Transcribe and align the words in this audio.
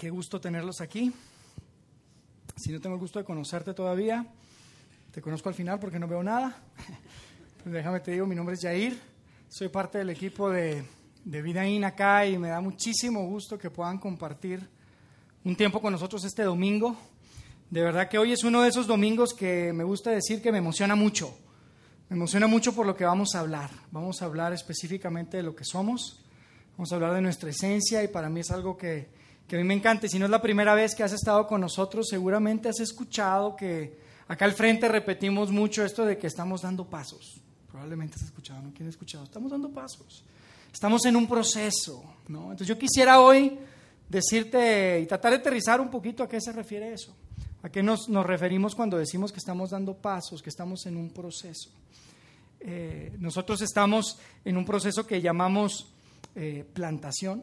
Qué 0.00 0.08
gusto 0.08 0.40
tenerlos 0.40 0.80
aquí. 0.80 1.12
Si 2.56 2.72
no 2.72 2.80
tengo 2.80 2.94
el 2.94 3.00
gusto 3.02 3.18
de 3.18 3.24
conocerte 3.26 3.74
todavía, 3.74 4.26
te 5.12 5.20
conozco 5.20 5.50
al 5.50 5.54
final 5.54 5.78
porque 5.78 5.98
no 5.98 6.08
veo 6.08 6.22
nada. 6.22 6.56
Pues 7.62 7.74
déjame 7.74 8.00
te 8.00 8.12
digo, 8.12 8.24
mi 8.24 8.34
nombre 8.34 8.54
es 8.54 8.62
Jair, 8.62 8.98
soy 9.46 9.68
parte 9.68 9.98
del 9.98 10.08
equipo 10.08 10.48
de, 10.48 10.82
de 11.22 11.42
Vida 11.42 11.68
In 11.68 11.84
acá 11.84 12.24
y 12.24 12.38
me 12.38 12.48
da 12.48 12.62
muchísimo 12.62 13.26
gusto 13.26 13.58
que 13.58 13.68
puedan 13.68 13.98
compartir 13.98 14.66
un 15.44 15.54
tiempo 15.54 15.82
con 15.82 15.92
nosotros 15.92 16.24
este 16.24 16.44
domingo. 16.44 16.96
De 17.68 17.82
verdad 17.82 18.08
que 18.08 18.16
hoy 18.16 18.32
es 18.32 18.42
uno 18.42 18.62
de 18.62 18.70
esos 18.70 18.86
domingos 18.86 19.34
que 19.34 19.74
me 19.74 19.84
gusta 19.84 20.12
decir 20.12 20.40
que 20.40 20.50
me 20.50 20.56
emociona 20.56 20.94
mucho. 20.94 21.36
Me 22.08 22.16
emociona 22.16 22.46
mucho 22.46 22.74
por 22.74 22.86
lo 22.86 22.96
que 22.96 23.04
vamos 23.04 23.34
a 23.34 23.40
hablar. 23.40 23.68
Vamos 23.90 24.22
a 24.22 24.24
hablar 24.24 24.54
específicamente 24.54 25.36
de 25.36 25.42
lo 25.42 25.54
que 25.54 25.66
somos, 25.66 26.24
vamos 26.78 26.90
a 26.90 26.94
hablar 26.94 27.12
de 27.12 27.20
nuestra 27.20 27.50
esencia 27.50 28.02
y 28.02 28.08
para 28.08 28.30
mí 28.30 28.40
es 28.40 28.50
algo 28.50 28.78
que, 28.78 29.19
que 29.50 29.56
a 29.56 29.58
mí 29.58 29.64
me 29.64 29.74
encanta. 29.74 30.06
Si 30.06 30.16
no 30.16 30.26
es 30.26 30.30
la 30.30 30.40
primera 30.40 30.76
vez 30.76 30.94
que 30.94 31.02
has 31.02 31.12
estado 31.12 31.44
con 31.48 31.60
nosotros, 31.60 32.06
seguramente 32.08 32.68
has 32.68 32.78
escuchado 32.78 33.56
que 33.56 33.98
acá 34.28 34.44
al 34.44 34.52
frente 34.52 34.86
repetimos 34.86 35.50
mucho 35.50 35.84
esto 35.84 36.06
de 36.06 36.16
que 36.16 36.28
estamos 36.28 36.62
dando 36.62 36.84
pasos. 36.88 37.40
Probablemente 37.68 38.14
has 38.14 38.22
escuchado, 38.22 38.62
¿no? 38.62 38.72
¿Quién 38.72 38.86
ha 38.86 38.90
escuchado? 38.90 39.24
Estamos 39.24 39.50
dando 39.50 39.68
pasos. 39.68 40.22
Estamos 40.72 41.04
en 41.04 41.16
un 41.16 41.26
proceso, 41.26 42.00
¿no? 42.28 42.42
Entonces 42.42 42.68
yo 42.68 42.78
quisiera 42.78 43.20
hoy 43.20 43.58
decirte 44.08 45.00
y 45.00 45.06
tratar 45.06 45.32
de 45.32 45.38
aterrizar 45.38 45.80
un 45.80 45.90
poquito 45.90 46.22
a 46.22 46.28
qué 46.28 46.40
se 46.40 46.52
refiere 46.52 46.92
eso. 46.92 47.12
¿A 47.64 47.70
qué 47.70 47.82
nos, 47.82 48.08
nos 48.08 48.24
referimos 48.24 48.76
cuando 48.76 48.98
decimos 48.98 49.32
que 49.32 49.38
estamos 49.38 49.70
dando 49.70 49.94
pasos, 49.94 50.42
que 50.42 50.50
estamos 50.50 50.86
en 50.86 50.96
un 50.96 51.10
proceso? 51.10 51.70
Eh, 52.60 53.16
nosotros 53.18 53.60
estamos 53.62 54.16
en 54.44 54.56
un 54.56 54.64
proceso 54.64 55.04
que 55.04 55.20
llamamos 55.20 55.88
eh, 56.36 56.64
plantación. 56.72 57.42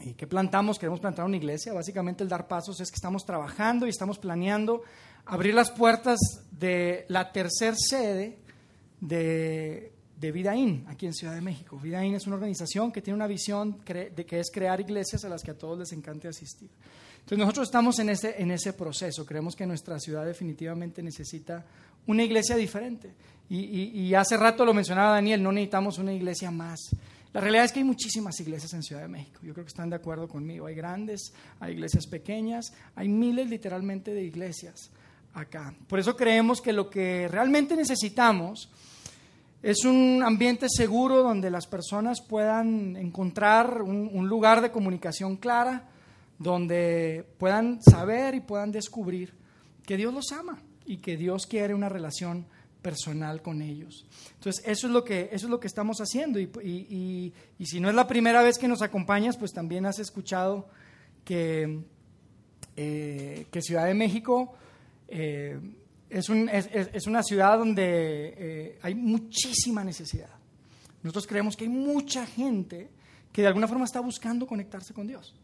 ¿Y 0.00 0.14
qué 0.14 0.26
plantamos? 0.26 0.78
Queremos 0.78 1.00
plantar 1.00 1.24
una 1.24 1.36
iglesia. 1.36 1.72
Básicamente 1.72 2.22
el 2.22 2.28
dar 2.28 2.46
pasos 2.46 2.80
es 2.80 2.90
que 2.90 2.96
estamos 2.96 3.24
trabajando 3.24 3.86
y 3.86 3.90
estamos 3.90 4.18
planeando 4.18 4.82
abrir 5.24 5.54
las 5.54 5.70
puertas 5.70 6.18
de 6.50 7.04
la 7.08 7.32
tercer 7.32 7.74
sede 7.76 8.38
de, 9.00 9.92
de 10.18 10.32
Vidaín, 10.32 10.84
aquí 10.88 11.06
en 11.06 11.14
Ciudad 11.14 11.34
de 11.34 11.40
México. 11.40 11.78
Vidaín 11.78 12.14
es 12.14 12.26
una 12.26 12.36
organización 12.36 12.92
que 12.92 13.02
tiene 13.02 13.16
una 13.16 13.26
visión 13.26 13.78
de 13.84 14.26
que 14.26 14.40
es 14.40 14.50
crear 14.52 14.80
iglesias 14.80 15.24
a 15.24 15.28
las 15.28 15.42
que 15.42 15.50
a 15.50 15.58
todos 15.58 15.78
les 15.78 15.92
encante 15.92 16.28
asistir. 16.28 16.70
Entonces 17.18 17.38
nosotros 17.38 17.68
estamos 17.68 17.98
en 17.98 18.10
ese, 18.10 18.40
en 18.40 18.52
ese 18.52 18.72
proceso. 18.72 19.26
Creemos 19.26 19.56
que 19.56 19.66
nuestra 19.66 19.98
ciudad 19.98 20.24
definitivamente 20.24 21.02
necesita 21.02 21.64
una 22.06 22.22
iglesia 22.22 22.54
diferente. 22.54 23.14
Y, 23.48 23.58
y, 23.58 24.00
y 24.00 24.14
hace 24.14 24.36
rato 24.36 24.64
lo 24.64 24.72
mencionaba 24.72 25.12
Daniel, 25.12 25.42
no 25.42 25.50
necesitamos 25.50 25.98
una 25.98 26.12
iglesia 26.12 26.52
más. 26.52 26.78
La 27.32 27.40
realidad 27.40 27.64
es 27.64 27.72
que 27.72 27.80
hay 27.80 27.84
muchísimas 27.84 28.38
iglesias 28.40 28.72
en 28.72 28.82
Ciudad 28.82 29.02
de 29.02 29.08
México. 29.08 29.40
Yo 29.42 29.52
creo 29.52 29.64
que 29.64 29.70
están 29.70 29.90
de 29.90 29.96
acuerdo 29.96 30.26
conmigo. 30.28 30.66
Hay 30.66 30.74
grandes, 30.74 31.32
hay 31.60 31.74
iglesias 31.74 32.06
pequeñas, 32.06 32.72
hay 32.94 33.08
miles 33.08 33.48
literalmente 33.48 34.14
de 34.14 34.22
iglesias 34.22 34.90
acá. 35.34 35.74
Por 35.86 35.98
eso 35.98 36.16
creemos 36.16 36.60
que 36.60 36.72
lo 36.72 36.88
que 36.88 37.28
realmente 37.28 37.76
necesitamos 37.76 38.70
es 39.62 39.84
un 39.84 40.22
ambiente 40.24 40.66
seguro 40.68 41.22
donde 41.22 41.50
las 41.50 41.66
personas 41.66 42.22
puedan 42.22 42.96
encontrar 42.96 43.82
un, 43.82 44.08
un 44.12 44.28
lugar 44.28 44.62
de 44.62 44.70
comunicación 44.70 45.36
clara, 45.36 45.88
donde 46.38 47.26
puedan 47.38 47.82
saber 47.82 48.34
y 48.34 48.40
puedan 48.40 48.72
descubrir 48.72 49.34
que 49.84 49.96
Dios 49.96 50.12
los 50.12 50.32
ama 50.32 50.58
y 50.86 50.98
que 50.98 51.16
Dios 51.16 51.46
quiere 51.46 51.74
una 51.74 51.88
relación 51.88 52.46
personal 52.86 53.42
con 53.42 53.62
ellos. 53.62 54.06
Entonces, 54.34 54.62
eso 54.64 54.86
es 54.86 54.92
lo 54.92 55.02
que, 55.02 55.28
eso 55.32 55.46
es 55.46 55.50
lo 55.50 55.58
que 55.58 55.66
estamos 55.66 55.98
haciendo. 55.98 56.38
Y, 56.38 56.44
y, 56.62 57.32
y, 57.58 57.66
si 57.66 57.80
no 57.80 57.88
es 57.88 57.96
la 57.96 58.06
primera 58.06 58.44
vez 58.44 58.58
que 58.58 58.68
nos 58.68 58.80
acompañas, 58.80 59.36
pues 59.36 59.52
también 59.52 59.86
has 59.86 59.98
escuchado 59.98 60.68
que, 61.24 61.80
eh, 62.76 63.46
que 63.50 63.60
Ciudad 63.60 63.86
de 63.86 63.94
México 63.94 64.54
eh, 65.08 65.58
es, 66.08 66.28
un, 66.28 66.48
es, 66.48 66.68
es, 66.72 67.08
una 67.08 67.24
ciudad 67.24 67.58
donde 67.58 67.82
eh, 68.38 68.78
hay 68.82 68.94
muchísima 68.94 69.82
necesidad. 69.82 70.30
Nosotros 71.02 71.26
creemos 71.26 71.56
que 71.56 71.64
hay 71.64 71.70
mucha 71.70 72.24
gente 72.24 72.88
que 73.32 73.42
de 73.42 73.48
alguna 73.48 73.66
forma 73.66 73.84
está 73.84 73.98
buscando 73.98 74.46
conectarse 74.46 74.94
con 74.94 75.08
Dios. 75.08 75.34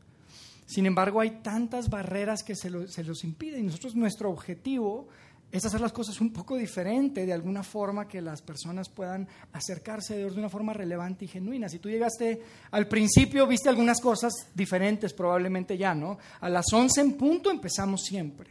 Sin 0.64 0.86
embargo, 0.86 1.20
hay 1.20 1.42
tantas 1.42 1.90
barreras 1.90 2.44
que 2.44 2.54
se, 2.54 2.70
lo, 2.70 2.86
se 2.86 3.02
los 3.02 3.24
impiden. 3.24 3.64
Y 3.64 3.66
nosotros, 3.66 3.96
nuestro 3.96 4.30
objetivo 4.30 5.08
es 5.52 5.64
hacer 5.66 5.82
las 5.82 5.92
cosas 5.92 6.18
un 6.22 6.32
poco 6.32 6.56
diferente, 6.56 7.26
de 7.26 7.32
alguna 7.32 7.62
forma 7.62 8.08
que 8.08 8.22
las 8.22 8.40
personas 8.40 8.88
puedan 8.88 9.28
acercarse 9.52 10.14
a 10.14 10.16
Dios 10.16 10.34
de 10.34 10.40
una 10.40 10.48
forma 10.48 10.72
relevante 10.72 11.26
y 11.26 11.28
genuina. 11.28 11.68
Si 11.68 11.78
tú 11.78 11.90
llegaste 11.90 12.40
al 12.70 12.88
principio, 12.88 13.46
viste 13.46 13.68
algunas 13.68 14.00
cosas 14.00 14.32
diferentes, 14.54 15.12
probablemente 15.12 15.76
ya, 15.76 15.94
¿no? 15.94 16.18
A 16.40 16.48
las 16.48 16.72
11 16.72 17.00
en 17.02 17.12
punto 17.18 17.50
empezamos 17.50 18.02
siempre. 18.02 18.50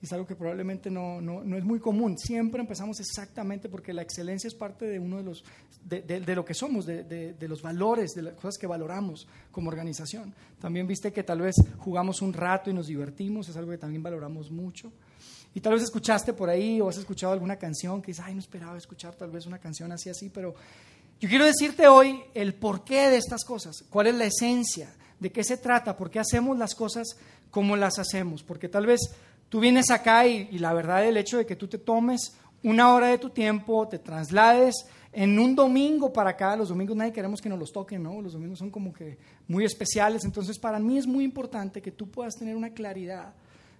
Es 0.00 0.12
algo 0.12 0.24
que 0.24 0.36
probablemente 0.36 0.88
no, 0.88 1.20
no, 1.20 1.42
no 1.42 1.56
es 1.56 1.64
muy 1.64 1.80
común. 1.80 2.16
Siempre 2.16 2.60
empezamos 2.60 3.00
exactamente 3.00 3.68
porque 3.68 3.92
la 3.92 4.02
excelencia 4.02 4.46
es 4.46 4.54
parte 4.54 4.84
de 4.84 5.00
uno 5.00 5.16
de 5.16 5.24
los 5.24 5.44
de, 5.82 6.02
de, 6.02 6.34
lo 6.34 6.44
que 6.44 6.54
somos, 6.54 6.84
de, 6.84 7.04
de, 7.04 7.48
los 7.48 7.62
valores, 7.62 8.12
de 8.12 8.22
las 8.22 8.34
cosas 8.34 8.56
que 8.58 8.66
valoramos 8.66 9.26
como 9.50 9.68
organización. 9.68 10.34
También 10.60 10.86
viste 10.86 11.12
que 11.12 11.22
tal 11.22 11.40
vez 11.40 11.56
jugamos 11.78 12.22
un 12.22 12.32
rato 12.32 12.70
y 12.70 12.74
nos 12.74 12.88
divertimos, 12.88 13.48
es 13.48 13.56
algo 13.56 13.70
que 13.70 13.78
también 13.78 14.02
valoramos 14.02 14.50
mucho. 14.50 14.92
Y 15.56 15.60
tal 15.62 15.72
vez 15.72 15.84
escuchaste 15.84 16.34
por 16.34 16.50
ahí 16.50 16.82
o 16.82 16.90
has 16.90 16.98
escuchado 16.98 17.32
alguna 17.32 17.56
canción 17.56 18.02
que 18.02 18.08
dices, 18.08 18.22
ay, 18.26 18.34
no 18.34 18.40
esperaba 18.40 18.76
escuchar 18.76 19.14
tal 19.14 19.30
vez 19.30 19.46
una 19.46 19.58
canción 19.58 19.90
así, 19.90 20.10
así, 20.10 20.28
pero 20.28 20.54
yo 21.18 21.30
quiero 21.30 21.46
decirte 21.46 21.88
hoy 21.88 22.20
el 22.34 22.52
porqué 22.52 23.08
de 23.08 23.16
estas 23.16 23.42
cosas, 23.42 23.82
cuál 23.88 24.08
es 24.08 24.16
la 24.16 24.26
esencia, 24.26 24.94
de 25.18 25.32
qué 25.32 25.42
se 25.42 25.56
trata, 25.56 25.96
por 25.96 26.10
qué 26.10 26.18
hacemos 26.18 26.58
las 26.58 26.74
cosas 26.74 27.16
como 27.50 27.74
las 27.74 27.98
hacemos, 27.98 28.42
porque 28.42 28.68
tal 28.68 28.84
vez 28.84 29.00
tú 29.48 29.58
vienes 29.60 29.90
acá 29.90 30.26
y, 30.26 30.58
la 30.58 30.74
verdad 30.74 31.06
el 31.06 31.16
hecho 31.16 31.38
de 31.38 31.46
que 31.46 31.56
tú 31.56 31.68
te 31.68 31.78
tomes 31.78 32.36
una 32.62 32.92
hora 32.92 33.06
de 33.06 33.16
tu 33.16 33.30
tiempo, 33.30 33.88
te 33.88 33.98
traslades 33.98 34.74
en 35.10 35.38
un 35.38 35.56
domingo 35.56 36.12
para 36.12 36.28
acá, 36.28 36.54
los 36.54 36.68
domingos 36.68 36.98
nadie 36.98 37.14
queremos 37.14 37.40
que 37.40 37.48
nos 37.48 37.58
los 37.58 37.72
toquen, 37.72 38.02
¿no? 38.02 38.20
Los 38.20 38.34
domingos 38.34 38.58
son 38.58 38.70
como 38.70 38.92
que 38.92 39.16
muy 39.48 39.64
especiales, 39.64 40.22
entonces 40.26 40.58
para 40.58 40.78
mí 40.78 40.98
es 40.98 41.06
muy 41.06 41.24
importante 41.24 41.80
que 41.80 41.92
tú 41.92 42.10
puedas 42.10 42.34
tener 42.34 42.54
una 42.56 42.74
claridad 42.74 43.32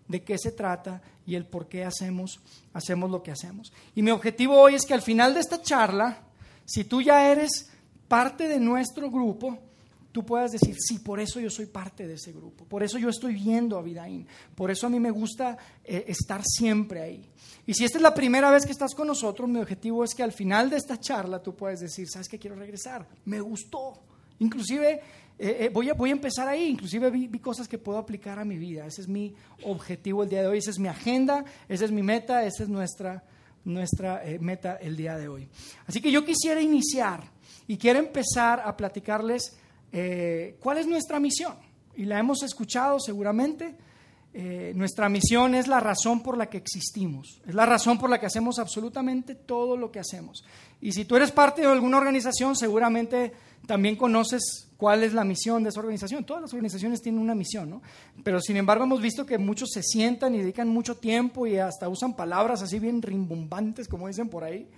de 0.09 0.23
qué 0.23 0.39
se 0.39 0.53
trata 0.53 1.03
y 1.27 1.35
el 1.35 1.47
por 1.47 1.69
qué 1.69 1.85
hacemos, 1.85 2.41
hacemos 2.73 3.11
lo 3.11 3.23
que 3.23 3.33
hacemos. 3.33 3.73
Y 3.95 4.03
mi 4.03 4.11
objetivo 4.11 4.59
hoy 4.59 4.75
es 4.75 4.87
que 4.87 4.95
al 4.95 5.03
final 5.03 5.35
de 5.35 5.41
esta 5.41 5.61
charla, 5.61 6.23
si 6.65 6.85
tú 6.85 7.03
ya 7.03 7.31
eres 7.31 7.71
parte 8.09 8.49
de 8.49 8.61
nuestro 8.61 9.11
grupo, 9.11 9.59
tú 10.17 10.25
puedas 10.25 10.53
decir, 10.53 10.75
sí, 10.79 11.01
por 11.01 11.21
eso 11.21 11.41
yo 11.41 11.51
soy 11.51 11.67
parte 11.67 12.07
de 12.07 12.15
ese 12.15 12.33
grupo, 12.33 12.65
por 12.65 12.83
eso 12.83 12.97
yo 12.99 13.11
estoy 13.11 13.35
viendo 13.35 13.77
a 13.77 13.83
Vidaín, 13.83 14.27
por 14.55 14.71
eso 14.71 14.87
a 14.87 14.91
mí 14.91 14.99
me 14.99 15.11
gusta 15.11 15.59
eh, 15.85 16.05
estar 16.09 16.43
siempre 16.43 17.03
ahí. 17.03 17.31
Y 17.67 17.75
si 17.75 17.85
esta 17.85 17.99
es 17.99 18.03
la 18.03 18.15
primera 18.15 18.51
vez 18.51 18.65
que 18.65 18.73
estás 18.73 18.95
con 18.95 19.09
nosotros, 19.09 19.47
mi 19.47 19.59
objetivo 19.59 20.05
es 20.05 20.15
que 20.15 20.23
al 20.23 20.33
final 20.33 20.71
de 20.71 20.77
esta 20.77 20.99
charla 20.99 21.43
tú 21.43 21.55
puedas 21.55 21.81
decir, 21.81 22.09
¿sabes 22.09 22.29
qué? 22.29 22.39
Quiero 22.39 22.57
regresar, 22.57 23.07
me 23.27 23.41
gustó. 23.41 23.93
Inclusive 24.39 25.01
eh, 25.39 25.57
eh, 25.61 25.71
voy, 25.73 25.91
a, 25.91 25.95
voy 25.95 26.11
a 26.11 26.13
empezar 26.13 26.49
ahí, 26.49 26.69
inclusive 26.69 27.11
vi, 27.11 27.27
vi, 27.27 27.39
cosas 27.39 27.69
que 27.69 27.79
puedo 27.79 27.99
aplicar 27.99 28.39
a 28.39 28.45
mi 28.45 28.57
vida. 28.57 28.87
Ese 28.87 29.03
es 29.03 29.09
mi 29.09 29.35
objetivo 29.65 30.23
el 30.23 30.29
día 30.29 30.43
de 30.43 30.49
hoy, 30.49 30.59
esa 30.59 30.71
es 30.71 30.79
mi 30.79 30.89
agenda, 30.89 31.45
esa 31.69 31.85
es 31.85 31.93
mi 31.93 32.03
meta, 32.03 32.45
esa 32.45 32.63
es 32.63 32.69
nuestra, 32.69 33.23
nuestra 33.67 34.25
eh, 34.25 34.39
meta 34.39 34.77
el 34.77 34.97
día 34.97 35.17
de 35.17 35.29
hoy. 35.29 35.49
Así 35.87 36.01
que 36.01 36.11
yo 36.11 36.25
quisiera 36.25 36.61
iniciar 36.61 37.23
y 37.67 37.77
quiero 37.77 37.99
empezar 37.99 38.63
a 38.65 38.77
platicarles 38.77 39.59
eh, 39.93 40.57
cuál 40.61 40.79
es 40.79 40.87
nuestra 40.87 41.21
misión. 41.21 41.55
Y 41.97 42.05
la 42.05 42.19
hemos 42.19 42.43
escuchado 42.43 42.99
seguramente. 43.01 43.75
Eh, 44.39 44.73
nuestra 44.75 45.09
misión 45.09 45.55
es 45.55 45.67
la 45.67 45.81
razón 45.81 46.23
por 46.23 46.37
la 46.37 46.51
que 46.51 46.59
existimos, 46.59 47.41
es 47.47 47.55
la 47.55 47.65
razón 47.65 47.99
por 47.99 48.11
la 48.11 48.21
que 48.21 48.27
hacemos 48.27 48.59
absolutamente 48.59 49.35
todo 49.35 49.79
lo 49.79 49.91
que 49.91 49.99
hacemos. 49.99 50.45
Y 50.79 50.93
si 50.93 51.07
tú 51.07 51.17
eres 51.17 51.33
parte 51.33 51.63
de 51.63 51.69
alguna 51.69 51.97
organización, 51.97 52.55
seguramente 52.55 53.33
también 53.67 53.97
conoces 53.97 54.69
cuál 54.77 55.03
es 55.03 55.13
la 55.13 55.25
misión 55.25 55.63
de 55.63 55.71
esa 55.71 55.81
organización. 55.81 56.25
Todas 56.25 56.43
las 56.43 56.53
organizaciones 56.53 57.03
tienen 57.03 57.21
una 57.21 57.35
misión, 57.35 57.71
¿no? 57.71 57.83
Pero 58.23 58.41
sin 58.41 58.57
embargo 58.57 58.85
hemos 58.85 59.01
visto 59.01 59.27
que 59.27 59.39
muchos 59.39 59.71
se 59.73 59.83
sientan 59.83 60.35
y 60.35 60.39
dedican 60.39 60.69
mucho 60.69 60.97
tiempo 60.97 61.47
y 61.47 61.59
hasta 61.59 61.89
usan 61.89 62.15
palabras 62.15 62.63
así 62.63 62.79
bien 62.79 63.03
rimbombantes, 63.03 63.89
como 63.89 64.09
dicen 64.09 64.29
por 64.29 64.45
ahí, 64.45 64.69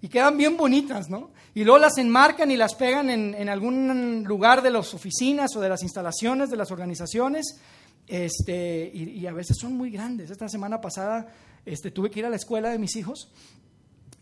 y 0.00 0.08
quedan 0.08 0.36
bien 0.36 0.56
bonitas, 0.56 1.08
¿no? 1.08 1.30
Y 1.54 1.64
luego 1.64 1.78
las 1.78 1.96
enmarcan 1.98 2.50
y 2.50 2.56
las 2.56 2.74
pegan 2.74 3.08
en, 3.10 3.48
algún 3.48 4.24
lugar 4.24 4.62
de 4.62 4.70
las 4.70 4.94
oficinas 4.94 5.54
o 5.54 5.60
de 5.60 5.68
las 5.68 5.82
instalaciones 5.82 6.50
de 6.50 6.56
las 6.56 6.72
organizaciones 6.72 7.60
este, 8.08 8.90
y, 8.92 9.10
y, 9.10 9.26
a 9.28 9.32
veces 9.32 9.56
son 9.60 9.76
muy 9.76 9.90
grandes. 9.90 10.30
Esta 10.30 10.48
semana 10.48 10.80
pasada 10.80 11.32
este, 11.64 11.92
tuve 11.92 12.10
que 12.10 12.18
ir 12.18 12.26
a 12.26 12.30
la 12.30 12.36
escuela 12.36 12.70
de 12.70 12.78
mis 12.78 12.96
hijos 12.96 13.30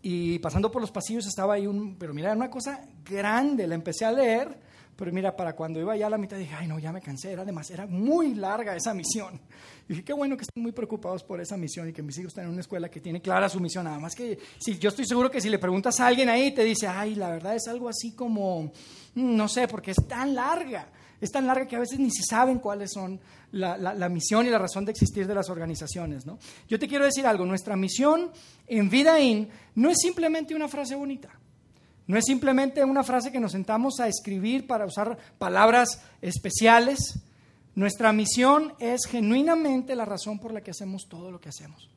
y 0.03 0.39
pasando 0.39 0.71
por 0.71 0.81
los 0.81 0.91
pasillos 0.91 1.27
estaba 1.27 1.55
ahí 1.55 1.67
un, 1.67 1.97
pero 1.97 2.15
mira, 2.15 2.29
era 2.29 2.37
una 2.37 2.51
cosa 2.51 2.81
grande, 3.05 3.67
la 3.67 3.75
empecé 3.75 4.05
a 4.05 4.13
leer, 4.13 4.59
pero 4.97 5.13
mira, 5.13 5.35
para 5.35 5.55
cuando 5.55 5.81
iba 5.81 5.97
ya 5.97 6.09
a 6.09 6.11
la 6.11 6.19
mitad 6.19 6.37
dije, 6.37 6.55
ay 6.55 6.67
no, 6.67 6.79
ya 6.79 6.93
me 6.93 7.01
cansé, 7.01 7.33
era 7.33 7.45
demasiado, 7.45 7.85
era 7.85 7.91
muy 7.91 8.35
larga 8.35 8.77
esa 8.77 8.95
misión. 8.95 9.41
Y 9.89 9.95
dije, 9.95 10.05
qué 10.05 10.13
bueno 10.13 10.37
que 10.37 10.43
estén 10.43 10.63
muy 10.63 10.71
preocupados 10.71 11.25
por 11.25 11.41
esa 11.41 11.57
misión 11.57 11.89
y 11.89 11.93
que 11.93 12.01
mis 12.01 12.17
hijos 12.17 12.29
están 12.29 12.45
en 12.45 12.53
una 12.53 12.61
escuela 12.61 12.89
que 12.89 13.01
tiene 13.01 13.21
clara 13.21 13.49
su 13.49 13.59
misión. 13.59 13.87
Nada 13.87 13.99
más 13.99 14.15
que, 14.15 14.39
si, 14.61 14.79
yo 14.79 14.91
estoy 14.91 15.05
seguro 15.05 15.29
que 15.29 15.41
si 15.41 15.49
le 15.49 15.59
preguntas 15.59 15.99
a 15.99 16.07
alguien 16.07 16.29
ahí, 16.29 16.53
te 16.53 16.63
dice, 16.63 16.87
ay, 16.87 17.17
la 17.17 17.29
verdad 17.29 17.57
es 17.57 17.67
algo 17.67 17.89
así 17.89 18.13
como, 18.13 18.71
no 19.17 19.49
sé, 19.49 19.67
porque 19.67 19.91
es 19.91 19.97
tan 20.07 20.33
larga. 20.37 20.87
Es 21.21 21.31
tan 21.31 21.47
larga 21.47 21.67
que 21.67 21.77
a 21.77 21.81
veces 21.81 21.99
ni 21.99 22.11
se 22.11 22.23
saben 22.23 22.59
cuáles 22.59 22.93
son 22.93 23.21
la, 23.53 24.09
misión 24.09 24.47
y 24.47 24.51
la 24.51 24.59
razón 24.59 24.85
de 24.87 24.93
existir 24.93 25.27
de 25.27 25.35
las 25.35 25.51
organizaciones. 25.51 26.25
¿no? 26.25 26.39
Yo 26.67 26.79
te 26.79 26.89
quiero 26.89 27.05
decir 27.05 27.27
algo, 27.27 27.45
nuestra 27.45 27.77
misión 27.77 28.31
en 28.67 28.89
Vida 28.89 29.21
In 29.21 29.49
no 29.75 29.91
es 29.91 29.99
simplemente 30.01 30.55
una 30.55 30.69
frase 30.69 30.95
bonita. 30.95 31.29
No 32.07 32.17
es 32.17 32.25
simplemente 32.25 32.83
una 32.83 33.05
frase 33.05 33.31
que 33.31 33.39
nos 33.39 33.53
sentamos 33.53 34.01
a 34.01 34.09
escribir 34.09 34.67
para 34.67 34.87
usar 34.87 35.17
palabras 35.39 36.03
especiales. 36.23 37.21
Nuestra 37.75 38.13
misión 38.13 38.73
es 38.81 39.03
genuinamente 39.07 39.95
la 39.95 40.07
razón 40.07 40.39
por 40.41 40.53
la 40.53 40.63
que 40.63 40.73
hacemos 40.73 41.07
todo 41.09 41.31
lo 41.31 41.41
que 41.41 41.51
hacemos. 41.51 41.89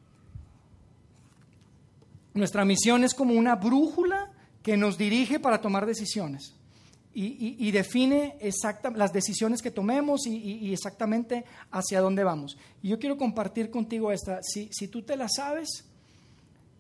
Nuestra 2.34 2.66
misión 2.66 3.04
es 3.04 3.14
como 3.14 3.34
una 3.34 3.56
brújula 3.56 4.31
que 4.62 4.75
nos 4.75 4.98
dirige 4.98 5.40
para 5.40 5.62
tomar 5.62 5.86
decisiones 5.86 6.54
y, 7.15 7.71
define 7.71 8.38
las 8.95 9.13
decisiones 9.13 9.62
que 9.62 9.71
tomemos 9.71 10.25
y, 10.25 10.74
exactamente 10.74 11.45
hacia 11.71 12.01
dónde 12.01 12.24
vamos. 12.24 12.57
Y 12.81 12.89
yo 12.89 13.00
quiero 13.00 13.18
compartir 13.18 13.69
contigo 13.69 14.12
esta. 14.12 14.39
Si, 14.42 14.69
si 14.71 14.88
tú 14.88 15.04
te 15.04 15.15
la 15.15 15.30
sabes, 15.30 15.86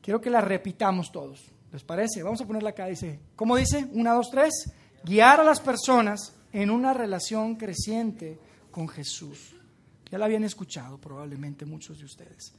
quiero 0.01 0.19
que 0.19 0.29
la 0.29 0.41
repitamos 0.41 1.11
todos. 1.11 1.39
¿Les 1.71 1.83
parece? 1.83 2.23
Vamos 2.23 2.41
a 2.41 2.45
ponerla 2.45 2.71
acá. 2.71 2.87
Dice, 2.87 3.19
¿cómo 3.35 3.55
dice? 3.55 3.87
Una, 3.93 4.13
dos, 4.13 4.29
tres. 4.29 4.71
Guiar 5.03 5.39
a 5.39 5.43
las 5.43 5.59
personas 5.59 6.33
en 6.51 6.69
una 6.69 6.93
relación 6.93 7.55
creciente 7.55 8.39
con 8.71 8.87
Jesús. 8.87 9.55
Ya 10.11 10.17
la 10.17 10.25
habían 10.25 10.43
escuchado 10.43 10.99
probablemente 10.99 11.65
muchos 11.65 11.97
de 11.97 12.05
ustedes. 12.05 12.53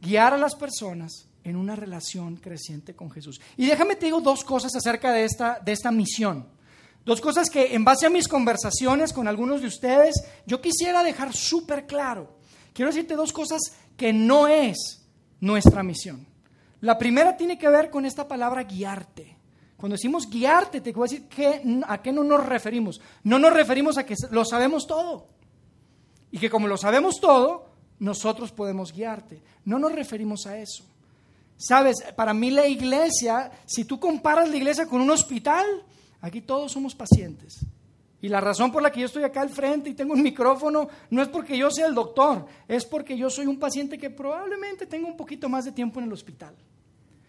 Guiar 0.00 0.34
a 0.34 0.38
las 0.38 0.54
personas 0.54 1.28
en 1.44 1.56
una 1.56 1.76
relación 1.76 2.36
creciente 2.36 2.94
con 2.94 3.10
Jesús. 3.10 3.40
Y 3.56 3.66
déjame 3.66 3.96
te 3.96 4.06
digo 4.06 4.20
dos 4.20 4.44
cosas 4.44 4.74
acerca 4.74 5.12
de 5.12 5.24
esta, 5.24 5.60
de 5.60 5.72
esta 5.72 5.90
misión. 5.90 6.57
Dos 7.08 7.22
cosas 7.22 7.48
que 7.48 7.74
en 7.74 7.84
base 7.84 8.04
a 8.04 8.10
mis 8.10 8.28
conversaciones 8.28 9.14
con 9.14 9.28
algunos 9.28 9.62
de 9.62 9.66
ustedes, 9.66 10.22
yo 10.44 10.60
quisiera 10.60 11.02
dejar 11.02 11.34
súper 11.34 11.86
claro. 11.86 12.36
Quiero 12.74 12.90
decirte 12.90 13.16
dos 13.16 13.32
cosas 13.32 13.62
que 13.96 14.12
no 14.12 14.46
es 14.46 15.08
nuestra 15.40 15.82
misión. 15.82 16.26
La 16.82 16.98
primera 16.98 17.34
tiene 17.34 17.56
que 17.56 17.70
ver 17.70 17.88
con 17.88 18.04
esta 18.04 18.28
palabra 18.28 18.64
guiarte. 18.64 19.38
Cuando 19.78 19.94
decimos 19.94 20.28
guiarte, 20.28 20.82
te 20.82 20.92
quiero 20.92 21.04
decir 21.04 21.28
que, 21.28 21.80
a 21.86 22.02
qué 22.02 22.12
no 22.12 22.22
nos 22.24 22.44
referimos. 22.44 23.00
No 23.22 23.38
nos 23.38 23.54
referimos 23.54 23.96
a 23.96 24.04
que 24.04 24.14
lo 24.30 24.44
sabemos 24.44 24.86
todo. 24.86 25.28
Y 26.30 26.38
que 26.38 26.50
como 26.50 26.68
lo 26.68 26.76
sabemos 26.76 27.20
todo, 27.22 27.70
nosotros 28.00 28.52
podemos 28.52 28.92
guiarte. 28.92 29.42
No 29.64 29.78
nos 29.78 29.92
referimos 29.92 30.46
a 30.46 30.58
eso. 30.58 30.84
Sabes, 31.56 32.04
para 32.14 32.34
mí 32.34 32.50
la 32.50 32.66
iglesia, 32.66 33.50
si 33.64 33.86
tú 33.86 33.98
comparas 33.98 34.50
la 34.50 34.58
iglesia 34.58 34.86
con 34.86 35.00
un 35.00 35.08
hospital, 35.08 35.64
aquí 36.20 36.40
todos 36.40 36.72
somos 36.72 36.94
pacientes. 36.94 37.64
Y 38.20 38.28
la 38.28 38.40
razón 38.40 38.72
por 38.72 38.82
la 38.82 38.90
que 38.90 39.00
yo 39.00 39.06
estoy 39.06 39.22
acá 39.22 39.42
al 39.42 39.50
frente 39.50 39.90
y 39.90 39.94
tengo 39.94 40.12
un 40.12 40.22
micrófono 40.22 40.88
no 41.10 41.22
es 41.22 41.28
porque 41.28 41.56
yo 41.56 41.70
sea 41.70 41.86
el 41.86 41.94
doctor, 41.94 42.46
es 42.66 42.84
porque 42.84 43.16
yo 43.16 43.30
soy 43.30 43.46
un 43.46 43.58
paciente 43.58 43.96
que 43.96 44.10
probablemente 44.10 44.86
tenga 44.86 45.06
un 45.06 45.16
poquito 45.16 45.48
más 45.48 45.64
de 45.64 45.72
tiempo 45.72 46.00
en 46.00 46.06
el 46.06 46.12
hospital. 46.12 46.54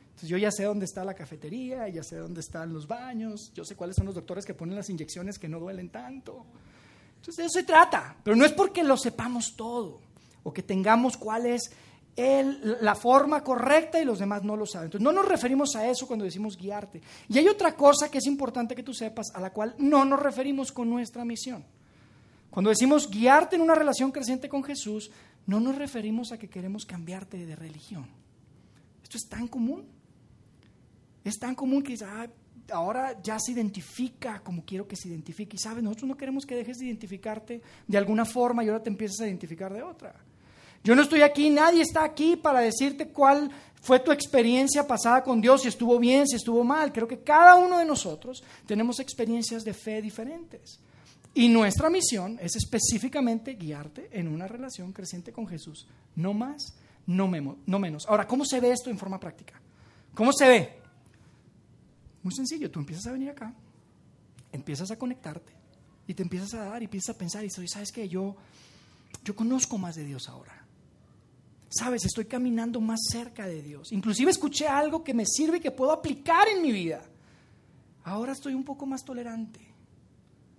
Entonces 0.10 0.30
yo 0.30 0.38
ya 0.38 0.52
sé 0.52 0.64
dónde 0.64 0.86
está 0.86 1.06
la 1.06 1.14
cafetería, 1.14 1.88
ya 1.88 2.04
sé 2.04 2.18
dónde 2.18 2.40
están 2.40 2.74
los 2.74 2.88
baños, 2.88 3.54
yo 3.54 3.64
sé 3.64 3.76
cuáles 3.76 3.96
son 3.96 4.08
los 4.08 4.16
doctores 4.16 4.46
que 4.46 4.54
ponen 4.54 4.76
las 4.76 4.90
inyecciones 4.90 5.38
que 5.38 5.48
no 5.48 5.60
duelen 5.60 5.90
tanto. 5.90 6.46
Entonces 7.18 7.38
de 7.38 7.46
eso 7.46 7.60
se 7.60 7.64
trata, 7.64 8.18
pero 8.24 8.36
no 8.36 8.44
es 8.44 8.52
porque 8.52 8.84
lo 8.84 8.98
sepamos 8.98 9.56
todo 9.56 10.00
o 10.44 10.52
que 10.52 10.64
tengamos 10.64 11.18
cuál 11.18 11.46
es 11.46 11.72
la 12.82 12.96
forma 12.96 13.44
correcta 13.44 14.02
y 14.02 14.06
los 14.06 14.20
demás 14.20 14.44
no 14.44 14.56
lo 14.56 14.66
saben. 14.66 14.86
Entonces, 14.88 15.04
no 15.04 15.12
nos 15.12 15.28
referimos 15.28 15.76
a 15.76 15.90
eso 15.90 16.08
cuando 16.08 16.26
decimos 16.26 16.58
guiarte. 16.58 17.02
Y 17.28 17.38
hay 17.38 17.48
otra 17.48 17.76
cosa 17.76 18.10
que 18.10 18.18
es 18.18 18.26
importante 18.26 18.76
que 18.76 18.84
tú 18.84 18.94
sepas, 18.94 19.28
a 19.34 19.40
la 19.40 19.52
cual 19.52 19.76
no 19.78 20.06
nos 20.06 20.20
referimos 20.20 20.72
con 20.72 20.90
nuestra 20.90 21.24
misión. 21.24 21.64
Cuando 22.50 22.70
decimos 22.70 23.10
guiarte 23.10 23.56
en 23.56 23.62
una 23.62 23.76
relación 23.76 24.12
creciente 24.12 24.50
con 24.50 24.64
Jesús, 24.64 25.12
no 25.46 25.60
nos 25.60 25.76
referimos 25.76 26.32
a 26.32 26.38
que 26.38 26.50
queremos 26.50 26.86
cambiarte 26.86 27.46
de 27.46 27.56
religión. 27.56 28.08
Esto 29.04 29.18
es 29.18 29.28
tan 29.28 29.48
común. 29.48 29.88
Es 31.24 31.38
tan 31.38 31.56
común 31.56 31.84
que 31.84 31.96
ah, 32.04 32.28
ahora 32.72 33.22
ya 33.22 33.40
se 33.40 33.52
identifica 33.52 34.42
como 34.42 34.64
quiero 34.64 34.88
que 34.88 34.96
se 34.96 35.10
identifique. 35.10 35.56
Y 35.56 35.60
sabes, 35.60 35.84
nosotros 35.84 36.10
no 36.10 36.18
queremos 36.18 36.46
que 36.46 36.56
dejes 36.56 36.78
de 36.78 36.86
identificarte 36.86 37.62
de 37.88 37.98
alguna 37.98 38.26
forma 38.26 38.64
y 38.64 38.68
ahora 38.68 38.84
te 38.84 38.90
empieces 38.90 39.20
a 39.22 39.28
identificar 39.28 39.74
de 39.74 39.84
otra. 39.84 40.16
Yo 40.84 40.96
no 40.96 41.02
estoy 41.02 41.22
aquí, 41.22 41.50
nadie 41.50 41.82
está 41.82 42.04
aquí 42.04 42.36
para 42.36 42.62
decirte 42.62 43.10
cuál 43.10 43.52
fue 43.82 44.00
tu 44.00 44.12
experiencia 44.12 44.86
pasada 44.86 45.24
con 45.24 45.42
Dios, 45.42 45.62
si 45.62 45.68
estuvo 45.68 46.00
bien, 46.00 46.28
si 46.28 46.36
estuvo 46.36 46.64
mal. 46.64 46.92
Creo 46.92 47.08
que 47.08 47.20
cada 47.20 47.56
uno 47.56 47.80
de 47.80 47.86
nosotros 47.86 48.44
tenemos 48.66 49.00
experiencias 49.00 49.64
de 49.64 49.74
fe 49.74 50.02
diferentes. 50.02 50.80
Y 51.34 51.48
nuestra 51.48 51.90
misión 51.90 52.38
es 52.42 52.56
específicamente 52.56 53.54
guiarte 53.54 54.10
en 54.12 54.28
una 54.28 54.48
relación 54.48 54.92
creciente 54.92 55.32
con 55.32 55.48
Jesús. 55.48 55.88
No 56.16 56.34
más, 56.34 56.76
no, 57.06 57.28
menos. 57.28 58.06
Ahora, 58.08 58.28
¿cómo 58.28 58.46
se 58.46 58.60
ve 58.60 58.72
esto 58.72 58.90
en 58.90 58.98
forma 58.98 59.20
práctica? 59.20 59.60
¿Cómo 60.14 60.34
se 60.34 60.48
ve? 60.48 60.80
Muy 62.24 62.34
sencillo, 62.34 62.70
tú 62.70 62.80
empiezas 62.80 63.08
a 63.08 63.14
venir 63.14 63.30
acá, 63.30 63.54
empiezas 64.52 64.92
a 64.92 64.98
conectarte 64.98 65.54
y 66.06 66.14
te 66.14 66.24
empiezas 66.24 66.54
a 66.56 66.66
dar 66.66 66.82
y 66.82 66.86
empiezas 66.86 67.16
a 67.16 67.18
pensar 67.18 67.46
y 67.46 67.50
¿sabes 67.50 67.92
qué? 67.92 68.10
Yo, 68.10 68.36
yo 69.24 69.36
conozco 69.36 69.78
más 69.78 69.96
de 69.96 70.04
Dios 70.04 70.28
ahora. 70.28 70.59
Sabes, 71.70 72.04
estoy 72.04 72.26
caminando 72.26 72.82
más 72.82 73.00
cerca 73.12 73.48
de 73.48 73.62
Dios. 73.62 73.92
Inclusive 73.92 74.32
escuché 74.32 74.68
algo 74.68 75.04
que 75.04 75.14
me 75.14 75.26
sirve 75.26 75.58
y 75.58 75.62
que 75.62 75.72
puedo 75.72 75.92
aplicar 75.92 76.48
en 76.48 76.64
mi 76.64 76.72
vida. 76.72 77.04
Ahora 78.04 78.32
estoy 78.34 78.56
un 78.56 78.64
poco 78.64 78.88
más 78.88 79.06
tolerante. 79.06 79.60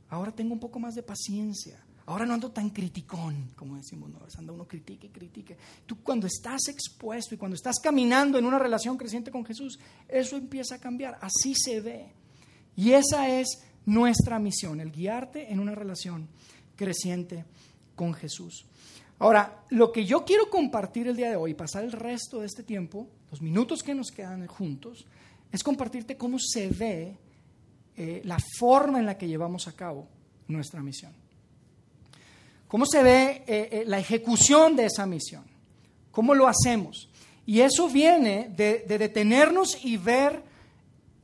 Ahora 0.09 0.33
tengo 0.33 0.53
un 0.53 0.61
poco 0.61 0.79
más 0.79 0.95
de 0.95 1.03
paciencia. 1.03 1.85
Ahora 2.07 2.27
no 2.27 2.35
ando 2.35 2.51
tan 2.51 2.71
criticón, 2.71 3.53
como 3.55 3.77
decimos, 3.77 4.11
no, 4.11 4.19
anda 4.37 4.53
uno 4.53 4.67
critique 4.67 5.07
y 5.07 5.11
critique. 5.11 5.57
Tú 5.87 6.03
cuando 6.03 6.27
estás 6.27 6.69
expuesto 6.69 7.35
y 7.35 7.39
cuando 7.39 7.55
estás 7.55 7.79
caminando 7.79 8.39
en 8.39 8.45
una 8.45 8.59
relación 8.59 8.97
creciente 8.97 9.31
con 9.31 9.45
Jesús, 9.45 9.79
eso 10.09 10.37
empieza 10.37 10.77
a 10.77 10.79
cambiar. 10.79 11.19
Así 11.21 11.55
se 11.55 11.81
ve. 11.81 12.13
Y 12.77 12.93
esa 12.93 13.29
es 13.29 13.63
nuestra 13.87 14.39
misión, 14.39 14.81
el 14.81 14.91
guiarte 14.91 15.53
en 15.53 15.61
una 15.61 15.75
relación 15.75 16.29
creciente 16.77 17.45
con 17.95 18.15
Jesús. 18.15 18.67
Ahora, 19.21 19.65
lo 19.69 19.93
que 19.93 20.07
yo 20.07 20.25
quiero 20.25 20.49
compartir 20.49 21.07
el 21.07 21.15
día 21.15 21.29
de 21.29 21.37
hoy, 21.37 21.53
pasar 21.53 21.85
el 21.85 21.93
resto 21.93 22.41
de 22.41 22.47
este 22.47 22.63
tiempo, 22.63 23.07
los 23.31 23.43
minutos 23.43 23.83
que 23.83 23.95
nos 23.95 24.11
quedan 24.11 24.47
juntos, 24.47 25.05
es 25.53 25.63
compartirte 25.63 26.17
cómo 26.17 26.39
se 26.39 26.69
ve 26.69 27.19
eh, 27.97 28.23
la 28.25 28.39
forma 28.59 28.99
en 28.99 29.05
la 29.05 29.19
que 29.19 29.29
llevamos 29.29 29.69
a 29.69 29.73
cabo 29.73 30.09
nuestra 30.49 30.83
misión. 30.83 31.13
Cómo 32.67 32.87
se 32.87 33.03
ve 33.03 33.45
eh, 33.47 33.69
eh, 33.71 33.85
la 33.87 33.99
ejecución 33.99 34.75
de 34.75 34.87
esa 34.87 35.05
misión. 35.05 35.45
Cómo 36.11 36.35
lo 36.35 36.49
hacemos. 36.49 37.11
Y 37.45 37.61
eso 37.61 37.91
viene 37.91 38.49
de 38.57 38.85
detenernos 38.87 39.85
y 39.85 39.99
ver 39.99 40.43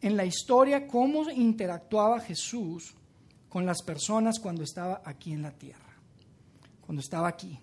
en 0.02 0.18
la 0.18 0.26
historia 0.26 0.86
cómo 0.86 1.30
interactuaba 1.30 2.20
Jesús 2.20 2.92
con 3.48 3.64
las 3.64 3.80
personas 3.82 4.38
cuando 4.38 4.64
estaba 4.64 5.00
aquí 5.02 5.32
en 5.32 5.40
la 5.40 5.52
tierra, 5.52 5.96
cuando 6.84 7.00
estaba 7.00 7.28
aquí 7.28 7.58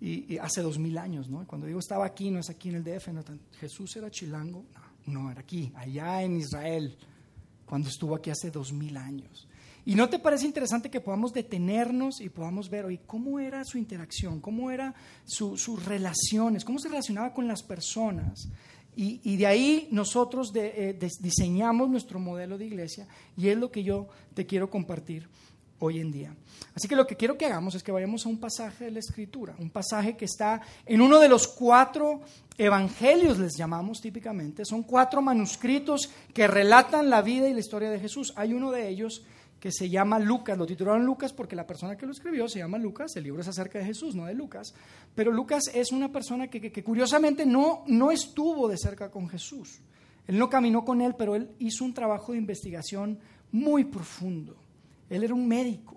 y, 0.00 0.36
hace 0.38 0.60
dos 0.60 0.78
mil 0.78 0.98
años, 0.98 1.28
¿no? 1.28 1.46
Cuando 1.46 1.66
digo 1.66 1.78
estaba 1.78 2.04
aquí, 2.04 2.30
no 2.30 2.40
es 2.40 2.50
aquí 2.50 2.68
en 2.68 2.76
el 2.76 2.84
DF, 2.84 3.08
no, 3.08 3.22
Jesús 3.58 3.96
era 3.96 4.10
chilango, 4.10 4.64
no, 5.06 5.22
no, 5.22 5.30
era 5.30 5.40
aquí, 5.40 5.72
allá 5.76 6.22
en 6.22 6.36
Israel, 6.36 6.96
cuando 7.64 7.88
estuvo 7.88 8.14
aquí 8.14 8.30
hace 8.30 8.50
dos 8.50 8.72
mil 8.72 8.96
años. 8.96 9.48
¿Y 9.86 9.94
no 9.94 10.08
te 10.08 10.18
parece 10.18 10.46
interesante 10.46 10.90
que 10.90 11.00
podamos 11.00 11.32
detenernos 11.32 12.20
y 12.20 12.30
podamos 12.30 12.70
ver, 12.70 12.86
oye, 12.86 13.00
cómo 13.06 13.38
era 13.38 13.64
su 13.64 13.76
interacción, 13.76 14.40
cómo 14.40 14.70
eran 14.70 14.94
sus 15.26 15.84
relaciones, 15.84 16.64
cómo 16.64 16.78
se 16.78 16.88
relacionaba 16.88 17.34
con 17.34 17.46
las 17.46 17.62
personas? 17.62 18.48
Y, 18.96 19.36
de 19.36 19.46
ahí 19.46 19.88
nosotros 19.90 20.52
eh, 20.54 20.96
diseñamos 21.18 21.90
nuestro 21.90 22.20
modelo 22.20 22.56
de 22.56 22.66
iglesia 22.66 23.08
y 23.36 23.48
es 23.48 23.58
lo 23.58 23.72
que 23.72 23.82
yo 23.82 24.06
te 24.34 24.46
quiero 24.46 24.70
compartir 24.70 25.28
hoy 25.78 26.00
en 26.00 26.10
día. 26.10 26.34
Así 26.74 26.88
que 26.88 26.96
lo 26.96 27.06
que 27.06 27.16
quiero 27.16 27.36
que 27.36 27.46
hagamos 27.46 27.74
es 27.74 27.82
que 27.82 27.92
vayamos 27.92 28.26
a 28.26 28.28
un 28.28 28.38
pasaje 28.38 28.86
de 28.86 28.90
la 28.90 28.98
Escritura, 28.98 29.54
un 29.58 29.70
pasaje 29.70 30.16
que 30.16 30.24
está 30.24 30.60
en 30.86 31.00
uno 31.00 31.18
de 31.18 31.28
los 31.28 31.46
cuatro 31.46 32.20
evangelios, 32.56 33.38
les 33.38 33.56
llamamos 33.56 34.00
típicamente. 34.00 34.64
Son 34.64 34.82
cuatro 34.82 35.22
manuscritos 35.22 36.10
que 36.32 36.46
relatan 36.46 37.10
la 37.10 37.22
vida 37.22 37.48
y 37.48 37.54
la 37.54 37.60
historia 37.60 37.90
de 37.90 38.00
Jesús. 38.00 38.32
Hay 38.36 38.54
uno 38.54 38.70
de 38.70 38.88
ellos 38.88 39.22
que 39.64 39.72
se 39.72 39.88
llama 39.88 40.18
Lucas, 40.18 40.58
lo 40.58 40.66
titularon 40.66 41.06
Lucas 41.06 41.32
porque 41.32 41.56
la 41.56 41.66
persona 41.66 41.96
que 41.96 42.04
lo 42.04 42.12
escribió 42.12 42.46
se 42.48 42.58
llama 42.58 42.76
Lucas, 42.76 43.16
el 43.16 43.24
libro 43.24 43.40
es 43.40 43.48
acerca 43.48 43.78
de 43.78 43.86
Jesús, 43.86 44.14
no 44.14 44.26
de 44.26 44.34
Lucas, 44.34 44.74
pero 45.14 45.32
Lucas 45.32 45.70
es 45.72 45.90
una 45.90 46.12
persona 46.12 46.48
que, 46.48 46.84
curiosamente 46.84 47.46
no, 47.46 47.82
no 47.86 48.10
estuvo 48.10 48.68
de 48.68 48.76
cerca 48.76 49.10
con 49.10 49.26
Jesús. 49.26 49.80
Él 50.26 50.38
no 50.38 50.50
caminó 50.50 50.84
con 50.84 51.00
él, 51.00 51.14
pero 51.16 51.34
él 51.34 51.50
hizo 51.58 51.82
un 51.82 51.94
trabajo 51.94 52.32
de 52.32 52.38
investigación 52.38 53.18
muy 53.52 53.84
profundo. 53.84 54.54
Él 55.10 55.24
era 55.24 55.34
un 55.34 55.46
médico 55.46 55.94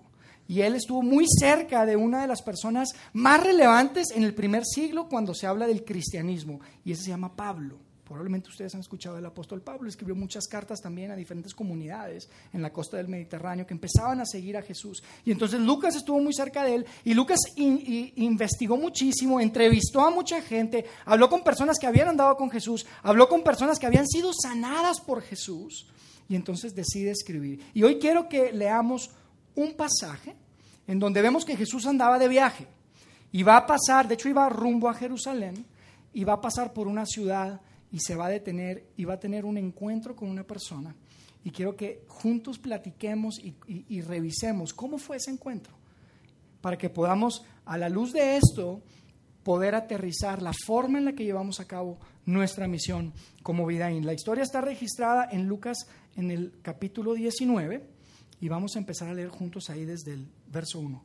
y 0.47 0.61
él 0.61 0.75
estuvo 0.75 1.01
muy 1.01 1.25
cerca 1.27 1.85
de 1.85 1.95
una 1.95 2.21
de 2.21 2.27
las 2.27 2.41
personas 2.41 2.89
más 3.13 3.43
relevantes 3.43 4.11
en 4.11 4.23
el 4.23 4.33
primer 4.33 4.63
siglo 4.65 5.09
cuando 5.09 5.33
se 5.33 5.45
habla 5.45 5.67
del 5.67 5.83
cristianismo 5.83 6.61
y 6.85 6.93
ese 6.93 7.03
se 7.03 7.09
llama 7.09 7.35
Pablo. 7.35 7.79
Probablemente 8.05 8.47
ustedes 8.47 8.73
han 8.73 8.79
escuchado 8.79 9.17
del 9.17 9.25
apóstol 9.25 9.61
Pablo, 9.61 9.89
escribió 9.89 10.15
muchas 10.15 10.47
cartas 10.47 10.79
también 10.79 11.11
a 11.11 11.15
diferentes 11.17 11.53
comunidades 11.53 12.29
en 12.53 12.61
la 12.61 12.71
costa 12.71 12.95
del 12.95 13.09
Mediterráneo 13.09 13.67
que 13.67 13.73
empezaban 13.73 14.21
a 14.21 14.25
seguir 14.25 14.55
a 14.55 14.61
Jesús. 14.61 15.03
Y 15.25 15.31
entonces 15.31 15.59
Lucas 15.59 15.93
estuvo 15.93 16.21
muy 16.21 16.33
cerca 16.33 16.63
de 16.63 16.75
él 16.75 16.85
y 17.03 17.13
Lucas 17.13 17.39
investigó 17.57 18.77
muchísimo, 18.77 19.41
entrevistó 19.41 19.99
a 20.05 20.09
mucha 20.09 20.41
gente, 20.41 20.85
habló 21.03 21.29
con 21.29 21.43
personas 21.43 21.77
que 21.77 21.87
habían 21.87 22.07
andado 22.07 22.37
con 22.37 22.49
Jesús, 22.49 22.85
habló 23.03 23.27
con 23.27 23.43
personas 23.43 23.77
que 23.77 23.87
habían 23.87 24.07
sido 24.07 24.31
sanadas 24.31 25.01
por 25.01 25.21
Jesús 25.21 25.87
y 26.29 26.35
entonces 26.35 26.75
decide 26.75 27.11
escribir. 27.11 27.61
Y 27.73 27.83
hoy 27.83 27.97
quiero 27.99 28.27
que 28.27 28.51
leamos 28.51 29.11
un 29.55 29.73
pasaje 29.73 30.35
en 30.87 30.99
donde 30.99 31.21
vemos 31.21 31.45
que 31.45 31.57
Jesús 31.57 31.85
andaba 31.85 32.19
de 32.19 32.27
viaje 32.27 32.67
y 33.31 33.43
va 33.43 33.57
a 33.57 33.67
pasar, 33.67 34.07
de 34.07 34.15
hecho 34.15 34.29
iba 34.29 34.47
rumbo 34.49 34.89
a 34.89 34.93
Jerusalén 34.93 35.65
y 36.13 36.23
va 36.23 36.33
a 36.33 36.41
pasar 36.41 36.73
por 36.73 36.87
una 36.87 37.05
ciudad 37.05 37.61
y 37.91 37.99
se 37.99 38.15
va 38.15 38.27
a 38.27 38.29
detener 38.29 38.87
y 38.97 39.05
va 39.05 39.15
a 39.15 39.19
tener 39.19 39.45
un 39.45 39.57
encuentro 39.57 40.15
con 40.15 40.29
una 40.29 40.43
persona. 40.43 40.95
Y 41.43 41.51
quiero 41.51 41.75
que 41.75 42.03
juntos 42.07 42.59
platiquemos 42.59 43.39
y, 43.39 44.01
revisemos 44.01 44.73
cómo 44.73 44.97
fue 44.97 45.17
ese 45.17 45.31
encuentro, 45.31 45.73
para 46.61 46.77
que 46.77 46.89
podamos, 46.89 47.45
a 47.65 47.77
la 47.77 47.87
luz 47.87 48.11
de 48.11 48.35
esto, 48.35 48.81
poder 49.43 49.75
aterrizar 49.75 50.41
la 50.41 50.51
forma 50.65 50.97
en 50.97 51.05
la 51.05 51.13
que 51.13 51.23
llevamos 51.23 51.61
a 51.61 51.65
cabo 51.65 51.99
nuestra 52.25 52.67
misión 52.67 53.13
como 53.43 53.65
Vidaín. 53.65 54.05
La 54.05 54.13
historia 54.13 54.43
está 54.43 54.59
registrada 54.59 55.29
en 55.31 55.47
Lucas 55.47 55.87
en 56.17 56.31
el 56.31 56.53
capítulo 56.61 57.13
19 57.13 57.87
y 58.41 58.49
vamos 58.49 58.75
a 58.75 58.79
empezar 58.79 59.07
a 59.07 59.13
leer 59.13 59.29
juntos 59.29 59.69
ahí 59.69 59.85
desde 59.85 60.13
el 60.13 60.27
verso 60.51 60.79
1. 60.79 61.03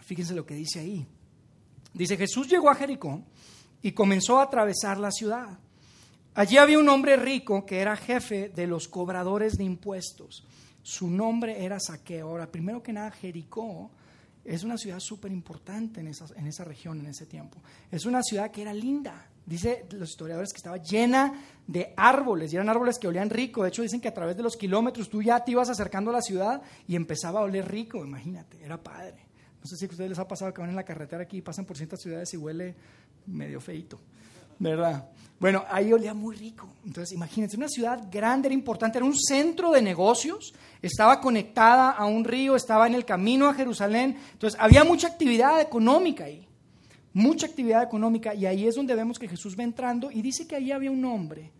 Fíjense 0.00 0.34
lo 0.34 0.44
que 0.44 0.54
dice 0.54 0.80
ahí. 0.80 1.06
Dice, 1.94 2.16
Jesús 2.16 2.48
llegó 2.48 2.68
a 2.68 2.74
Jericó 2.74 3.22
y 3.80 3.92
comenzó 3.92 4.38
a 4.38 4.44
atravesar 4.44 4.98
la 4.98 5.10
ciudad. 5.10 5.58
Allí 6.34 6.58
había 6.58 6.78
un 6.78 6.88
hombre 6.88 7.16
rico 7.16 7.64
que 7.64 7.78
era 7.78 7.96
jefe 7.96 8.50
de 8.50 8.66
los 8.66 8.88
cobradores 8.88 9.56
de 9.56 9.64
impuestos. 9.64 10.44
Su 10.82 11.08
nombre 11.08 11.64
era 11.64 11.80
Saqueo. 11.80 12.28
Ahora, 12.28 12.50
primero 12.50 12.82
que 12.82 12.92
nada, 12.92 13.10
Jericó 13.10 13.90
es 14.44 14.62
una 14.62 14.76
ciudad 14.76 15.00
súper 15.00 15.32
importante 15.32 16.00
en 16.00 16.08
esa, 16.08 16.26
en 16.36 16.46
esa 16.46 16.64
región, 16.64 17.00
en 17.00 17.06
ese 17.06 17.26
tiempo. 17.26 17.58
Es 17.90 18.04
una 18.04 18.22
ciudad 18.22 18.50
que 18.50 18.62
era 18.62 18.74
linda. 18.74 19.28
Dice 19.46 19.86
los 19.92 20.10
historiadores 20.10 20.52
que 20.52 20.56
estaba 20.56 20.76
llena 20.78 21.40
de 21.68 21.94
árboles, 21.96 22.52
y 22.52 22.56
eran 22.56 22.68
árboles 22.68 22.98
que 22.98 23.06
olían 23.06 23.30
rico. 23.30 23.62
De 23.62 23.68
hecho, 23.68 23.82
dicen 23.82 24.00
que 24.00 24.08
a 24.08 24.14
través 24.14 24.36
de 24.36 24.42
los 24.42 24.56
kilómetros 24.56 25.08
tú 25.08 25.22
ya 25.22 25.44
te 25.44 25.52
ibas 25.52 25.70
acercando 25.70 26.10
a 26.10 26.14
la 26.14 26.20
ciudad 26.20 26.62
y 26.88 26.96
empezaba 26.96 27.40
a 27.40 27.42
oler 27.44 27.66
rico, 27.70 28.04
imagínate, 28.04 28.62
era 28.62 28.82
padre. 28.82 29.26
No 29.60 29.66
sé 29.66 29.76
si 29.76 29.86
a 29.86 29.88
ustedes 29.88 30.10
les 30.10 30.18
ha 30.18 30.26
pasado 30.28 30.52
que 30.52 30.60
van 30.60 30.70
en 30.70 30.76
la 30.76 30.84
carretera 30.84 31.22
aquí 31.22 31.38
y 31.38 31.42
pasan 31.42 31.64
por 31.64 31.76
ciertas 31.76 32.00
ciudades 32.00 32.32
y 32.34 32.36
huele 32.36 32.74
medio 33.26 33.60
feito, 33.60 34.00
¿verdad? 34.58 35.10
Bueno, 35.38 35.64
ahí 35.68 35.92
olía 35.92 36.14
muy 36.14 36.34
rico. 36.34 36.68
Entonces, 36.84 37.12
imagínense, 37.14 37.56
una 37.56 37.68
ciudad 37.68 38.08
grande, 38.10 38.48
era 38.48 38.54
importante, 38.54 38.98
era 38.98 39.04
un 39.04 39.16
centro 39.16 39.70
de 39.70 39.82
negocios, 39.82 40.54
estaba 40.80 41.20
conectada 41.20 41.90
a 41.90 42.06
un 42.06 42.24
río, 42.24 42.56
estaba 42.56 42.86
en 42.86 42.94
el 42.94 43.04
camino 43.04 43.48
a 43.48 43.54
Jerusalén. 43.54 44.16
Entonces, 44.32 44.58
había 44.60 44.82
mucha 44.82 45.08
actividad 45.08 45.60
económica 45.60 46.24
ahí, 46.24 46.48
mucha 47.16 47.46
actividad 47.46 47.82
económica. 47.82 48.34
Y 48.34 48.44
ahí 48.44 48.66
es 48.66 48.74
donde 48.74 48.94
vemos 48.94 49.18
que 49.18 49.26
Jesús 49.26 49.58
va 49.58 49.64
entrando 49.64 50.10
y 50.10 50.20
dice 50.20 50.46
que 50.46 50.54
ahí 50.54 50.70
había 50.70 50.90
un 50.90 51.04
hombre 51.06 51.50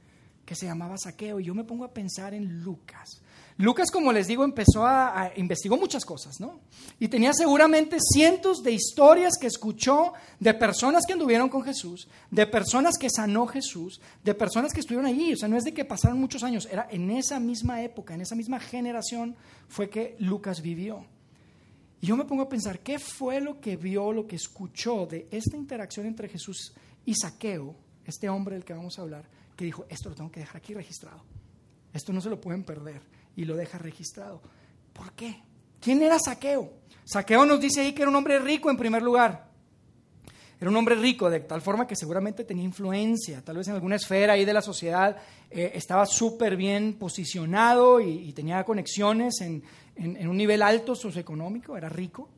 que 0.45 0.55
se 0.55 0.67
llamaba 0.67 0.99
Saqueo. 0.99 1.41
Y 1.41 1.45
yo 1.45 1.55
me 1.55 1.65
pongo 1.65 1.85
a 1.85 1.95
pensar 1.95 2.35
en 2.35 2.63
Lucas. 2.63 3.23
Lucas, 3.57 3.91
como 3.91 4.13
les 4.13 4.27
digo, 4.27 4.45
empezó 4.45 4.85
a, 4.85 5.19
a, 5.19 5.33
investigó 5.39 5.79
muchas 5.79 6.05
cosas, 6.05 6.41
¿no? 6.41 6.61
Y 7.01 7.09
tenía 7.09 7.33
seguramente 7.33 7.97
cientos 8.01 8.63
de 8.63 8.73
historias 8.73 9.39
que 9.41 9.47
escuchó 9.47 10.13
de 10.39 10.53
personas 10.53 11.05
que 11.07 11.15
anduvieron 11.15 11.49
con 11.49 11.63
Jesús, 11.63 12.07
de 12.31 12.47
personas 12.47 12.99
que 12.99 13.09
sanó 13.09 13.47
Jesús, 13.47 14.03
de 14.23 14.35
personas 14.35 14.75
que 14.75 14.81
estuvieron 14.81 15.07
allí. 15.07 15.33
O 15.33 15.37
sea, 15.39 15.49
no 15.49 15.57
es 15.57 15.65
de 15.65 15.73
que 15.73 15.87
pasaron 15.87 16.21
muchos 16.21 16.43
años, 16.43 16.69
era 16.71 16.87
en 16.91 17.11
esa 17.11 17.41
misma 17.41 17.83
época, 17.83 18.13
en 18.13 18.21
esa 18.21 18.35
misma 18.35 18.61
generación 18.61 19.37
fue 19.69 19.89
que 19.89 20.17
Lucas 20.19 20.61
vivió. 20.61 21.07
Y 22.01 22.07
yo 22.07 22.17
me 22.17 22.25
pongo 22.25 22.43
a 22.43 22.49
pensar, 22.49 22.81
¿qué 22.81 22.99
fue 22.99 23.41
lo 23.41 23.61
que 23.61 23.77
vio, 23.77 24.13
lo 24.13 24.27
que 24.27 24.37
escuchó 24.37 25.07
de 25.07 25.29
esta 25.31 25.57
interacción 25.57 26.07
entre 26.07 26.29
Jesús 26.29 26.75
y 27.05 27.15
Saqueo, 27.15 27.75
este 28.05 28.29
hombre 28.29 28.57
del 28.57 28.65
que 28.65 28.75
vamos 28.75 28.99
a 28.99 29.03
hablar, 29.03 29.29
que 29.57 29.65
dijo, 29.65 29.87
esto 29.89 30.11
lo 30.11 30.15
tengo 30.15 30.31
que 30.31 30.41
dejar 30.41 30.59
aquí 30.59 30.75
registrado, 30.75 31.23
esto 31.93 32.13
no 32.13 32.21
se 32.21 32.31
lo 32.31 32.41
pueden 32.41 32.65
perder 32.65 33.01
y 33.35 33.45
lo 33.45 33.57
deja 33.57 33.79
registrado. 33.79 34.43
¿Por 34.93 35.13
qué? 35.13 35.43
¿Quién 35.81 36.03
era 36.03 36.19
Saqueo? 36.19 36.73
Saqueo 37.05 37.47
nos 37.47 37.61
dice 37.61 37.81
ahí 37.81 37.93
que 37.93 38.03
era 38.03 38.11
un 38.11 38.17
hombre 38.17 38.39
rico 38.39 38.71
en 38.71 38.77
primer 38.77 39.03
lugar. 39.03 39.46
Era 40.61 40.71
un 40.71 40.77
hombre 40.77 40.95
rico 40.95 41.29
de 41.29 41.41
tal 41.41 41.61
forma 41.61 41.87
que 41.87 41.95
seguramente 41.95 42.45
tenía 42.45 42.65
influencia, 42.65 43.43
tal 43.45 43.59
vez 43.59 43.69
en 43.69 43.75
alguna 43.75 43.97
esfera 43.97 44.33
ahí 44.33 44.45
de 44.45 44.55
la 44.55 44.63
sociedad 44.63 45.17
eh, 45.51 45.73
estaba 45.75 46.07
súper 46.07 46.57
bien 46.57 46.95
posicionado 46.95 48.01
y, 48.01 48.33
tenía 48.33 48.65
conexiones 48.65 49.41
en, 49.41 49.63
en 49.97 50.29
un 50.29 50.37
nivel 50.37 50.63
alto 50.63 50.95
socioeconómico, 50.95 51.77
era 51.77 51.89
rico. 51.89 52.29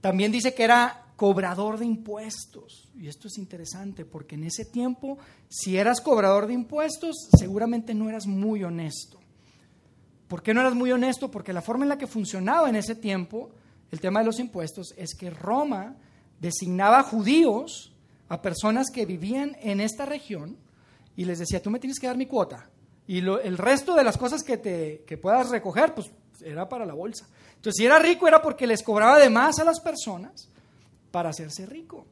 También 0.00 0.32
dice 0.32 0.54
que 0.54 0.64
era 0.64 1.02
cobrador 1.16 1.78
de 1.78 1.86
impuestos. 1.86 2.88
Y 2.98 3.06
esto 3.06 3.28
es 3.28 3.38
interesante 3.38 4.04
porque 4.04 4.34
en 4.34 4.42
ese 4.42 4.64
tiempo, 4.64 5.18
si 5.48 5.76
eras 5.76 6.00
cobrador 6.00 6.48
de 6.48 6.54
impuestos, 6.54 7.28
seguramente 7.38 7.94
no 7.94 8.08
eras 8.08 8.26
muy 8.26 8.64
honesto. 8.64 9.20
¿Por 10.26 10.42
qué 10.42 10.52
no 10.52 10.60
eras 10.60 10.74
muy 10.74 10.90
honesto? 10.90 11.30
Porque 11.30 11.52
la 11.52 11.62
forma 11.62 11.84
en 11.84 11.90
la 11.90 11.98
que 11.98 12.08
funcionaba 12.08 12.68
en 12.68 12.74
ese 12.74 12.96
tiempo 12.96 13.50
el 13.92 14.00
tema 14.00 14.18
de 14.18 14.26
los 14.26 14.40
impuestos 14.40 14.94
es 14.96 15.14
que 15.14 15.30
Roma 15.30 15.94
designaba 16.42 17.02
judíos 17.04 17.92
a 18.28 18.42
personas 18.42 18.90
que 18.92 19.06
vivían 19.06 19.56
en 19.62 19.80
esta 19.80 20.04
región 20.04 20.58
y 21.16 21.24
les 21.24 21.38
decía, 21.38 21.62
tú 21.62 21.70
me 21.70 21.78
tienes 21.78 21.98
que 21.98 22.08
dar 22.08 22.16
mi 22.16 22.26
cuota. 22.26 22.68
Y 23.06 23.18
el 23.18 23.58
resto 23.58 23.94
de 23.94 24.04
las 24.04 24.18
cosas 24.18 24.42
que, 24.42 24.56
te, 24.56 25.04
que 25.06 25.16
puedas 25.16 25.50
recoger, 25.50 25.94
pues 25.94 26.10
era 26.44 26.68
para 26.68 26.84
la 26.84 26.94
bolsa. 26.94 27.28
Entonces, 27.56 27.78
si 27.78 27.86
era 27.86 27.98
rico 27.98 28.26
era 28.26 28.42
porque 28.42 28.66
les 28.66 28.82
cobraba 28.82 29.18
de 29.18 29.30
más 29.30 29.58
a 29.60 29.64
las 29.64 29.80
personas 29.80 30.48
para 31.10 31.30
hacerse 31.30 31.64
rico. 31.64 32.06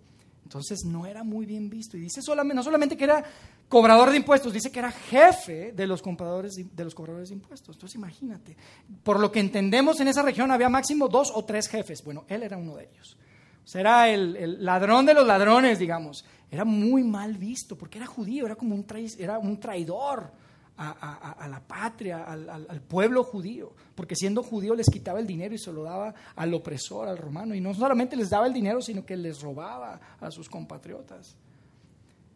Entonces 0.45 0.85
no 0.85 1.07
era 1.07 1.25
muy 1.25 1.47
bien 1.47 1.71
visto. 1.71 1.97
Y 1.97 2.01
dice 2.01 2.23
solamente, 2.23 2.57
no 2.57 2.63
solamente 2.63 2.97
que 2.97 3.05
era 3.05 3.25
cobrador 3.69 4.11
de 4.11 4.17
impuestos, 4.17 4.53
dice 4.53 4.71
que 4.71 4.81
era 4.81 4.91
jefe 4.91 5.73
de 5.73 5.87
los, 5.87 6.03
compradores, 6.03 6.55
de 6.55 6.85
los 6.85 6.95
cobradores 6.95 7.29
de 7.31 7.37
impuestos. 7.37 7.77
Entonces 7.77 7.97
imagínate, 7.97 8.57
por 9.03 9.21
lo 9.21 9.31
que 9.31 9.41
entendemos 9.41 10.01
en 10.01 10.09
esa 10.09 10.23
región 10.23 10.51
había 10.51 10.69
máximo 10.69 11.09
dos 11.09 11.33
o 11.35 11.45
tres 11.45 11.69
jefes. 11.69 12.03
Bueno, 12.05 12.25
él 12.29 12.43
era 12.43 12.57
uno 12.57 12.77
de 12.77 12.89
ellos. 12.93 13.17
O 13.65 13.79
era 13.79 14.09
el, 14.09 14.65
ladrón 14.65 15.07
de 15.07 15.15
los 15.15 15.27
ladrones, 15.27 15.79
digamos. 15.79 16.25
Era 16.51 16.65
muy 16.65 17.05
mal 17.05 17.37
visto 17.37 17.77
porque 17.77 17.99
era 17.99 18.07
judío, 18.07 18.47
era 18.47 18.57
como 18.57 18.75
un, 18.75 18.85
era 19.19 19.39
un 19.39 19.61
traidor 19.61 20.33
a, 20.77 21.47
la 21.49 21.61
patria, 21.61 22.25
al, 22.25 22.81
pueblo 22.81 23.23
judío, 23.23 23.73
porque 23.95 24.17
siendo 24.17 24.43
judío 24.43 24.75
les 24.75 24.89
quitaba 24.89 25.21
el 25.21 25.27
dinero 25.27 25.55
y 25.55 25.59
se 25.59 25.73
lo 25.73 25.83
daba 25.83 26.15
al 26.35 26.55
opresor, 26.55 27.07
al 27.07 27.19
romano, 27.19 27.55
y 27.55 27.61
no 27.61 27.75
solamente 27.75 28.17
les 28.17 28.31
daba 28.31 28.47
el 28.47 28.55
dinero, 28.55 28.81
sino 28.81 29.05
que 29.05 29.17
les 29.17 29.43
robaba 29.43 30.01
a 30.19 30.31
sus 30.31 30.49
compatriotas. 30.49 31.37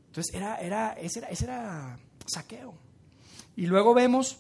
Entonces 0.09 0.35
era, 0.35 0.57
era, 0.61 0.93
ese, 0.93 1.21
era, 1.21 1.29
ese 1.29 1.45
era 1.45 1.99
saqueo. 2.27 2.75
Y 3.57 3.67
luego 3.67 3.95
vemos 3.95 4.39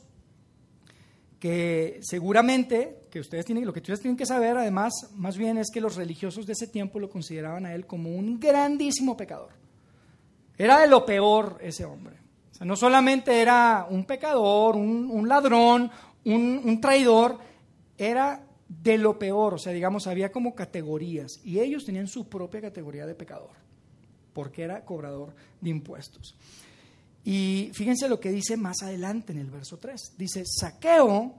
que 1.41 2.01
seguramente, 2.03 3.04
que 3.15 3.21
ustedes 3.21 3.47
tienen, 3.47 3.65
lo 3.65 3.73
que 3.73 3.81
ustedes 3.81 4.01
tienen 4.01 4.19
que 4.19 4.27
saber 4.27 4.59
además, 4.59 4.93
más 5.15 5.39
bien 5.39 5.57
es 5.57 5.71
que 5.73 5.81
los 5.81 5.97
religiosos 5.97 6.45
de 6.45 6.53
ese 6.53 6.67
tiempo 6.67 6.99
lo 6.99 7.09
consideraban 7.09 7.65
a 7.65 7.75
él 7.75 7.87
como 7.87 8.15
un 8.15 8.39
grandísimo 8.39 9.17
pecador. 9.17 9.53
Era 10.59 10.81
de 10.81 10.89
lo 10.89 11.07
peor 11.07 11.59
ese 11.63 11.87
hombre 11.87 12.25
no 12.61 12.77
solamente 12.77 13.41
era 13.41 13.87
un 13.89 14.05
pecador, 14.05 14.77
un, 14.77 15.29
ladrón, 15.29 15.91
un, 16.25 16.81
traidor, 16.81 17.39
era 17.99 18.47
de 18.69 18.99
lo 18.99 19.19
peor, 19.19 19.55
o 19.55 19.59
sea, 19.59 19.73
digamos, 19.73 20.07
había 20.07 20.31
como 20.31 20.55
categorías 20.55 21.41
y 21.45 21.61
ellos 21.61 21.85
tenían 21.85 22.07
su 22.07 22.29
propia 22.29 22.61
categoría 22.61 23.07
de 23.07 23.15
pecador, 23.15 23.51
porque 24.33 24.63
era 24.63 24.85
cobrador 24.85 25.35
de 25.61 25.71
impuestos. 25.71 26.37
Y 27.25 27.71
fíjense 27.75 28.09
lo 28.09 28.21
que 28.21 28.31
dice 28.31 28.57
más 28.57 28.83
adelante 28.83 29.33
en 29.33 29.39
el 29.39 29.51
verso 29.51 29.79
3. 29.79 30.15
Dice, 30.19 30.43
Saqueo 30.45 31.35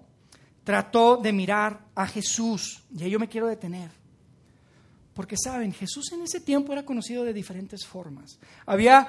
trató 0.65 1.17
de 1.17 1.31
mirar 1.31 1.79
a 1.95 2.07
Jesús, 2.07 2.83
y 2.93 3.03
ahí 3.03 3.11
yo 3.11 3.19
me 3.19 3.29
quiero 3.29 3.47
detener. 3.47 3.91
Porque 5.13 5.37
saben, 5.41 5.71
Jesús 5.71 6.11
en 6.11 6.23
ese 6.23 6.41
tiempo 6.41 6.73
era 6.73 6.83
conocido 6.83 7.23
de 7.23 7.31
diferentes 7.31 7.85
formas. 7.85 8.37
Había 8.65 9.07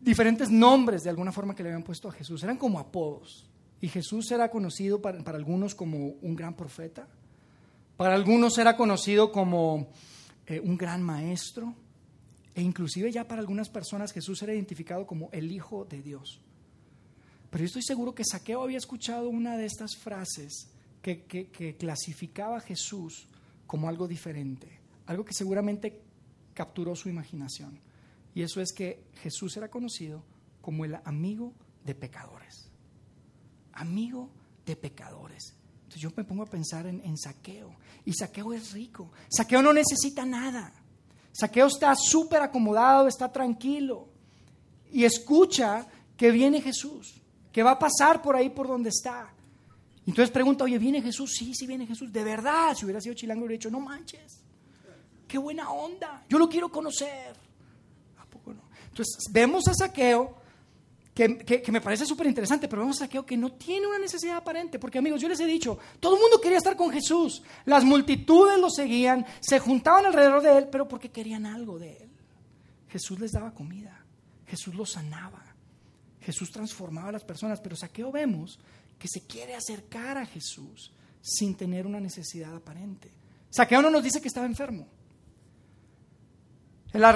diferentes 0.00 0.50
nombres 0.50 1.04
de 1.04 1.10
alguna 1.10 1.32
forma 1.32 1.54
que 1.54 1.62
le 1.62 1.70
habían 1.70 1.84
puesto 1.84 2.08
a 2.08 2.12
Jesús, 2.12 2.42
eran 2.42 2.58
como 2.58 2.78
apodos. 2.78 3.48
Y 3.80 3.88
Jesús 3.88 4.30
era 4.32 4.50
conocido 4.50 5.00
para, 5.00 5.18
algunos 5.30 5.74
como 5.74 6.16
un 6.20 6.34
gran 6.34 6.54
profeta, 6.54 7.06
para 7.96 8.14
algunos 8.14 8.58
era 8.58 8.76
conocido 8.76 9.30
como 9.30 9.88
eh, 10.46 10.60
un 10.60 10.76
gran 10.76 11.00
maestro, 11.00 11.74
e 12.56 12.60
inclusive 12.60 13.12
ya 13.12 13.26
para 13.26 13.40
algunas 13.40 13.68
personas 13.68 14.12
Jesús 14.12 14.42
era 14.42 14.52
identificado 14.52 15.06
como 15.06 15.30
el 15.30 15.52
Hijo 15.52 15.84
de 15.84 16.02
Dios. 16.02 16.40
Pero 17.50 17.62
yo 17.62 17.66
estoy 17.66 17.82
seguro 17.82 18.16
que 18.16 18.24
Saqueo 18.24 18.62
había 18.62 18.78
escuchado 18.78 19.28
una 19.28 19.56
de 19.56 19.64
estas 19.64 19.96
frases 19.96 20.68
que, 21.16 21.76
clasificaba 21.78 22.58
a 22.58 22.60
Jesús 22.60 23.28
como 23.66 23.88
algo 23.88 24.06
diferente, 24.06 24.80
algo 25.06 25.24
que 25.24 25.34
seguramente 25.34 26.02
capturó 26.54 26.94
su 26.94 27.08
imaginación. 27.08 27.80
Y 28.34 28.42
eso 28.42 28.60
es 28.60 28.72
que 28.72 29.04
Jesús 29.22 29.56
era 29.56 29.70
conocido 29.70 30.22
como 30.60 30.84
el 30.84 30.96
amigo 31.04 31.54
de 31.84 31.94
pecadores. 31.94 32.70
Amigo 33.72 34.30
de 34.66 34.76
pecadores. 34.76 35.54
Entonces 35.74 36.02
yo 36.02 36.10
me 36.16 36.24
pongo 36.24 36.42
a 36.42 36.46
pensar 36.46 36.86
en, 36.86 37.00
en 37.04 37.16
saqueo. 37.16 37.74
Y 38.04 38.12
saqueo 38.12 38.52
es 38.52 38.72
rico. 38.72 39.10
Saqueo 39.28 39.62
no 39.62 39.72
necesita 39.72 40.26
nada. 40.26 40.72
Saqueo 41.32 41.68
está 41.68 41.94
súper 41.96 42.42
acomodado, 42.42 43.08
está 43.08 43.32
tranquilo. 43.32 44.08
Y 44.92 45.04
escucha 45.04 45.86
que 46.16 46.30
viene 46.30 46.60
Jesús, 46.60 47.22
que 47.52 47.62
va 47.62 47.72
a 47.72 47.78
pasar 47.78 48.20
por 48.20 48.36
ahí 48.36 48.50
por 48.50 48.66
donde 48.66 48.90
está. 48.90 49.32
Entonces 50.08 50.30
pregunta, 50.30 50.64
oye, 50.64 50.78
¿viene 50.78 51.02
Jesús? 51.02 51.32
Sí, 51.36 51.52
sí 51.54 51.66
viene 51.66 51.86
Jesús. 51.86 52.10
De 52.10 52.24
verdad, 52.24 52.74
si 52.74 52.86
hubiera 52.86 52.98
sido 52.98 53.14
chilango, 53.14 53.44
hubiera 53.44 53.58
dicho, 53.58 53.70
no 53.70 53.78
manches. 53.78 54.40
Qué 55.28 55.36
buena 55.36 55.70
onda. 55.70 56.24
Yo 56.30 56.38
lo 56.38 56.48
quiero 56.48 56.70
conocer. 56.70 57.36
¿A 58.16 58.24
poco 58.24 58.54
no? 58.54 58.62
Entonces 58.88 59.30
vemos 59.30 59.68
a 59.68 59.74
Saqueo 59.74 60.34
que, 61.12 61.70
me 61.70 61.82
parece 61.82 62.06
súper 62.06 62.26
interesante, 62.26 62.68
pero 62.68 62.82
vemos 62.82 62.96
a 62.96 63.04
Saqueo 63.04 63.26
que 63.26 63.36
no 63.36 63.52
tiene 63.52 63.86
una 63.86 63.98
necesidad 63.98 64.38
aparente, 64.38 64.78
porque 64.78 64.96
amigos, 64.96 65.20
yo 65.20 65.28
les 65.28 65.40
he 65.40 65.46
dicho, 65.46 65.78
todo 66.00 66.14
el 66.14 66.22
mundo 66.22 66.40
quería 66.40 66.56
estar 66.56 66.74
con 66.74 66.90
Jesús, 66.90 67.42
las 67.66 67.84
multitudes 67.84 68.58
lo 68.58 68.70
seguían, 68.70 69.26
se 69.40 69.58
juntaban 69.58 70.06
alrededor 70.06 70.40
de 70.40 70.56
él, 70.56 70.68
pero 70.70 70.88
porque 70.88 71.10
querían 71.10 71.44
algo 71.44 71.78
de 71.78 71.98
él. 71.98 72.10
Jesús 72.88 73.18
les 73.18 73.32
daba 73.32 73.52
comida, 73.52 74.06
Jesús 74.46 74.74
los 74.74 74.92
sanaba, 74.92 75.44
Jesús 76.20 76.50
transformaba 76.50 77.08
a 77.08 77.12
las 77.12 77.24
personas, 77.24 77.60
pero 77.60 77.76
Saqueo 77.76 78.10
vemos 78.10 78.58
que 78.98 79.08
se 79.08 79.26
quiere 79.26 79.54
acercar 79.54 80.18
a 80.18 80.26
Jesús 80.26 80.92
sin 81.20 81.56
tener 81.56 81.86
una 81.86 82.00
necesidad 82.00 82.54
aparente. 82.54 83.10
Saqueo 83.50 83.82
no 83.82 83.90
nos 83.90 84.02
dice 84.02 84.20
que 84.20 84.28
estaba 84.28 84.46
enfermo. 84.46 84.86
La, 86.92 87.12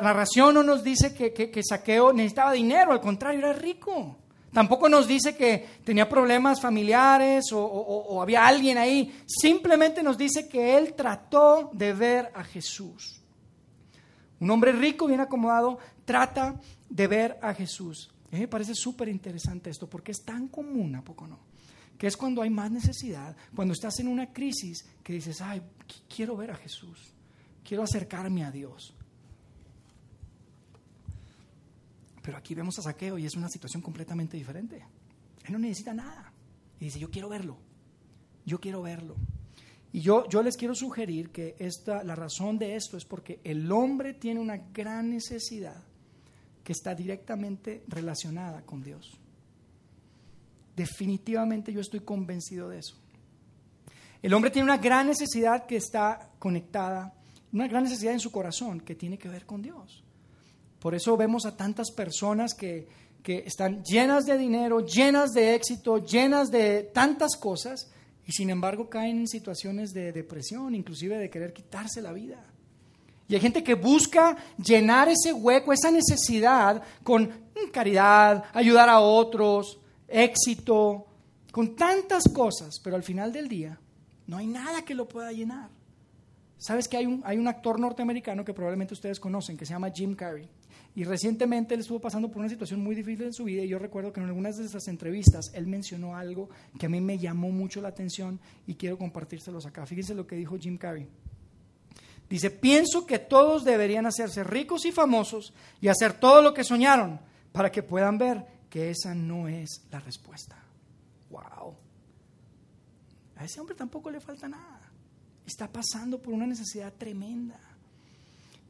narración 0.00 0.54
no 0.54 0.62
nos 0.62 0.82
dice 0.82 1.14
que, 1.14 1.62
Saqueo 1.62 2.12
necesitaba 2.12 2.52
dinero, 2.52 2.92
al 2.92 3.00
contrario, 3.00 3.40
era 3.40 3.52
rico. 3.52 4.16
Tampoco 4.52 4.88
nos 4.88 5.06
dice 5.06 5.36
que 5.36 5.68
tenía 5.84 6.08
problemas 6.08 6.60
familiares 6.60 7.50
o, 7.52 8.20
había 8.20 8.46
alguien 8.46 8.78
ahí. 8.78 9.22
Simplemente 9.26 10.02
nos 10.02 10.18
dice 10.18 10.48
que 10.48 10.76
él 10.76 10.94
trató 10.94 11.70
de 11.72 11.92
ver 11.92 12.32
a 12.34 12.42
Jesús. 12.42 13.20
Un 14.40 14.50
hombre 14.50 14.72
rico, 14.72 15.06
bien 15.06 15.20
acomodado, 15.20 15.78
trata 16.04 16.58
de 16.88 17.06
ver 17.06 17.38
a 17.42 17.54
Jesús. 17.54 18.10
A 18.30 18.36
mí 18.36 18.40
me 18.40 18.48
parece 18.48 18.74
súper 18.74 19.08
interesante 19.08 19.70
esto 19.70 19.88
porque 19.88 20.12
es 20.12 20.22
tan 20.22 20.48
común, 20.48 20.94
¿a 20.94 21.02
poco 21.02 21.26
no? 21.26 21.38
Que 21.98 22.06
es 22.06 22.16
cuando 22.16 22.42
hay 22.42 22.50
más 22.50 22.70
necesidad, 22.70 23.36
cuando 23.54 23.74
estás 23.74 23.98
en 23.98 24.08
una 24.08 24.32
crisis, 24.32 24.86
que 25.02 25.12
dices, 25.12 25.40
ay, 25.40 25.60
quiero 26.14 26.36
ver 26.36 26.52
a 26.52 26.56
Jesús, 26.56 27.12
quiero 27.64 27.82
acercarme 27.82 28.44
a 28.44 28.50
Dios. 28.50 28.94
Pero 32.22 32.36
aquí 32.36 32.54
vemos 32.54 32.78
a 32.78 32.82
Saqueo 32.82 33.18
y 33.18 33.26
es 33.26 33.34
una 33.34 33.48
situación 33.48 33.82
completamente 33.82 34.36
diferente. 34.36 34.84
Él 35.44 35.52
no 35.52 35.58
necesita 35.58 35.92
nada. 35.92 36.32
Y 36.78 36.84
dice, 36.84 37.00
yo 37.00 37.10
quiero 37.10 37.28
verlo. 37.28 37.56
Yo 38.46 38.60
quiero 38.60 38.82
verlo. 38.82 39.16
Y 39.92 40.00
yo, 40.00 40.28
yo 40.28 40.42
les 40.42 40.56
quiero 40.56 40.74
sugerir 40.74 41.30
que 41.30 41.56
esta, 41.58 42.04
la 42.04 42.14
razón 42.14 42.58
de 42.58 42.76
esto 42.76 42.96
es 42.96 43.04
porque 43.04 43.40
el 43.42 43.70
hombre 43.72 44.14
tiene 44.14 44.38
una 44.38 44.56
gran 44.56 45.10
necesidad 45.10 45.82
que 46.70 46.74
está 46.74 46.94
directamente 46.94 47.82
relacionada 47.88 48.62
con 48.62 48.80
Dios. 48.80 49.18
Definitivamente 50.76 51.72
yo 51.72 51.80
estoy 51.80 51.98
convencido 51.98 52.68
de 52.68 52.78
eso. 52.78 52.94
El 54.22 54.32
hombre 54.34 54.52
tiene 54.52 54.66
una 54.66 54.78
gran 54.78 55.08
necesidad 55.08 55.66
que 55.66 55.74
está 55.74 56.30
conectada, 56.38 57.12
una 57.52 57.66
gran 57.66 57.82
necesidad 57.82 58.12
en 58.12 58.20
su 58.20 58.30
corazón 58.30 58.82
que 58.82 58.94
tiene 58.94 59.18
que 59.18 59.28
ver 59.28 59.46
con 59.46 59.62
Dios. 59.62 60.04
Por 60.78 60.94
eso 60.94 61.16
vemos 61.16 61.44
a 61.44 61.56
tantas 61.56 61.90
personas 61.90 62.54
que, 62.54 62.86
están 63.24 63.82
llenas 63.82 64.24
de 64.24 64.38
dinero, 64.38 64.86
llenas 64.86 65.32
de 65.32 65.56
éxito, 65.56 65.98
llenas 65.98 66.52
de 66.52 66.84
tantas 66.94 67.36
cosas, 67.36 67.90
y 68.28 68.30
sin 68.30 68.48
embargo 68.48 68.88
caen 68.88 69.18
en 69.18 69.26
situaciones 69.26 69.92
de 69.92 70.12
depresión, 70.12 70.76
inclusive 70.76 71.18
de 71.18 71.30
querer 71.30 71.52
quitarse 71.52 72.00
la 72.00 72.12
vida. 72.12 72.40
Y 73.30 73.34
hay 73.36 73.40
gente 73.40 73.62
que 73.62 73.74
busca 73.74 74.36
llenar 74.58 75.08
ese 75.08 75.32
hueco, 75.32 75.72
esa 75.72 75.92
necesidad 75.92 76.82
con 77.04 77.30
caridad, 77.72 78.42
ayudar 78.52 78.88
a 78.88 78.98
otros, 78.98 79.78
éxito, 80.08 81.06
con 81.52 81.76
tantas 81.76 82.24
cosas, 82.34 82.80
pero 82.82 82.96
al 82.96 83.04
final 83.04 83.32
del 83.32 83.46
día 83.46 83.78
no 84.26 84.36
hay 84.36 84.48
nada 84.48 84.84
que 84.84 84.96
lo 84.96 85.06
pueda 85.06 85.30
llenar. 85.30 85.70
¿Sabes 86.58 86.88
que 86.88 86.96
hay 86.96 87.06
un, 87.06 87.22
hay 87.24 87.38
un 87.38 87.46
actor 87.46 87.78
norteamericano 87.78 88.44
que 88.44 88.52
probablemente 88.52 88.94
ustedes 88.94 89.20
conocen, 89.20 89.56
que 89.56 89.64
se 89.64 89.74
llama 89.74 89.90
Jim 89.90 90.16
Carrey? 90.16 90.48
Y 90.96 91.04
recientemente 91.04 91.74
él 91.74 91.82
estuvo 91.82 92.00
pasando 92.00 92.28
por 92.32 92.40
una 92.40 92.48
situación 92.48 92.82
muy 92.82 92.96
difícil 92.96 93.26
en 93.26 93.32
su 93.32 93.44
vida 93.44 93.62
y 93.62 93.68
yo 93.68 93.78
recuerdo 93.78 94.12
que 94.12 94.18
en 94.18 94.26
algunas 94.26 94.56
de 94.56 94.64
esas 94.64 94.88
entrevistas 94.88 95.52
él 95.54 95.68
mencionó 95.68 96.16
algo 96.16 96.48
que 96.80 96.86
a 96.86 96.88
mí 96.88 97.00
me 97.00 97.16
llamó 97.16 97.52
mucho 97.52 97.80
la 97.80 97.90
atención 97.90 98.40
y 98.66 98.74
quiero 98.74 98.98
compartírselos 98.98 99.66
acá. 99.66 99.86
Fíjense 99.86 100.16
lo 100.16 100.26
que 100.26 100.34
dijo 100.34 100.58
Jim 100.58 100.76
Carrey. 100.76 101.06
Dice, 102.30 102.52
pienso 102.52 103.04
que 103.06 103.18
todos 103.18 103.64
deberían 103.64 104.06
hacerse 104.06 104.44
ricos 104.44 104.84
y 104.84 104.92
famosos 104.92 105.52
y 105.80 105.88
hacer 105.88 106.12
todo 106.12 106.40
lo 106.42 106.54
que 106.54 106.62
soñaron 106.62 107.18
para 107.50 107.72
que 107.72 107.82
puedan 107.82 108.18
ver 108.18 108.46
que 108.70 108.88
esa 108.88 109.16
no 109.16 109.48
es 109.48 109.82
la 109.90 109.98
respuesta. 109.98 110.56
¡Wow! 111.28 111.74
A 113.34 113.44
ese 113.44 113.58
hombre 113.58 113.74
tampoco 113.74 114.12
le 114.12 114.20
falta 114.20 114.48
nada. 114.48 114.92
Está 115.44 115.66
pasando 115.66 116.22
por 116.22 116.32
una 116.32 116.46
necesidad 116.46 116.92
tremenda. 116.92 117.58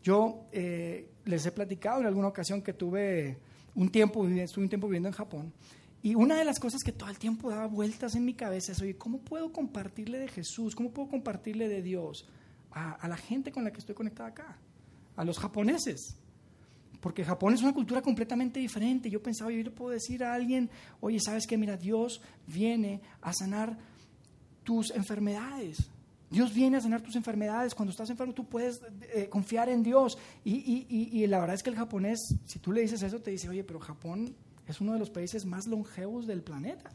Yo 0.03 0.47
eh, 0.53 1.11
les 1.27 1.45
he 1.45 1.53
platicado 1.53 2.01
en 2.01 2.07
alguna 2.07 2.29
ocasión 2.29 2.63
que 2.63 2.73
tuve 2.73 3.37
un 3.75 3.91
tiempo, 3.91 4.27
estuve 4.27 4.65
un 4.65 4.71
tiempo 4.71 4.87
viviendo 4.87 5.11
en 5.11 5.15
Japón. 5.15 5.53
Y 6.03 6.15
una 6.15 6.39
de 6.39 6.47
las 6.47 6.59
cosas 6.59 6.83
que 6.83 6.93
todo 6.93 7.11
el 7.11 7.19
tiempo 7.19 7.51
daba 7.51 7.67
vueltas 7.67 8.15
en 8.15 8.25
mi 8.25 8.33
cabeza 8.33 8.73
es, 8.73 8.81
oye, 8.81 8.97
¿cómo 8.97 9.19
puedo 9.19 9.53
compartirle 9.53 10.19
de 10.19 10.29
Jesús? 10.29 10.75
¿Cómo 10.75 10.93
puedo 10.93 11.11
compartirle 11.11 11.69
de 11.69 11.83
Dios 11.83 12.27
a, 12.73 13.09
la 13.09 13.17
gente 13.17 13.53
con 13.53 13.65
la 13.65 13.73
que 13.73 13.79
estoy 13.79 13.95
conectada 13.95 14.29
acá? 14.29 14.59
A 15.17 15.25
los 15.25 15.39
japoneses. 15.39 16.17
Porque 17.01 17.25
Japón 17.25 17.55
es 17.55 17.63
una 17.63 17.73
cultura 17.73 18.03
completamente 18.03 18.61
diferente. 18.61 19.09
Yo 19.11 19.23
pensaba, 19.23 19.51
yo 19.51 19.63
le 19.63 19.71
puedo 19.71 19.91
decir 19.91 20.23
a 20.23 20.35
alguien, 20.35 20.71
oye, 21.01 21.19
¿sabes 21.19 21.47
qué? 21.47 21.57
Mira, 21.57 21.77
Dios 21.77 22.21
viene 22.47 23.01
a 23.23 23.33
sanar 23.33 23.79
tus 24.63 24.91
enfermedades. 24.91 25.91
Dios 26.31 26.55
viene 26.55 26.77
a 26.77 26.81
sanar 26.81 27.03
tus 27.03 27.17
enfermedades. 27.17 27.75
Cuando 27.75 27.91
estás 27.91 28.09
enfermo, 28.11 28.33
tú 28.33 28.47
puedes 28.47 28.81
eh, 29.15 29.29
confiar 29.29 29.69
en 29.69 29.83
Dios. 29.83 30.17
Y, 30.45 31.27
la 31.27 31.41
verdad 31.41 31.55
es 31.55 31.63
que 31.63 31.71
el 31.71 31.77
japonés, 31.77 32.37
si 32.45 32.59
tú 32.61 32.71
le 32.71 32.83
dices 32.83 33.03
eso, 33.03 33.21
te 33.21 33.33
dice, 33.33 33.49
oye, 33.49 33.65
pero 33.65 33.81
Japón 33.81 34.37
es 34.67 34.81
uno 34.81 34.93
de 34.93 35.01
los 35.01 35.11
países 35.11 35.45
más 35.45 35.67
longevos 35.67 36.27
del 36.27 36.43
planeta. 36.43 36.91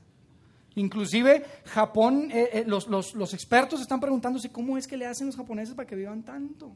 Inclusive 0.75 1.45
Japón, 1.65 2.29
eh, 2.31 2.49
eh, 2.51 2.63
los, 2.67 2.87
los, 2.87 3.33
expertos 3.33 3.79
están 3.81 3.99
preguntándose 3.99 4.51
cómo 4.51 4.77
es 4.77 4.87
que 4.87 4.97
le 4.97 5.05
hacen 5.05 5.27
los 5.27 5.35
japoneses 5.35 5.73
para 5.73 5.87
que 5.87 5.95
vivan 5.95 6.23
tanto. 6.23 6.75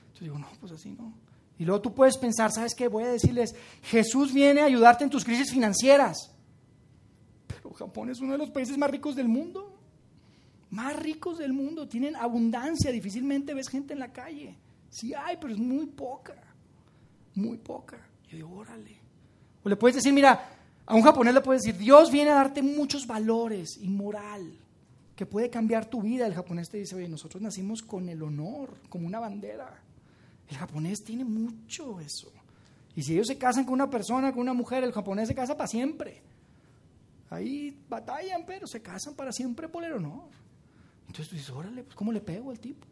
Entonces 0.00 0.20
digo, 0.20 0.38
no, 0.38 0.48
pues 0.60 0.72
así 0.72 0.90
no. 0.90 1.12
Y 1.58 1.64
luego 1.64 1.82
tú 1.82 1.94
puedes 1.94 2.16
pensar, 2.16 2.50
¿sabes 2.52 2.74
qué? 2.74 2.88
Voy 2.88 3.04
a 3.04 3.08
decirles, 3.08 3.54
Jesús 3.82 4.32
viene 4.32 4.62
a 4.62 4.64
ayudarte 4.64 5.04
en 5.04 5.10
tus 5.10 5.24
crisis 5.24 5.50
financieras. 5.50 6.32
Pero 7.46 7.72
Japón 7.74 8.10
es 8.10 8.20
uno 8.20 8.32
de 8.32 8.38
los 8.38 8.50
países 8.50 8.78
más 8.78 8.90
ricos 8.90 9.14
del 9.14 9.28
mundo 9.28 9.78
más 10.70 10.96
ricos 10.96 11.38
del 11.38 11.52
mundo, 11.52 11.88
tienen 11.88 12.16
abundancia, 12.16 12.92
difícilmente 12.92 13.54
ves 13.54 13.68
gente 13.68 13.94
en 13.94 14.00
la 14.00 14.12
calle. 14.12 14.56
Sí 14.90 15.14
hay, 15.14 15.36
pero 15.38 15.52
es 15.52 15.58
muy 15.58 15.86
poca, 15.86 16.36
muy 17.34 17.58
poca. 17.58 17.98
Yo 18.28 18.36
digo, 18.36 18.54
órale. 18.54 18.98
O 19.62 19.68
le 19.68 19.76
puedes 19.76 19.96
decir, 19.96 20.12
mira, 20.12 20.57
a 20.88 20.94
un 20.94 21.02
japonés 21.02 21.34
le 21.34 21.42
puedes 21.42 21.64
decir, 21.64 21.78
Dios 21.78 22.10
viene 22.10 22.30
a 22.30 22.36
darte 22.36 22.62
muchos 22.62 23.06
valores 23.06 23.76
y 23.76 23.88
moral 23.88 24.54
que 25.14 25.26
puede 25.26 25.50
cambiar 25.50 25.84
tu 25.84 26.00
vida. 26.00 26.26
El 26.26 26.32
japonés 26.32 26.70
te 26.70 26.78
dice, 26.78 26.96
oye, 26.96 27.06
nosotros 27.06 27.42
nacimos 27.42 27.82
con 27.82 28.08
el 28.08 28.22
honor, 28.22 28.74
como 28.88 29.06
una 29.06 29.20
bandera. 29.20 29.82
El 30.48 30.56
japonés 30.56 31.04
tiene 31.04 31.26
mucho 31.26 32.00
eso. 32.00 32.32
Y 32.96 33.02
si 33.02 33.12
ellos 33.12 33.26
se 33.26 33.36
casan 33.36 33.64
con 33.64 33.74
una 33.74 33.90
persona, 33.90 34.32
con 34.32 34.40
una 34.40 34.54
mujer, 34.54 34.82
el 34.82 34.92
japonés 34.92 35.28
se 35.28 35.34
casa 35.34 35.58
para 35.58 35.68
siempre. 35.68 36.22
Ahí 37.28 37.78
batallan, 37.86 38.46
pero 38.46 38.66
se 38.66 38.80
casan 38.80 39.14
para 39.14 39.30
siempre 39.30 39.68
por 39.68 39.84
el 39.84 39.92
honor. 39.92 40.30
Entonces 41.06 41.30
dices, 41.30 41.50
órale, 41.50 41.82
pues 41.84 41.96
¿cómo 41.96 42.12
le 42.12 42.22
pego 42.22 42.50
al 42.50 42.60
tipo? 42.60 42.86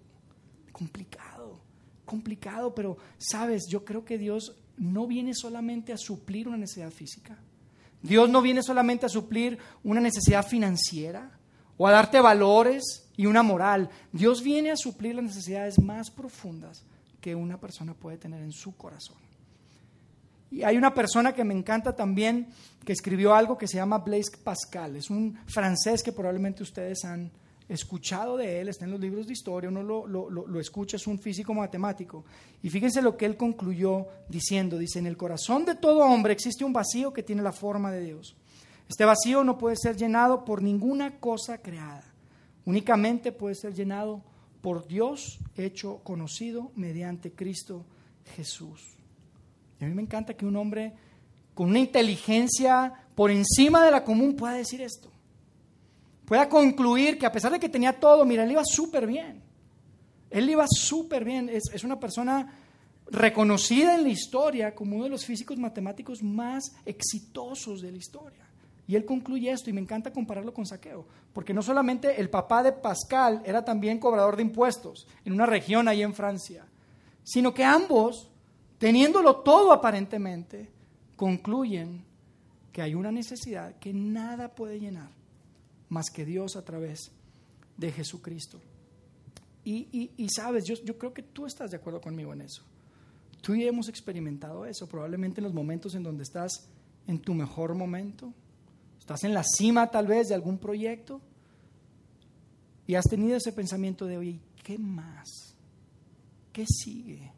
Complicado, 0.70 1.61
complicado, 2.04 2.74
pero 2.74 2.98
sabes, 3.16 3.62
yo 3.70 3.87
creo 3.87 4.04
que 4.04 4.18
Dios 4.18 4.54
no 4.76 5.06
viene 5.06 5.32
solamente 5.32 5.94
a 5.94 5.96
suplir 5.96 6.46
una 6.46 6.59
necesidad 6.59 6.90
física. 6.90 7.38
Dios 8.07 8.29
no 8.29 8.42
viene 8.42 8.62
solamente 8.62 9.07
a 9.07 9.11
suplir 9.11 9.59
una 9.83 10.01
necesidad 10.01 10.47
financiera 10.47 11.31
o 11.77 11.87
a 11.87 11.92
darte 11.92 12.21
valores 12.21 13.09
y 13.16 13.27
una 13.27 13.42
moral. 13.42 13.90
Dios 14.12 14.42
viene 14.42 14.71
a 14.71 14.77
suplir 14.77 15.14
las 15.14 15.25
necesidades 15.25 15.79
más 15.79 16.11
profundas 16.11 16.85
que 17.21 17.35
una 17.35 17.59
persona 17.59 17.95
puede 17.95 18.19
tener 18.19 18.42
en 18.42 18.53
su 18.53 18.77
corazón. 18.77 19.16
Y 20.51 20.62
hay 20.62 20.77
una 20.77 20.95
persona 20.95 21.35
que 21.35 21.45
me 21.45 21.55
encanta 21.55 21.95
también 21.95 22.49
que 22.85 22.92
escribió 22.92 23.35
algo 23.35 23.59
que 23.59 23.66
se 23.66 23.77
llama 23.77 23.99
Blaise 23.99 24.31
Pascal. 24.42 24.97
Es 24.97 25.11
un 25.11 25.37
francés 25.47 26.03
que 26.03 26.12
probablemente 26.12 26.62
ustedes 26.62 27.05
han 27.05 27.33
escuchado 27.68 28.37
de 28.37 28.61
él, 28.61 28.68
está 28.68 28.85
en 28.85 28.92
los 28.92 29.00
libros 29.00 29.26
de 29.26 29.33
historia, 29.33 29.68
uno 29.68 29.83
lo, 29.83 30.07
lo, 30.07 30.31
lo, 30.31 30.61
escucha, 30.61 30.96
es 30.96 31.07
un 31.07 31.18
físico 31.18 31.52
matemático. 31.52 32.24
Y 32.62 32.70
fíjense 32.70 33.02
lo 33.02 33.16
que 33.16 33.26
él 33.26 33.37
concluyó 33.37 34.07
diciendo, 34.29 34.79
dice, 34.79 34.98
en 34.98 35.07
el 35.07 35.16
corazón 35.16 35.64
de 35.64 35.74
todo 35.74 36.05
hombre 36.05 36.33
existe 36.33 36.64
un 36.64 36.72
vacío 36.72 37.12
que 37.12 37.22
tiene 37.22 37.42
la 37.42 37.52
forma 37.52 37.90
de 37.90 38.02
Dios. 38.02 38.37
Este 38.88 39.05
vacío 39.05 39.42
no 39.42 39.59
puede 39.59 39.76
ser 39.76 39.96
llenado 39.96 40.44
por 40.44 40.62
ninguna 40.62 41.18
cosa 41.18 41.59
creada, 41.59 42.05
únicamente 42.64 43.33
puede 43.33 43.57
ser 43.57 43.74
llenado 43.74 44.22
por 44.61 44.87
Dios 44.87 45.38
hecho 45.57 45.98
conocido 46.05 46.70
mediante 46.76 47.33
Cristo 47.33 47.85
Jesús. 48.37 48.96
Y 49.81 49.85
a 49.85 49.88
mí 49.88 49.94
me 49.94 50.02
encanta 50.02 50.35
que 50.35 50.46
un 50.46 50.57
hombre 50.57 50.94
con 51.55 51.68
una 51.68 51.79
inteligencia 51.81 52.92
por 53.14 53.31
encima 53.31 53.85
de 53.85 53.90
la 53.90 54.05
común 54.05 54.37
pueda 54.37 54.55
decir 54.55 54.81
esto 54.83 55.11
pueda 56.26 56.48
concluir 56.48 57.18
que 57.18 57.24
a 57.24 57.32
pesar 57.32 57.52
de 57.52 57.60
que 57.60 57.68
tenía 57.68 57.98
todo, 57.98 58.24
mira, 58.26 58.44
él 58.44 58.50
iba 58.50 58.64
súper 58.64 59.06
bien. 59.06 59.42
Él 60.28 60.50
iba 60.50 60.66
súper 60.68 61.24
bien. 61.24 61.48
Es, 61.48 61.62
es, 61.72 61.84
una 61.84 61.98
persona 61.98 62.52
reconocida 63.06 63.94
en 63.94 64.02
la 64.02 64.08
historia 64.08 64.74
como 64.74 64.96
uno 64.96 65.04
de 65.04 65.10
los 65.10 65.24
físicos 65.24 65.56
matemáticos 65.56 66.22
más 66.22 66.74
exitosos 66.84 67.80
de 67.80 67.92
la 67.92 67.98
historia. 67.98 68.44
Y 68.88 68.96
él 68.96 69.04
concluye 69.04 69.50
esto, 69.50 69.70
y 69.70 69.72
me 69.72 69.80
encanta 69.80 70.12
compararlo 70.12 70.52
con 70.52 70.66
Saqueo, 70.66 71.06
porque 71.32 71.54
no 71.54 71.62
solamente 71.62 72.20
el 72.20 72.30
papá 72.30 72.62
de 72.62 72.72
Pascal 72.72 73.42
era 73.44 73.64
también 73.64 73.98
cobrador 73.98 74.36
de 74.36 74.42
impuestos 74.42 75.08
en 75.24 75.32
una 75.32 75.46
región 75.46 75.88
ahí 75.88 76.02
en 76.02 76.14
Francia, 76.14 76.64
sino 77.24 77.52
que 77.52 77.64
ambos, 77.64 78.30
teniéndolo 78.78 79.36
todo 79.36 79.72
aparentemente, 79.72 80.70
concluyen 81.16 82.04
que 82.72 82.82
hay 82.82 82.94
una 82.94 83.10
necesidad 83.10 83.74
que 83.80 83.92
nada 83.92 84.54
puede 84.54 84.78
llenar 84.78 85.15
más 85.88 86.11
que 86.11 86.25
Dios 86.25 86.57
a 86.57 86.64
través 86.64 87.11
de 87.77 87.92
Jesucristo. 87.92 88.61
Y, 89.64 90.12
y, 90.16 90.29
sabes, 90.29 90.64
yo, 90.64 90.77
yo 90.85 90.96
creo 90.96 91.12
que 91.12 91.25
tú 91.25 91.44
estás 91.44 91.72
de 91.72 91.77
acuerdo 91.77 92.01
conmigo 92.01 92.33
en 92.33 92.42
eso. 92.42 92.62
Tú 93.42 93.57
y 93.57 93.66
hemos 93.66 93.88
experimentado 93.88 94.64
eso, 94.64 94.88
probablemente 94.88 95.40
en 95.40 95.44
los 95.44 95.55
momentos 95.55 95.96
en 95.96 96.05
donde 96.05 96.22
estás 96.22 96.68
en 97.09 97.18
tu 97.18 97.35
mejor 97.35 97.75
momento, 97.75 98.33
estás 98.99 99.25
en 99.25 99.35
la 99.35 99.42
cima 99.42 99.90
tal 99.90 100.07
vez 100.07 100.29
de 100.29 100.35
algún 100.37 100.59
proyecto 100.59 101.20
y 102.87 102.94
has 102.94 103.07
tenido 103.07 103.37
ese 103.37 103.53
pensamiento 103.53 104.07
de, 104.07 104.16
oye, 104.16 104.40
¿qué 104.62 104.79
más? 104.79 105.57
¿Qué 106.53 106.64
sigue? 106.66 107.33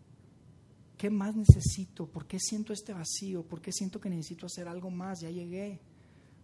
¿Qué 0.99 1.11
más 1.11 1.35
necesito? 1.35 2.07
¿Por 2.07 2.27
qué 2.27 2.39
siento 2.39 2.73
este 2.73 2.93
vacío? 2.93 3.43
¿Por 3.43 3.63
qué 3.63 3.73
siento 3.73 4.01
que 4.01 4.11
necesito 4.11 4.47
hacer 4.47 4.69
algo 4.69 4.91
más? 4.91 5.21
Ya 5.21 5.31
llegué 5.31 5.81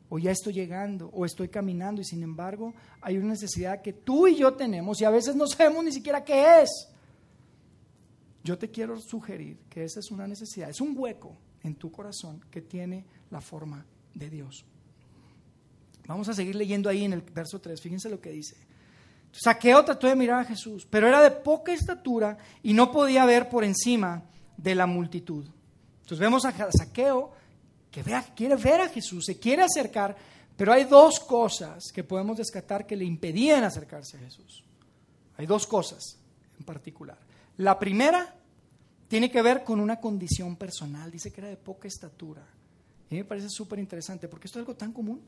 o 0.09 0.19
ya 0.19 0.31
estoy 0.31 0.53
llegando, 0.53 1.09
o 1.13 1.25
estoy 1.25 1.49
caminando, 1.49 2.01
y 2.01 2.05
sin 2.05 2.23
embargo 2.23 2.75
hay 3.01 3.17
una 3.17 3.29
necesidad 3.29 3.83
que 3.83 3.93
tú 3.93 4.27
y 4.27 4.37
yo 4.37 4.55
tenemos 4.55 5.01
y 5.01 5.05
a 5.05 5.11
veces 5.11 5.35
no 5.35 5.47
sabemos 5.47 5.85
ni 5.85 5.93
siquiera 5.93 6.25
qué 6.25 6.63
es. 6.63 6.89
Yo 8.43 8.59
te 8.59 8.71
quiero 8.71 9.01
sugerir 9.01 9.59
que 9.71 9.85
esa 9.85 10.01
es 10.01 10.11
una 10.11 10.27
necesidad, 10.27 10.69
es 10.69 10.81
un 10.81 10.95
hueco 10.97 11.37
en 11.63 11.75
tu 11.75 11.91
corazón 11.91 12.45
que 12.51 12.61
tiene 12.61 13.05
la 13.31 13.41
forma 13.41 13.87
de 14.15 14.29
Dios. 14.29 14.65
Vamos 16.07 16.29
a 16.29 16.35
seguir 16.35 16.55
leyendo 16.55 16.91
ahí 16.91 17.05
en 17.05 17.15
el 17.15 17.23
verso 17.23 17.61
3, 17.61 17.81
fíjense 17.81 18.11
lo 18.11 18.21
que 18.21 18.31
dice. 18.31 18.57
Saqueo 19.33 19.85
trató 19.85 20.07
de 20.07 20.15
mirar 20.15 20.41
a 20.41 20.45
Jesús, 20.45 20.87
pero 20.89 21.09
era 21.09 21.23
de 21.23 21.31
poca 21.31 21.73
estatura 21.73 22.39
y 22.63 22.73
no 22.73 22.93
podía 22.93 23.25
ver 23.25 23.49
por 23.49 23.65
encima 23.65 24.23
de 24.57 24.75
la 24.75 24.87
multitud. 24.87 25.47
Entonces 26.03 26.19
vemos 26.19 26.45
a 26.45 26.53
Saqueo 26.71 27.33
que 27.95 28.23
quiere 28.35 28.57
ver 28.57 28.81
a 28.81 28.89
Jesús, 28.89 29.25
se 29.25 29.39
quiere 29.39 29.63
acercar, 29.63 30.17
pero 30.57 30.73
hay 30.73 30.85
dos 30.85 31.21
cosas 31.21 31.93
que 31.93 32.03
podemos 32.03 32.37
descartar 32.37 32.87
que 32.87 32.97
le 32.97 33.05
impedían 33.05 33.63
acercarse 33.63 34.17
a 34.17 34.21
Jesús. 34.21 34.65
Hay 35.37 35.47
dos 35.47 35.67
cosas 35.67 36.19
en 36.59 36.65
particular. 36.65 37.17
La 37.59 37.79
primera 37.79 38.35
tiene 39.07 39.31
que 39.31 39.41
ver 39.43 39.63
con 39.63 39.79
una 39.79 40.01
condición 40.01 40.57
personal, 40.57 41.11
dice 41.11 41.31
que 41.31 41.41
era 41.41 41.51
de 41.51 41.57
poca 41.57 41.87
estatura. 41.87 42.45
Y 43.11 43.15
me 43.15 43.25
parece 43.25 43.49
súper 43.49 43.79
interesante 43.79 44.27
porque 44.27 44.49
esto 44.49 44.59
es 44.59 44.63
algo 44.63 44.75
tan 44.75 44.93
común. 44.93 45.23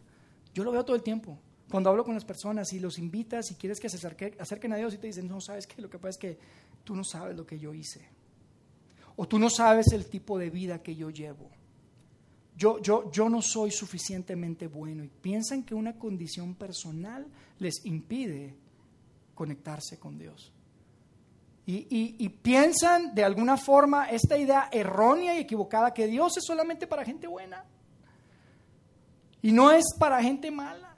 Yo 0.52 0.64
lo 0.64 0.72
veo 0.72 0.84
todo 0.84 0.96
el 0.96 1.02
tiempo. 1.02 1.38
Cuando 1.70 1.90
hablo 1.90 2.04
con 2.04 2.14
las 2.14 2.24
personas 2.24 2.72
y 2.72 2.80
los 2.80 2.98
invitas 2.98 3.50
y 3.52 3.54
quieres 3.54 3.78
que 3.78 3.88
se 3.88 4.04
acerquen 4.38 4.72
a 4.72 4.76
Dios 4.76 4.94
y 4.94 4.98
te 4.98 5.06
dicen, 5.06 5.28
no, 5.28 5.40
sabes 5.40 5.68
que 5.68 5.82
lo 5.82 5.90
que 5.90 5.98
pasa 5.98 6.10
es 6.10 6.18
que 6.18 6.38
tú 6.82 6.96
no 6.96 7.04
sabes 7.04 7.36
lo 7.36 7.46
que 7.46 7.58
yo 7.58 7.74
hice. 7.74 8.08
O 9.14 9.28
tú 9.28 9.38
no 9.38 9.50
sabes 9.50 9.92
el 9.92 10.06
tipo 10.06 10.38
de 10.38 10.50
vida 10.50 10.82
que 10.82 10.94
yo 10.96 11.10
llevo 11.10 11.55
yo, 12.56 12.80
yo, 12.80 13.10
yo 13.12 13.28
no 13.28 13.42
soy 13.42 13.70
suficientemente 13.70 14.66
bueno 14.66 15.04
y 15.04 15.08
piensan 15.08 15.62
que 15.62 15.74
una 15.74 15.98
condición 15.98 16.54
personal 16.54 17.26
les 17.58 17.84
impide 17.84 18.54
conectarse 19.34 19.98
con 19.98 20.18
Dios. 20.18 20.52
Y, 21.68 22.14
y, 22.16 22.28
piensan 22.28 23.12
de 23.12 23.24
alguna 23.24 23.56
forma 23.56 24.08
esta 24.08 24.38
idea 24.38 24.68
errónea 24.70 25.36
y 25.36 25.40
equivocada 25.40 25.92
que 25.92 26.06
Dios 26.06 26.36
es 26.36 26.44
solamente 26.44 26.86
para 26.86 27.04
gente 27.04 27.26
buena 27.26 27.64
y 29.42 29.50
no 29.50 29.72
es 29.72 29.84
para 29.98 30.22
gente 30.22 30.50
mala. 30.52 30.96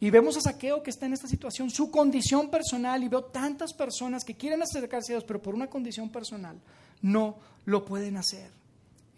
Y 0.00 0.10
vemos 0.10 0.36
a 0.36 0.40
Saqueo 0.40 0.82
que 0.82 0.90
está 0.90 1.06
en 1.06 1.12
esta 1.12 1.28
situación, 1.28 1.70
su 1.70 1.92
condición 1.92 2.50
personal, 2.50 3.02
y 3.02 3.08
veo 3.08 3.24
tantas 3.24 3.72
personas 3.72 4.24
que 4.24 4.36
quieren 4.36 4.62
acercarse 4.62 5.12
a 5.12 5.16
Dios, 5.16 5.24
pero 5.24 5.40
por 5.40 5.54
una 5.54 5.68
condición 5.68 6.10
personal 6.10 6.60
no 7.00 7.36
lo 7.64 7.84
pueden 7.84 8.16
hacer. 8.16 8.57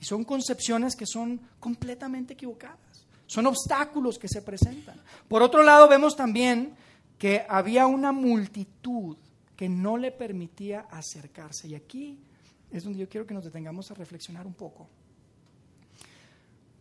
Y 0.01 0.05
son 0.05 0.25
concepciones 0.25 0.97
que 0.97 1.07
son 1.07 1.41
completamente 1.59 2.33
equivocadas. 2.33 3.07
Son 3.27 3.47
obstáculos 3.47 4.19
que 4.19 4.29
se 4.29 4.43
presentan. 4.43 5.01
Por 5.29 5.43
otro 5.43 5.63
lado, 5.63 5.89
vemos 5.89 6.17
también 6.17 6.75
que 7.19 7.45
había 7.49 7.87
una 7.87 8.13
multitud 8.13 9.17
que 9.55 9.69
no 9.69 9.99
le 9.99 10.11
permitía 10.11 10.87
acercarse. 10.91 11.69
Y 11.69 11.75
aquí 11.75 12.19
es 12.71 12.83
donde 12.83 12.99
yo 12.99 13.09
quiero 13.09 13.27
que 13.27 13.35
nos 13.35 13.45
detengamos 13.45 13.91
a 13.91 13.95
reflexionar 13.95 14.47
un 14.47 14.55
poco. 14.55 14.89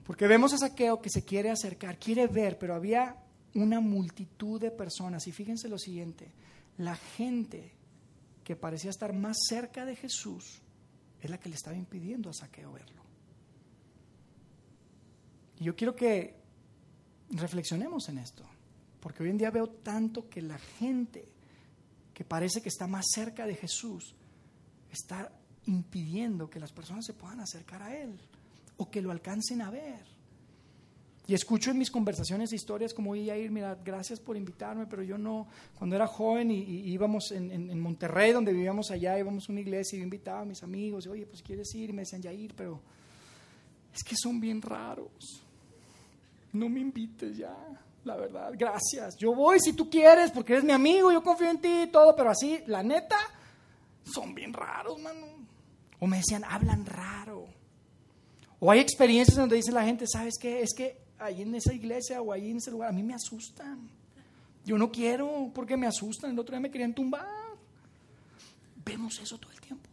Porque 0.05 0.27
vemos 0.27 0.53
a 0.53 0.57
Saqueo 0.57 1.01
que 1.01 1.09
se 1.09 1.23
quiere 1.23 1.51
acercar, 1.51 1.99
quiere 1.99 2.25
ver, 2.27 2.57
pero 2.57 2.73
había 2.73 3.15
una 3.53 3.79
multitud 3.79 4.59
de 4.59 4.71
personas. 4.71 5.27
Y 5.27 5.31
fíjense 5.31 5.67
lo 5.67 5.77
siguiente, 5.77 6.31
la 6.77 6.95
gente 6.95 7.73
que 8.43 8.55
parecía 8.55 8.89
estar 8.89 9.13
más 9.13 9.37
cerca 9.47 9.85
de 9.85 9.95
Jesús 9.95 10.61
es 11.21 11.29
la 11.29 11.37
que 11.37 11.49
le 11.49 11.55
estaba 11.55 11.75
impidiendo 11.75 12.29
a 12.29 12.33
Saqueo 12.33 12.71
verlo. 12.71 13.08
Y 15.59 15.65
yo 15.65 15.75
quiero 15.75 15.95
que 15.95 16.35
reflexionemos 17.31 18.09
en 18.09 18.17
esto, 18.17 18.43
porque 18.99 19.23
hoy 19.23 19.29
en 19.29 19.37
día 19.37 19.51
veo 19.51 19.67
tanto 19.67 20.29
que 20.29 20.41
la 20.41 20.57
gente 20.57 21.25
que 22.13 22.23
parece 22.23 22.61
que 22.61 22.69
está 22.69 22.87
más 22.87 23.05
cerca 23.13 23.45
de 23.45 23.55
Jesús 23.55 24.15
está 24.91 25.31
impidiendo 25.65 26.49
que 26.49 26.59
las 26.59 26.71
personas 26.71 27.05
se 27.05 27.13
puedan 27.13 27.39
acercar 27.39 27.81
a 27.81 27.95
Él 27.95 28.17
o 28.77 28.89
que 28.89 29.01
lo 29.01 29.11
alcancen 29.11 29.61
a 29.61 29.69
ver. 29.69 30.19
Y 31.27 31.35
escucho 31.35 31.69
en 31.69 31.77
mis 31.77 31.91
conversaciones 31.91 32.51
historias 32.53 32.91
como, 32.93 33.11
oye, 33.11 33.39
ir, 33.39 33.51
mira, 33.51 33.77
gracias 33.85 34.19
por 34.19 34.35
invitarme, 34.35 34.87
pero 34.87 35.03
yo 35.03 35.15
no, 35.15 35.47
cuando 35.75 35.95
era 35.95 36.07
joven 36.07 36.49
y, 36.49 36.63
íbamos 36.89 37.31
en, 37.31 37.79
Monterrey, 37.79 38.31
donde 38.31 38.51
vivíamos 38.51 38.89
allá, 38.89 39.19
íbamos 39.19 39.47
a 39.47 39.51
una 39.51 39.61
iglesia 39.61 39.95
y 39.95 39.99
yo 39.99 40.03
invitaba 40.05 40.41
a 40.41 40.45
mis 40.45 40.63
amigos, 40.63 41.05
y, 41.05 41.09
oye, 41.09 41.27
pues 41.27 41.43
quieres 41.43 41.71
ir, 41.75 41.91
y 41.91 41.93
me 41.93 42.01
decían, 42.01 42.23
ya 42.23 42.33
ir, 42.33 42.55
pero 42.55 42.81
es 43.93 44.03
que 44.03 44.15
son 44.15 44.39
bien 44.39 44.59
raros 44.59 45.43
no 46.53 46.69
me 46.69 46.79
invites 46.79 47.37
ya, 47.37 47.55
la 48.03 48.15
verdad, 48.15 48.51
gracias. 48.57 49.15
Yo 49.17 49.33
voy 49.33 49.59
si 49.59 49.73
tú 49.73 49.89
quieres, 49.89 50.31
porque 50.31 50.53
eres 50.53 50.65
mi 50.65 50.71
amigo, 50.71 51.11
yo 51.11 51.21
confío 51.21 51.49
en 51.49 51.61
ti 51.61 51.81
y 51.83 51.87
todo, 51.87 52.15
pero 52.15 52.31
así, 52.31 52.59
la 52.67 52.81
neta, 52.81 53.17
son 54.03 54.33
bien 54.33 54.53
raros, 54.53 54.99
mano. 54.99 55.27
O 55.99 56.07
me 56.07 56.17
decían, 56.17 56.43
hablan 56.43 56.85
raro. 56.85 57.45
O 58.59 58.71
hay 58.71 58.79
experiencias 58.79 59.37
donde 59.37 59.57
dice 59.57 59.71
la 59.71 59.83
gente, 59.83 60.05
¿sabes 60.07 60.35
qué? 60.39 60.61
Es 60.61 60.73
que 60.75 61.01
ahí 61.17 61.41
en 61.41 61.55
esa 61.55 61.73
iglesia 61.73 62.21
o 62.21 62.31
ahí 62.31 62.49
en 62.49 62.57
ese 62.57 62.71
lugar, 62.71 62.89
a 62.89 62.93
mí 62.93 63.03
me 63.03 63.13
asustan. 63.13 63.89
Yo 64.65 64.77
no 64.77 64.91
quiero 64.91 65.51
porque 65.53 65.77
me 65.77 65.87
asustan. 65.87 66.31
El 66.31 66.39
otro 66.39 66.53
día 66.53 66.61
me 66.61 66.71
querían 66.71 66.93
tumbar. 66.93 67.27
Vemos 68.85 69.19
eso 69.19 69.37
todo 69.37 69.51
el 69.51 69.61
tiempo. 69.61 69.87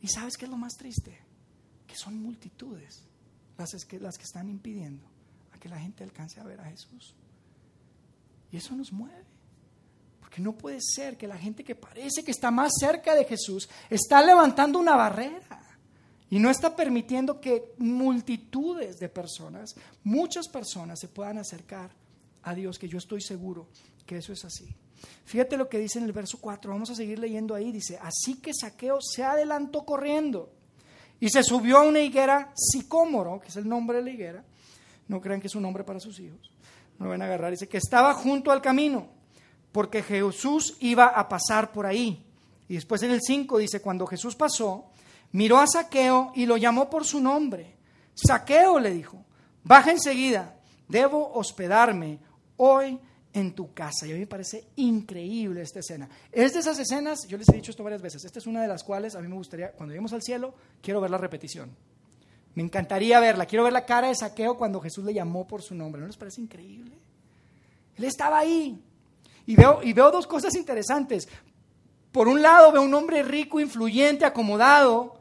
¿Y 0.00 0.08
sabes 0.08 0.36
qué 0.36 0.44
es 0.44 0.50
lo 0.50 0.56
más 0.56 0.74
triste? 0.74 1.18
Que 1.86 1.96
son 1.96 2.20
multitudes 2.22 3.02
las 3.58 3.84
que, 3.84 3.98
las 3.98 4.16
que 4.16 4.24
están 4.24 4.48
impidiendo 4.48 5.09
que 5.60 5.68
la 5.68 5.78
gente 5.78 6.02
alcance 6.02 6.40
a 6.40 6.44
ver 6.44 6.60
a 6.60 6.64
Jesús. 6.64 7.14
Y 8.50 8.56
eso 8.56 8.74
nos 8.74 8.92
mueve. 8.92 9.24
Porque 10.18 10.40
no 10.40 10.56
puede 10.56 10.78
ser 10.80 11.16
que 11.16 11.28
la 11.28 11.38
gente 11.38 11.62
que 11.62 11.74
parece 11.74 12.24
que 12.24 12.30
está 12.30 12.50
más 12.50 12.72
cerca 12.78 13.14
de 13.14 13.24
Jesús 13.24 13.68
está 13.88 14.22
levantando 14.22 14.78
una 14.78 14.96
barrera 14.96 15.60
y 16.30 16.38
no 16.38 16.50
está 16.50 16.74
permitiendo 16.74 17.40
que 17.40 17.74
multitudes 17.78 18.98
de 18.98 19.08
personas, 19.08 19.74
muchas 20.04 20.48
personas 20.48 20.98
se 21.00 21.08
puedan 21.08 21.38
acercar 21.38 21.90
a 22.42 22.54
Dios, 22.54 22.78
que 22.78 22.88
yo 22.88 22.98
estoy 22.98 23.20
seguro 23.20 23.68
que 24.06 24.16
eso 24.16 24.32
es 24.32 24.44
así. 24.44 24.66
Fíjate 25.24 25.56
lo 25.56 25.68
que 25.68 25.78
dice 25.78 25.98
en 25.98 26.04
el 26.04 26.12
verso 26.12 26.38
4, 26.40 26.70
vamos 26.70 26.90
a 26.90 26.94
seguir 26.94 27.18
leyendo 27.18 27.54
ahí, 27.54 27.72
dice, 27.72 27.98
así 28.02 28.40
que 28.40 28.52
Saqueo 28.54 28.98
se 29.00 29.24
adelantó 29.24 29.84
corriendo 29.84 30.52
y 31.18 31.28
se 31.30 31.42
subió 31.42 31.78
a 31.78 31.82
una 31.82 32.00
higuera 32.00 32.52
sicómoro, 32.54 33.40
que 33.40 33.48
es 33.48 33.56
el 33.56 33.68
nombre 33.68 33.98
de 33.98 34.04
la 34.04 34.10
higuera, 34.10 34.44
no 35.10 35.20
crean 35.20 35.40
que 35.40 35.48
es 35.48 35.54
un 35.56 35.62
nombre 35.62 35.82
para 35.82 35.98
sus 35.98 36.20
hijos. 36.20 36.52
no 36.96 37.06
lo 37.06 37.10
van 37.10 37.22
a 37.22 37.24
agarrar, 37.24 37.50
dice 37.50 37.68
que 37.68 37.78
estaba 37.78 38.14
junto 38.14 38.52
al 38.52 38.62
camino, 38.62 39.08
porque 39.72 40.04
Jesús 40.04 40.76
iba 40.78 41.06
a 41.06 41.28
pasar 41.28 41.72
por 41.72 41.84
ahí. 41.84 42.24
Y 42.68 42.74
después 42.74 43.02
en 43.02 43.10
el 43.10 43.20
5 43.20 43.58
dice, 43.58 43.80
cuando 43.80 44.06
Jesús 44.06 44.36
pasó, 44.36 44.84
miró 45.32 45.58
a 45.58 45.66
Saqueo 45.66 46.30
y 46.36 46.46
lo 46.46 46.56
llamó 46.56 46.88
por 46.88 47.04
su 47.04 47.20
nombre. 47.20 47.76
Saqueo 48.14 48.78
le 48.78 48.94
dijo, 48.94 49.24
baja 49.64 49.90
enseguida, 49.90 50.56
debo 50.86 51.32
hospedarme 51.34 52.20
hoy 52.56 52.96
en 53.32 53.52
tu 53.52 53.74
casa. 53.74 54.06
Y 54.06 54.10
a 54.12 54.14
mí 54.14 54.20
me 54.20 54.26
parece 54.28 54.68
increíble 54.76 55.62
esta 55.62 55.80
escena. 55.80 56.08
Es 56.30 56.52
de 56.52 56.60
esas 56.60 56.78
escenas, 56.78 57.26
yo 57.26 57.36
les 57.36 57.48
he 57.48 57.56
dicho 57.56 57.72
esto 57.72 57.82
varias 57.82 58.02
veces, 58.02 58.24
esta 58.24 58.38
es 58.38 58.46
una 58.46 58.62
de 58.62 58.68
las 58.68 58.84
cuales 58.84 59.16
a 59.16 59.20
mí 59.20 59.26
me 59.26 59.34
gustaría, 59.34 59.72
cuando 59.72 59.90
lleguemos 59.90 60.12
al 60.12 60.22
cielo, 60.22 60.54
quiero 60.80 61.00
ver 61.00 61.10
la 61.10 61.18
repetición. 61.18 61.74
Me 62.54 62.62
encantaría 62.62 63.20
verla, 63.20 63.46
quiero 63.46 63.64
ver 63.64 63.72
la 63.72 63.86
cara 63.86 64.08
de 64.08 64.14
Saqueo 64.14 64.56
cuando 64.56 64.80
Jesús 64.80 65.04
le 65.04 65.14
llamó 65.14 65.46
por 65.46 65.62
su 65.62 65.74
nombre. 65.74 66.00
¿No 66.00 66.06
les 66.06 66.16
parece 66.16 66.40
increíble? 66.40 66.96
Él 67.96 68.04
estaba 68.04 68.38
ahí. 68.38 68.82
Y 69.46 69.56
veo, 69.56 69.80
y 69.82 69.92
veo 69.92 70.10
dos 70.10 70.26
cosas 70.26 70.54
interesantes. 70.54 71.28
Por 72.12 72.28
un 72.28 72.42
lado 72.42 72.72
veo 72.72 72.82
un 72.82 72.94
hombre 72.94 73.22
rico, 73.22 73.60
influyente, 73.60 74.24
acomodado, 74.24 75.20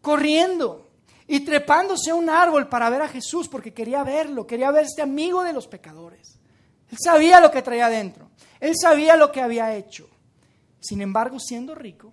corriendo 0.00 0.88
y 1.26 1.40
trepándose 1.40 2.10
a 2.10 2.14
un 2.14 2.28
árbol 2.28 2.68
para 2.68 2.90
ver 2.90 3.02
a 3.02 3.08
Jesús 3.08 3.48
porque 3.48 3.72
quería 3.72 4.02
verlo, 4.04 4.46
quería 4.46 4.70
ver 4.70 4.84
este 4.84 5.02
amigo 5.02 5.42
de 5.42 5.52
los 5.52 5.66
pecadores. 5.66 6.38
Él 6.90 6.98
sabía 7.02 7.40
lo 7.40 7.50
que 7.50 7.62
traía 7.62 7.86
adentro, 7.86 8.30
él 8.60 8.74
sabía 8.80 9.16
lo 9.16 9.32
que 9.32 9.40
había 9.40 9.74
hecho. 9.74 10.08
Sin 10.80 11.00
embargo, 11.00 11.40
siendo 11.40 11.74
rico, 11.74 12.12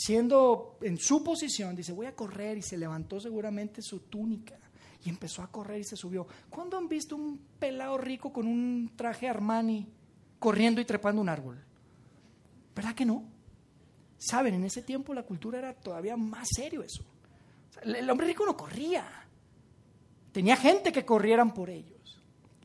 siendo 0.00 0.78
en 0.80 0.96
su 0.96 1.22
posición, 1.22 1.76
dice, 1.76 1.92
voy 1.92 2.06
a 2.06 2.16
correr 2.16 2.56
y 2.56 2.62
se 2.62 2.78
levantó 2.78 3.20
seguramente 3.20 3.82
su 3.82 4.00
túnica 4.00 4.58
y 5.04 5.10
empezó 5.10 5.42
a 5.42 5.52
correr 5.52 5.80
y 5.80 5.84
se 5.84 5.94
subió. 5.94 6.26
¿Cuándo 6.48 6.78
han 6.78 6.88
visto 6.88 7.16
un 7.16 7.38
pelado 7.58 7.98
rico 7.98 8.32
con 8.32 8.46
un 8.46 8.92
traje 8.96 9.28
Armani 9.28 9.86
corriendo 10.38 10.80
y 10.80 10.86
trepando 10.86 11.20
un 11.20 11.28
árbol? 11.28 11.62
¿Verdad 12.74 12.94
que 12.94 13.04
no? 13.04 13.24
Saben, 14.16 14.54
en 14.54 14.64
ese 14.64 14.80
tiempo 14.80 15.12
la 15.12 15.24
cultura 15.24 15.58
era 15.58 15.74
todavía 15.74 16.16
más 16.16 16.48
serio 16.48 16.82
eso. 16.82 17.04
El 17.82 18.08
hombre 18.08 18.26
rico 18.26 18.46
no 18.46 18.56
corría. 18.56 19.06
Tenía 20.32 20.56
gente 20.56 20.92
que 20.92 21.04
corrieran 21.04 21.52
por 21.52 21.68
ellos. 21.68 21.99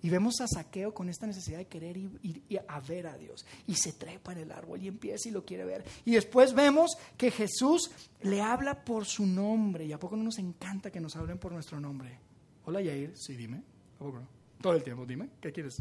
Y 0.06 0.10
vemos 0.12 0.40
a 0.40 0.48
Saqueo 0.48 0.94
con 0.94 1.10
esta 1.10 1.26
necesidad 1.26 1.58
de 1.58 1.66
querer 1.66 1.98
ir, 1.98 2.44
a 2.68 2.80
ver 2.80 3.08
a 3.08 3.18
Dios. 3.18 3.44
Y 3.66 3.74
se 3.74 3.92
trepa 3.94 4.34
en 4.34 4.38
el 4.38 4.52
árbol 4.52 4.80
y 4.84 4.88
empieza 4.88 5.30
y 5.30 5.32
lo 5.32 5.44
quiere 5.44 5.66
ver. 5.66 5.84
Y 6.06 6.12
después 6.12 6.54
vemos 6.54 6.96
que 7.18 7.32
Jesús 7.32 7.90
le 8.22 8.40
habla 8.40 8.86
por 8.86 9.06
su 9.06 9.26
nombre. 9.26 9.84
¿Y 9.84 9.94
a 9.94 10.00
poco 10.00 10.16
no 10.16 10.26
nos 10.26 10.38
encanta 10.38 10.92
que 10.92 11.00
nos 11.02 11.16
hablen 11.16 11.40
por 11.40 11.54
nuestro 11.54 11.80
nombre? 11.80 12.20
Hola 12.66 12.82
Yair, 12.82 13.14
sí, 13.18 13.36
dime. 13.36 13.64
¿A 13.96 13.98
poco 13.98 14.20
no? 14.20 14.28
Todo 14.62 14.74
el 14.74 14.84
tiempo, 14.84 15.08
dime, 15.08 15.28
¿qué 15.42 15.52
quieres? 15.52 15.78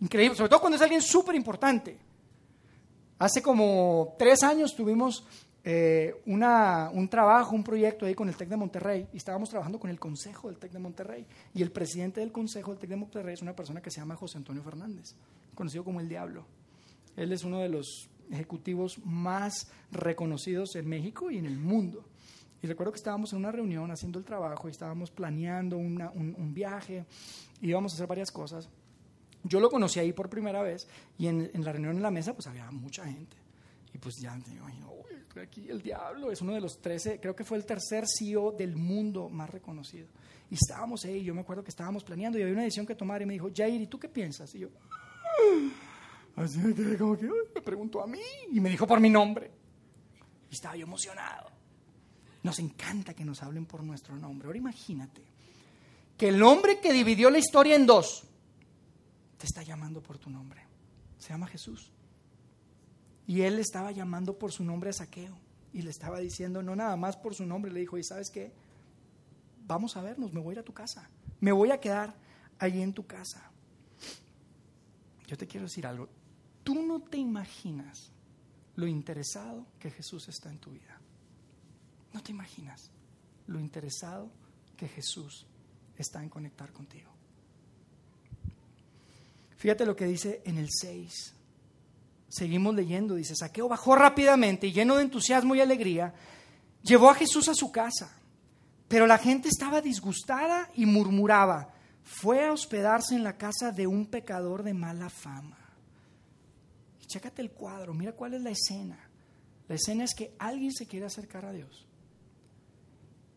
Increíble, 0.00 0.34
sobre 0.34 0.48
todo 0.48 0.60
cuando 0.60 0.76
es 0.76 0.82
alguien 0.82 1.02
súper 1.02 1.34
importante. 1.34 1.98
Hace 3.18 3.42
como 3.42 4.14
tres 4.18 4.42
años 4.44 4.74
tuvimos 4.74 5.26
eh, 5.68 6.22
una, 6.26 6.90
un 6.92 7.08
trabajo, 7.08 7.56
un 7.56 7.64
proyecto 7.64 8.06
ahí 8.06 8.14
con 8.14 8.28
el 8.28 8.36
TEC 8.36 8.50
de 8.50 8.56
Monterrey 8.56 9.08
y 9.12 9.16
estábamos 9.16 9.50
trabajando 9.50 9.80
con 9.80 9.90
el 9.90 9.98
Consejo 9.98 10.46
del 10.46 10.58
TEC 10.58 10.70
de 10.70 10.78
Monterrey. 10.78 11.26
Y 11.54 11.60
el 11.60 11.72
presidente 11.72 12.20
del 12.20 12.30
Consejo 12.30 12.70
del 12.70 12.78
TEC 12.78 12.90
de 12.90 12.96
Monterrey 12.96 13.34
es 13.34 13.42
una 13.42 13.56
persona 13.56 13.82
que 13.82 13.90
se 13.90 13.98
llama 13.98 14.14
José 14.14 14.38
Antonio 14.38 14.62
Fernández, 14.62 15.16
conocido 15.56 15.82
como 15.82 15.98
el 15.98 16.08
Diablo. 16.08 16.46
Él 17.16 17.32
es 17.32 17.42
uno 17.42 17.58
de 17.58 17.68
los 17.68 18.08
ejecutivos 18.30 19.04
más 19.04 19.68
reconocidos 19.90 20.76
en 20.76 20.88
México 20.88 21.32
y 21.32 21.38
en 21.38 21.46
el 21.46 21.58
mundo. 21.58 22.04
Y 22.62 22.68
recuerdo 22.68 22.92
que 22.92 22.98
estábamos 22.98 23.32
en 23.32 23.40
una 23.40 23.50
reunión 23.50 23.90
haciendo 23.90 24.20
el 24.20 24.24
trabajo 24.24 24.68
y 24.68 24.70
estábamos 24.70 25.10
planeando 25.10 25.76
un, 25.76 26.00
un, 26.00 26.54
viaje, 26.54 27.04
íbamos 27.60 27.92
a 27.92 27.96
hacer 27.96 28.06
varias 28.06 28.30
cosas. 28.30 28.68
Yo 29.42 29.58
lo 29.58 29.68
conocí 29.68 29.98
ahí 29.98 30.12
por 30.12 30.30
primera 30.30 30.62
vez 30.62 30.86
y 31.18 31.26
en, 31.26 31.50
la 31.54 31.72
reunión 31.72 31.96
en 31.96 32.02
la 32.02 32.12
mesa 32.12 32.34
pues 32.34 32.46
había 32.46 32.70
mucha 32.70 33.04
gente. 33.04 33.36
Y 33.92 33.98
pues 33.98 34.18
ya 34.18 34.32
uy, 34.64 34.72
aquí 35.42 35.68
el 35.68 35.82
diablo 35.82 36.30
es 36.30 36.40
uno 36.40 36.54
de 36.54 36.60
los 36.60 36.80
13, 36.80 37.20
creo 37.20 37.34
que 37.34 37.44
fue 37.44 37.58
el 37.58 37.64
tercer 37.64 38.04
CEO 38.06 38.52
del 38.52 38.76
mundo 38.76 39.28
más 39.28 39.50
reconocido. 39.50 40.08
Y 40.50 40.54
estábamos 40.54 41.04
ahí, 41.04 41.24
yo 41.24 41.34
me 41.34 41.40
acuerdo 41.40 41.64
que 41.64 41.70
estábamos 41.70 42.04
planeando 42.04 42.38
y 42.38 42.42
había 42.42 42.54
una 42.54 42.62
decisión 42.62 42.86
que 42.86 42.94
tomar 42.94 43.22
y 43.22 43.26
me 43.26 43.34
dijo, 43.34 43.50
Jair, 43.54 43.80
¿y 43.80 43.86
tú 43.86 43.98
qué 43.98 44.08
piensas? 44.08 44.54
Y 44.54 44.60
yo, 44.60 44.68
ah", 44.90 46.42
así 46.42 46.58
me 46.58 46.96
como 46.96 47.16
que, 47.16 47.28
me 47.54 47.60
preguntó 47.60 48.02
a 48.02 48.06
mí 48.06 48.20
y 48.52 48.60
me 48.60 48.70
dijo 48.70 48.86
por 48.86 49.00
mi 49.00 49.10
nombre. 49.10 49.50
Y 50.50 50.54
estaba 50.54 50.76
yo 50.76 50.86
emocionado. 50.86 51.50
Nos 52.42 52.58
encanta 52.60 53.12
que 53.12 53.24
nos 53.24 53.42
hablen 53.42 53.66
por 53.66 53.82
nuestro 53.82 54.14
nombre. 54.16 54.46
Ahora 54.46 54.58
imagínate 54.58 55.22
que 56.16 56.28
el 56.28 56.42
hombre 56.42 56.80
que 56.80 56.92
dividió 56.92 57.28
la 57.28 57.38
historia 57.38 57.74
en 57.74 57.86
dos, 57.86 58.24
te 59.36 59.46
está 59.46 59.62
llamando 59.62 60.00
por 60.00 60.18
tu 60.18 60.30
nombre. 60.30 60.62
Se 61.18 61.30
llama 61.30 61.48
Jesús. 61.48 61.90
Y 63.26 63.42
él 63.42 63.58
estaba 63.58 63.90
llamando 63.90 64.38
por 64.38 64.52
su 64.52 64.64
nombre 64.64 64.90
a 64.90 64.92
Saqueo. 64.92 65.36
Y 65.72 65.82
le 65.82 65.90
estaba 65.90 66.20
diciendo, 66.20 66.62
no 66.62 66.76
nada 66.76 66.96
más 66.96 67.16
por 67.16 67.34
su 67.34 67.44
nombre, 67.44 67.72
le 67.72 67.80
dijo, 67.80 67.98
¿y 67.98 68.04
sabes 68.04 68.30
qué? 68.30 68.52
Vamos 69.66 69.96
a 69.96 70.02
vernos, 70.02 70.32
me 70.32 70.40
voy 70.40 70.52
a 70.52 70.54
ir 70.54 70.58
a 70.60 70.64
tu 70.64 70.72
casa. 70.72 71.08
Me 71.40 71.52
voy 71.52 71.70
a 71.70 71.80
quedar 71.80 72.14
allí 72.58 72.80
en 72.80 72.92
tu 72.92 73.06
casa. 73.06 73.50
Yo 75.26 75.36
te 75.36 75.46
quiero 75.46 75.66
decir 75.66 75.86
algo. 75.86 76.08
Tú 76.62 76.74
no 76.82 77.00
te 77.00 77.18
imaginas 77.18 78.10
lo 78.76 78.86
interesado 78.86 79.66
que 79.78 79.90
Jesús 79.90 80.28
está 80.28 80.50
en 80.50 80.58
tu 80.58 80.70
vida. 80.70 81.00
No 82.12 82.22
te 82.22 82.32
imaginas 82.32 82.90
lo 83.46 83.60
interesado 83.60 84.30
que 84.76 84.88
Jesús 84.88 85.46
está 85.96 86.22
en 86.22 86.28
conectar 86.28 86.72
contigo. 86.72 87.10
Fíjate 89.56 89.86
lo 89.86 89.96
que 89.96 90.06
dice 90.06 90.42
en 90.44 90.58
el 90.58 90.68
6. 90.70 91.35
Seguimos 92.28 92.74
leyendo, 92.74 93.14
dice, 93.14 93.36
Saqueo 93.36 93.68
bajó 93.68 93.94
rápidamente 93.94 94.66
y 94.66 94.72
lleno 94.72 94.96
de 94.96 95.02
entusiasmo 95.02 95.54
y 95.54 95.60
alegría, 95.60 96.14
llevó 96.82 97.10
a 97.10 97.14
Jesús 97.14 97.48
a 97.48 97.54
su 97.54 97.70
casa. 97.70 98.16
Pero 98.88 99.06
la 99.06 99.18
gente 99.18 99.48
estaba 99.48 99.80
disgustada 99.80 100.70
y 100.74 100.86
murmuraba. 100.86 101.72
Fue 102.02 102.44
a 102.44 102.52
hospedarse 102.52 103.14
en 103.14 103.24
la 103.24 103.36
casa 103.36 103.72
de 103.72 103.86
un 103.86 104.06
pecador 104.06 104.62
de 104.62 104.74
mala 104.74 105.08
fama. 105.10 105.58
Y 107.02 107.06
chécate 107.06 107.42
el 107.42 107.50
cuadro, 107.50 107.94
mira 107.94 108.12
cuál 108.12 108.34
es 108.34 108.42
la 108.42 108.50
escena. 108.50 108.98
La 109.68 109.74
escena 109.74 110.04
es 110.04 110.14
que 110.14 110.34
alguien 110.38 110.72
se 110.72 110.86
quiere 110.86 111.06
acercar 111.06 111.44
a 111.44 111.52
Dios. 111.52 111.86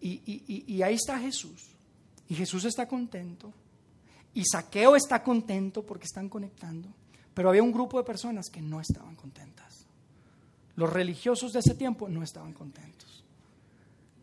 Y, 0.01 0.63
y 0.67 0.81
ahí 0.81 0.95
está 0.95 1.19
Jesús. 1.19 1.75
Y 2.27 2.35
Jesús 2.35 2.63
está 2.65 2.87
contento. 2.87 3.51
Y 4.33 4.43
Saqueo 4.45 4.95
está 4.95 5.23
contento 5.23 5.83
porque 5.83 6.05
están 6.05 6.29
conectando. 6.29 6.93
Pero 7.33 7.49
había 7.49 7.63
un 7.63 7.71
grupo 7.71 7.97
de 7.97 8.03
personas 8.03 8.49
que 8.49 8.61
no 8.61 8.81
estaban 8.81 9.15
contentas. 9.15 9.85
Los 10.75 10.91
religiosos 10.91 11.53
de 11.53 11.59
ese 11.59 11.75
tiempo 11.75 12.07
no 12.07 12.23
estaban 12.23 12.53
contentos. 12.53 13.23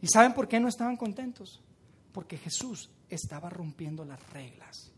¿Y 0.03 0.09
saben 0.09 0.35
por 0.35 0.49
qué 0.49 0.61
no 0.61 0.69
estaban 0.69 0.97
contentos? 0.97 1.61
Porque 2.13 2.39
Jesús 2.39 2.91
estaba 3.09 3.51
rompiendo 3.51 4.05
las 4.05 4.21
reglas. 4.31 4.91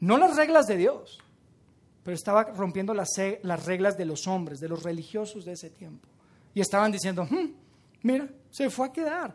No 0.00 0.18
las 0.18 0.36
reglas 0.36 0.66
de 0.66 0.76
Dios, 0.76 1.18
pero 2.02 2.14
estaba 2.14 2.44
rompiendo 2.44 2.94
las, 2.94 3.08
las 3.42 3.64
reglas 3.64 3.96
de 3.96 4.04
los 4.04 4.26
hombres, 4.26 4.60
de 4.60 4.68
los 4.68 4.82
religiosos 4.82 5.44
de 5.44 5.52
ese 5.52 5.70
tiempo. 5.70 6.08
Y 6.54 6.60
estaban 6.60 6.92
diciendo, 6.92 7.26
hmm, 7.28 7.52
mira, 8.02 8.28
se 8.50 8.70
fue 8.70 8.88
a 8.88 8.92
quedar 8.92 9.34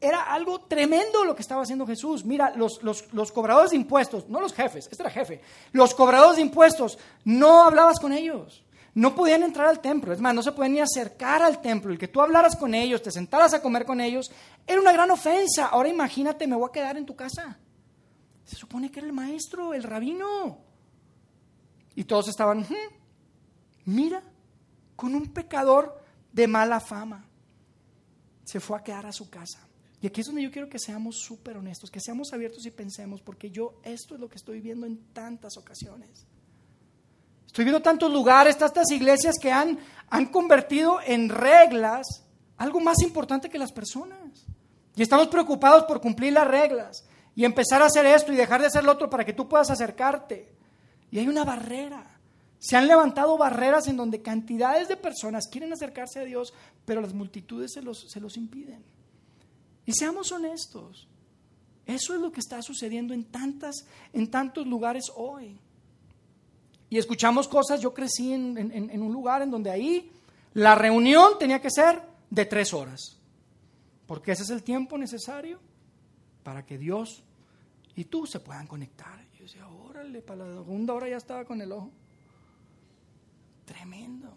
era 0.00 0.22
algo 0.22 0.60
tremendo 0.60 1.24
lo 1.24 1.34
que 1.34 1.42
estaba 1.42 1.62
haciendo 1.62 1.86
Jesús. 1.86 2.24
Mira, 2.24 2.52
los, 2.54 2.82
los, 2.82 3.32
cobradores 3.32 3.70
de 3.70 3.76
impuestos, 3.76 4.28
no 4.28 4.40
los 4.40 4.52
jefes, 4.52 4.88
este 4.90 5.02
era 5.02 5.10
jefe, 5.10 5.40
los 5.72 5.94
cobradores 5.94 6.36
de 6.36 6.42
impuestos, 6.42 6.98
no 7.24 7.64
hablabas 7.64 7.98
con 7.98 8.12
ellos. 8.12 8.62
No 8.94 9.14
podían 9.14 9.42
entrar 9.42 9.68
al 9.68 9.80
templo, 9.80 10.14
es 10.14 10.22
más, 10.22 10.34
no 10.34 10.42
se 10.42 10.52
podían 10.52 10.72
ni 10.72 10.80
acercar 10.80 11.42
al 11.42 11.60
templo. 11.60 11.92
El 11.92 11.98
que 11.98 12.08
tú 12.08 12.22
hablaras 12.22 12.56
con 12.56 12.74
ellos, 12.74 13.02
te 13.02 13.10
sentaras 13.10 13.52
a 13.52 13.60
comer 13.60 13.84
con 13.84 14.00
ellos, 14.00 14.30
era 14.66 14.80
una 14.80 14.92
gran 14.92 15.10
ofensa. 15.10 15.66
Ahora 15.66 15.90
imagínate, 15.90 16.46
me 16.46 16.56
voy 16.56 16.70
a 16.70 16.72
quedar 16.72 16.96
en 16.96 17.04
tu 17.04 17.14
casa. 17.14 17.58
Se 18.44 18.56
supone 18.56 18.90
que 18.90 19.00
era 19.00 19.06
el 19.06 19.12
maestro, 19.12 19.74
el 19.74 19.82
rabino. 19.82 20.60
Y 21.94 22.04
todos 22.04 22.28
estaban, 22.28 22.66
mira, 23.84 24.22
con 24.94 25.14
un 25.14 25.26
pecador 25.26 26.02
de 26.32 26.46
mala 26.46 26.80
fama. 26.80 27.26
Se 28.44 28.60
fue 28.60 28.78
a 28.78 28.82
quedar 28.82 29.04
a 29.04 29.12
su 29.12 29.28
casa. 29.28 29.65
Y 30.06 30.08
aquí 30.08 30.20
es 30.20 30.28
donde 30.28 30.42
yo 30.44 30.52
quiero 30.52 30.68
que 30.68 30.78
seamos 30.78 31.16
súper 31.18 31.56
honestos, 31.56 31.90
que 31.90 31.98
seamos 31.98 32.32
abiertos 32.32 32.64
y 32.64 32.70
pensemos, 32.70 33.20
porque 33.20 33.50
yo 33.50 33.80
esto 33.82 34.14
es 34.14 34.20
lo 34.20 34.28
que 34.28 34.36
estoy 34.36 34.60
viendo 34.60 34.86
en 34.86 34.98
tantas 35.12 35.56
ocasiones. 35.56 36.28
Estoy 37.44 37.64
viendo 37.64 37.82
tantos 37.82 38.12
lugares, 38.12 38.56
tantas 38.56 38.88
iglesias 38.92 39.34
que 39.42 39.50
han, 39.50 39.80
han 40.08 40.26
convertido 40.26 41.00
en 41.04 41.28
reglas 41.28 42.22
algo 42.56 42.78
más 42.78 42.98
importante 43.02 43.48
que 43.48 43.58
las 43.58 43.72
personas. 43.72 44.46
Y 44.94 45.02
estamos 45.02 45.26
preocupados 45.26 45.82
por 45.86 46.00
cumplir 46.00 46.34
las 46.34 46.46
reglas 46.46 47.04
y 47.34 47.44
empezar 47.44 47.82
a 47.82 47.86
hacer 47.86 48.06
esto 48.06 48.32
y 48.32 48.36
dejar 48.36 48.60
de 48.60 48.68
hacer 48.68 48.84
lo 48.84 48.92
otro 48.92 49.10
para 49.10 49.24
que 49.24 49.32
tú 49.32 49.48
puedas 49.48 49.70
acercarte. 49.72 50.54
Y 51.10 51.18
hay 51.18 51.26
una 51.26 51.42
barrera. 51.42 52.16
Se 52.60 52.76
han 52.76 52.86
levantado 52.86 53.36
barreras 53.36 53.88
en 53.88 53.96
donde 53.96 54.22
cantidades 54.22 54.86
de 54.86 54.96
personas 54.96 55.48
quieren 55.50 55.72
acercarse 55.72 56.20
a 56.20 56.24
Dios, 56.24 56.54
pero 56.84 57.00
las 57.00 57.12
multitudes 57.12 57.72
se 57.72 57.82
los, 57.82 58.08
se 58.08 58.20
los 58.20 58.36
impiden. 58.36 58.94
Y 59.86 59.92
seamos 59.92 60.32
honestos. 60.32 61.08
Eso 61.86 62.14
es 62.14 62.20
lo 62.20 62.32
que 62.32 62.40
está 62.40 62.60
sucediendo 62.60 63.14
en, 63.14 63.24
tantas, 63.24 63.86
en 64.12 64.28
tantos 64.30 64.66
lugares 64.66 65.04
hoy. 65.14 65.58
Y 66.90 66.98
escuchamos 66.98 67.48
cosas, 67.48 67.80
yo 67.80 67.94
crecí 67.94 68.32
en, 68.32 68.58
en 68.58 69.02
un 69.02 69.12
lugar 69.12 69.42
en 69.42 69.50
donde 69.50 69.70
ahí 69.70 70.12
la 70.54 70.74
reunión 70.74 71.38
tenía 71.38 71.60
que 71.60 71.70
ser 71.70 72.02
de 72.30 72.46
tres 72.46 72.72
horas, 72.72 73.18
porque 74.06 74.32
ese 74.32 74.42
es 74.42 74.50
el 74.50 74.62
tiempo 74.62 74.96
necesario 74.98 75.60
para 76.42 76.64
que 76.64 76.78
Dios 76.78 77.22
y 77.96 78.04
tú 78.04 78.26
se 78.26 78.40
puedan 78.40 78.66
conectar. 78.66 79.24
Y 79.34 79.38
yo 79.38 79.44
decía, 79.44 79.66
órale, 79.66 80.22
para 80.22 80.46
la 80.46 80.54
segunda 80.62 80.94
hora 80.94 81.08
ya 81.08 81.16
estaba 81.16 81.44
con 81.44 81.60
el 81.60 81.72
ojo. 81.72 81.90
Tremendo. 83.64 84.32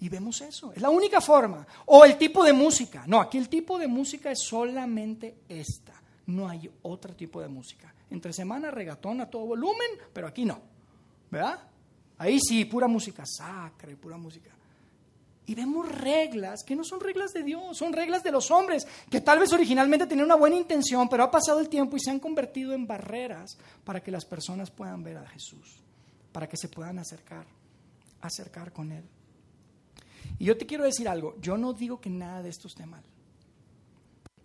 Y 0.00 0.08
vemos 0.08 0.40
eso. 0.40 0.72
Es 0.72 0.80
la 0.80 0.90
única 0.90 1.20
forma. 1.20 1.66
O 1.86 2.04
el 2.04 2.16
tipo 2.16 2.44
de 2.44 2.52
música. 2.52 3.04
No, 3.06 3.20
aquí 3.20 3.38
el 3.38 3.48
tipo 3.48 3.78
de 3.78 3.88
música 3.88 4.30
es 4.30 4.40
solamente 4.40 5.38
esta. 5.48 5.94
No 6.26 6.48
hay 6.48 6.70
otro 6.82 7.14
tipo 7.14 7.40
de 7.40 7.48
música. 7.48 7.92
Entre 8.10 8.32
semana 8.32 8.70
regatón 8.70 9.20
a 9.20 9.28
todo 9.28 9.46
volumen, 9.46 9.88
pero 10.12 10.28
aquí 10.28 10.44
no. 10.44 10.60
¿Verdad? 11.30 11.58
Ahí 12.18 12.38
sí, 12.40 12.64
pura 12.64 12.86
música 12.86 13.24
sacra 13.26 13.90
y 13.90 13.96
pura 13.96 14.16
música. 14.16 14.50
Y 15.46 15.54
vemos 15.54 15.88
reglas 15.88 16.62
que 16.62 16.76
no 16.76 16.84
son 16.84 17.00
reglas 17.00 17.32
de 17.32 17.42
Dios, 17.42 17.76
son 17.76 17.92
reglas 17.94 18.22
de 18.22 18.30
los 18.30 18.50
hombres, 18.50 18.86
que 19.10 19.22
tal 19.22 19.38
vez 19.38 19.50
originalmente 19.52 20.06
tenían 20.06 20.26
una 20.26 20.34
buena 20.34 20.56
intención, 20.56 21.08
pero 21.08 21.24
ha 21.24 21.30
pasado 21.30 21.60
el 21.60 21.70
tiempo 21.70 21.96
y 21.96 22.00
se 22.00 22.10
han 22.10 22.20
convertido 22.20 22.74
en 22.74 22.86
barreras 22.86 23.56
para 23.82 24.02
que 24.02 24.10
las 24.10 24.26
personas 24.26 24.70
puedan 24.70 25.02
ver 25.02 25.16
a 25.16 25.26
Jesús, 25.26 25.80
para 26.32 26.46
que 26.46 26.58
se 26.58 26.68
puedan 26.68 26.98
acercar, 26.98 27.46
acercar 28.20 28.72
con 28.72 28.92
Él. 28.92 29.04
Y 30.38 30.44
yo 30.44 30.56
te 30.56 30.66
quiero 30.66 30.84
decir 30.84 31.08
algo, 31.08 31.36
yo 31.40 31.56
no 31.56 31.72
digo 31.72 32.00
que 32.00 32.10
nada 32.10 32.42
de 32.42 32.48
esto 32.48 32.68
esté 32.68 32.86
mal. 32.86 33.04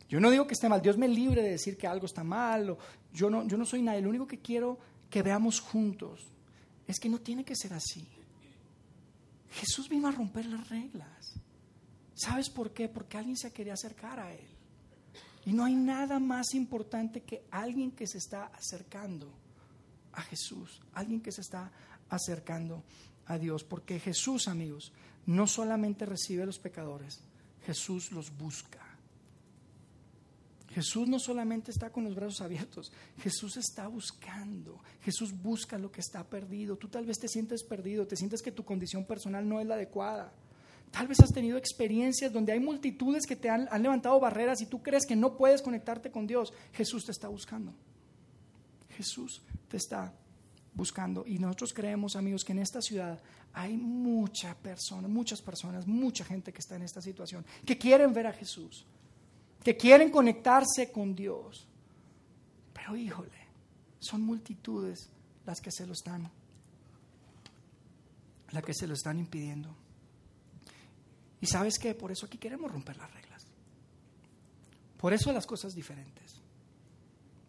Yo 0.10 0.20
no 0.20 0.30
digo 0.30 0.46
que 0.46 0.54
esté 0.54 0.70
mal, 0.70 0.82
Dios 0.82 0.98
me 0.98 1.08
libre 1.08 1.42
de 1.42 1.50
decir 1.50 1.78
que 1.78 1.88
algo 1.88 2.06
está 2.06 2.24
mal, 2.24 2.78
yo, 3.12 3.30
no, 3.30 3.48
yo 3.48 3.58
no 3.58 3.66
soy 3.66 3.82
nadie, 3.82 4.02
lo 4.02 4.10
único 4.10 4.28
que 4.28 4.40
quiero 4.40 4.78
que 5.10 5.24
veamos 5.24 5.60
juntos 5.60 6.32
es 6.88 7.00
que 7.00 7.10
no 7.10 7.20
tiene 7.20 7.44
que 7.44 7.56
ser 7.56 7.74
así. 7.74 8.08
Jesús 9.52 9.88
vino 9.90 10.08
a 10.08 10.12
romper 10.12 10.46
las 10.46 10.70
reglas. 10.70 11.34
¿Sabes 12.16 12.50
por 12.50 12.74
qué? 12.74 12.90
Porque 12.90 13.18
alguien 13.18 13.38
se 13.38 13.52
quería 13.52 13.74
acercar 13.74 14.20
a 14.20 14.34
Él. 14.34 14.46
Y 15.46 15.54
no 15.54 15.66
hay 15.66 15.76
nada 15.76 16.20
más 16.20 16.54
importante 16.54 17.22
que 17.22 17.46
alguien 17.52 17.92
que 17.92 18.08
se 18.08 18.18
está 18.18 18.46
acercando 18.46 19.32
a 20.14 20.22
Jesús, 20.22 20.82
alguien 20.94 21.22
que 21.22 21.32
se 21.32 21.42
está 21.42 21.72
acercando 22.10 22.84
a 23.26 23.38
Dios. 23.38 23.64
Porque 23.64 24.00
Jesús, 24.00 24.48
amigos, 24.48 24.94
no 25.26 25.48
solamente 25.48 26.06
recibe 26.06 26.44
a 26.44 26.46
los 26.46 26.60
pecadores, 26.60 27.22
Jesús 27.66 28.12
los 28.12 28.36
busca. 28.38 28.80
Jesús 30.70 31.08
no 31.08 31.20
solamente 31.20 31.70
está 31.70 31.92
con 31.92 32.04
los 32.04 32.16
brazos 32.16 32.42
abiertos, 32.42 32.92
Jesús 33.20 33.58
está 33.58 33.88
buscando, 33.88 34.82
Jesús 35.02 35.32
busca 35.32 35.78
lo 35.78 35.92
que 35.92 36.02
está 36.02 36.24
perdido. 36.24 36.76
Tú 36.78 36.88
tal 36.88 37.06
vez 37.06 37.20
te 37.20 37.28
sientes 37.28 37.64
perdido, 37.64 38.08
te 38.08 38.16
sientes 38.16 38.42
que 38.42 38.52
tu 38.52 38.66
condición 38.66 39.06
personal 39.06 39.48
no 39.48 39.60
es 39.60 39.68
la 39.68 39.76
adecuada. 39.76 40.34
Tal 40.90 41.08
vez 41.08 41.20
has 41.22 41.34
tenido 41.34 41.58
experiencias 41.58 42.34
donde 42.34 42.52
hay 42.52 42.60
multitudes 42.60 43.26
que 43.28 43.36
te 43.36 43.50
han, 43.50 43.68
han 43.72 43.84
levantado 43.84 44.20
barreras 44.20 44.62
y 44.62 44.66
tú 44.66 44.82
crees 44.82 45.06
que 45.06 45.16
no 45.16 45.38
puedes 45.38 45.62
conectarte 45.62 46.12
con 46.12 46.26
Dios. 46.28 46.54
Jesús 46.74 47.06
te 47.06 47.12
está 47.12 47.28
buscando. 47.28 47.74
Jesús 48.90 49.42
te 49.70 49.78
está 49.78 50.14
buscando. 50.76 51.24
Y 51.26 51.40
nosotros 51.40 51.74
creemos, 51.74 52.16
amigos, 52.16 52.44
que 52.44 52.54
en 52.54 52.60
esta 52.60 52.82
ciudad 52.82 53.22
hay 53.54 53.78
mucha 53.78 54.56
persona, 54.56 55.08
muchas 55.08 55.42
personas, 55.42 55.88
mucha 55.88 56.26
gente 56.26 56.52
que 56.52 56.60
está 56.60 56.76
en 56.76 56.84
esta 56.84 57.02
situación, 57.02 57.46
que 57.66 57.78
quieren 57.78 58.14
ver 58.14 58.28
a 58.28 58.34
Jesús 58.34 58.86
que 59.64 59.78
quieren 59.78 60.12
conectarse 60.12 60.92
con 60.92 61.16
Dios. 61.16 61.66
Pero 62.74 62.96
híjole, 62.96 63.48
son 64.00 64.22
multitudes 64.22 65.10
las 65.46 65.62
que 65.62 65.72
se 65.72 65.88
lo 65.88 65.94
están 65.94 66.30
las 68.52 68.64
que 68.64 68.74
se 68.76 68.86
lo 68.86 68.94
están 68.94 69.18
impidiendo. 69.18 69.76
Y 71.42 71.48
sabes 71.48 71.80
qué, 71.80 71.96
por 71.96 72.12
eso 72.12 72.28
aquí 72.28 72.38
queremos 72.38 72.72
romper 72.72 72.98
las 72.98 73.12
reglas. 73.12 73.48
Por 75.00 75.12
eso 75.12 75.34
las 75.34 75.48
cosas 75.48 75.74
diferentes. 75.74 76.36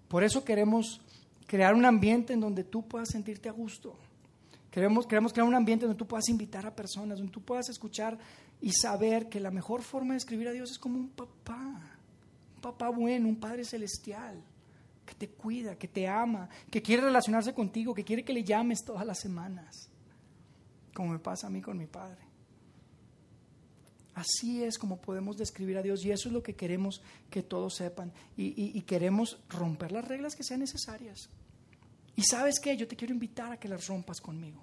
Por 0.08 0.24
eso 0.24 0.42
queremos 0.42 1.02
crear 1.46 1.74
un 1.74 1.85
ambiente 1.85 2.33
en 2.33 2.40
donde 2.40 2.64
tú 2.64 2.87
puedas 2.87 3.11
sentirte 3.11 3.48
a 3.48 3.52
gusto. 3.52 3.96
Queremos, 4.70 5.07
queremos 5.07 5.33
crear 5.33 5.46
un 5.46 5.54
ambiente 5.54 5.87
donde 5.87 5.98
tú 5.98 6.07
puedas 6.07 6.28
invitar 6.28 6.66
a 6.66 6.74
personas, 6.74 7.18
donde 7.18 7.33
tú 7.33 7.40
puedas 7.40 7.68
escuchar 7.68 8.18
y 8.61 8.72
saber 8.72 9.28
que 9.28 9.38
la 9.38 9.50
mejor 9.50 9.83
forma 9.83 10.14
de 10.14 10.18
escribir 10.18 10.48
a 10.48 10.52
Dios 10.52 10.70
es 10.70 10.78
como 10.78 10.98
un 10.98 11.09
papá 11.09 11.94
papá 12.64 12.88
bueno, 12.88 13.28
un 13.28 13.37
Padre 13.37 13.64
celestial, 13.64 14.42
que 15.04 15.14
te 15.14 15.28
cuida, 15.28 15.76
que 15.76 15.87
te 15.87 16.09
ama, 16.09 16.48
que 16.70 16.80
quiere 16.80 17.02
relacionarse 17.02 17.52
contigo, 17.52 17.94
que 17.94 18.04
quiere 18.04 18.24
que 18.24 18.33
le 18.33 18.42
llames 18.42 18.83
todas 18.85 19.07
las 19.07 19.20
semanas, 19.20 19.90
como 20.94 21.12
me 21.12 21.18
pasa 21.18 21.48
a 21.48 21.50
mí 21.50 21.61
con 21.61 21.76
mi 21.76 21.87
Padre. 21.87 22.23
Así 24.14 24.62
es 24.62 24.79
como 24.79 25.00
podemos 25.00 25.37
describir 25.37 25.77
a 25.77 25.83
Dios 25.83 26.05
y 26.05 26.12
eso 26.12 26.29
es 26.29 26.33
lo 26.33 26.42
que 26.42 26.55
queremos 26.55 27.03
que 27.31 27.42
todos 27.42 27.74
sepan 27.74 28.12
y, 28.37 28.79
y 28.79 28.83
queremos 28.83 29.38
romper 29.48 29.92
las 29.92 30.07
reglas 30.07 30.37
que 30.37 30.44
sean 30.44 30.61
necesarias. 30.61 31.29
Y 32.16 32.22
sabes 32.22 32.61
qué, 32.61 32.77
yo 32.77 32.87
te 32.87 32.96
quiero 32.96 33.12
invitar 33.12 33.53
a 33.53 33.59
que 33.59 33.68
las 33.68 33.87
rompas 33.88 34.20
conmigo. 34.20 34.62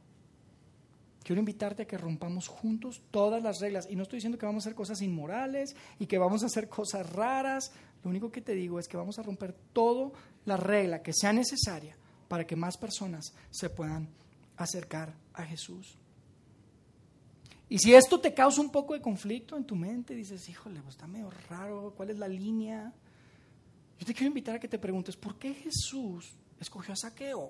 Quiero 1.23 1.39
invitarte 1.39 1.83
a 1.83 1.87
que 1.87 1.97
rompamos 1.97 2.47
juntos 2.47 3.01
todas 3.11 3.43
las 3.43 3.59
reglas. 3.59 3.87
Y 3.89 3.95
no 3.95 4.03
estoy 4.03 4.17
diciendo 4.17 4.37
que 4.37 4.45
vamos 4.45 4.65
a 4.65 4.69
hacer 4.69 4.75
cosas 4.75 5.01
inmorales 5.01 5.75
y 5.99 6.07
que 6.07 6.17
vamos 6.17 6.43
a 6.43 6.47
hacer 6.47 6.67
cosas 6.67 7.07
raras. 7.11 7.71
Lo 8.03 8.09
único 8.09 8.31
que 8.31 8.41
te 8.41 8.53
digo 8.53 8.79
es 8.79 8.87
que 8.87 8.97
vamos 8.97 9.19
a 9.19 9.23
romper 9.23 9.53
toda 9.73 10.11
la 10.45 10.57
regla 10.57 11.03
que 11.03 11.13
sea 11.13 11.31
necesaria 11.31 11.95
para 12.27 12.47
que 12.47 12.55
más 12.55 12.77
personas 12.77 13.33
se 13.51 13.69
puedan 13.69 14.09
acercar 14.57 15.13
a 15.33 15.43
Jesús. 15.43 15.97
Y 17.71 17.79
si 17.79 17.95
esto 17.95 18.19
te 18.19 18.33
causa 18.33 18.59
un 18.59 18.69
poco 18.69 18.93
de 18.93 19.01
conflicto 19.01 19.55
en 19.55 19.63
tu 19.63 19.77
mente, 19.77 20.13
dices, 20.13 20.49
híjole, 20.49 20.81
pues 20.81 20.95
está 20.95 21.07
medio 21.07 21.31
raro, 21.47 21.93
¿cuál 21.95 22.09
es 22.09 22.17
la 22.19 22.27
línea? 22.27 22.93
Yo 23.97 24.05
te 24.05 24.13
quiero 24.13 24.27
invitar 24.27 24.55
a 24.55 24.59
que 24.59 24.67
te 24.67 24.77
preguntes, 24.77 25.15
¿por 25.15 25.39
qué 25.39 25.53
Jesús 25.53 26.33
escogió 26.59 26.91
a 26.91 26.97
Saqueo? 26.97 27.49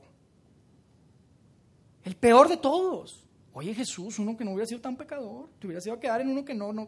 El 2.03 2.15
peor 2.17 2.49
de 2.49 2.57
todos. 2.57 3.25
Oye 3.51 3.73
Jesús, 3.73 4.19
uno 4.19 4.37
que 4.37 4.45
no 4.45 4.51
hubiera 4.51 4.67
sido 4.67 4.79
tan 4.79 4.95
pecador, 4.95 5.49
te 5.57 5.65
hubieras 5.65 5.87
ido 5.87 5.95
a 5.95 5.99
quedar 5.99 6.21
en 6.21 6.29
uno 6.29 6.45
que 6.45 6.53
no, 6.53 6.71
no. 6.71 6.87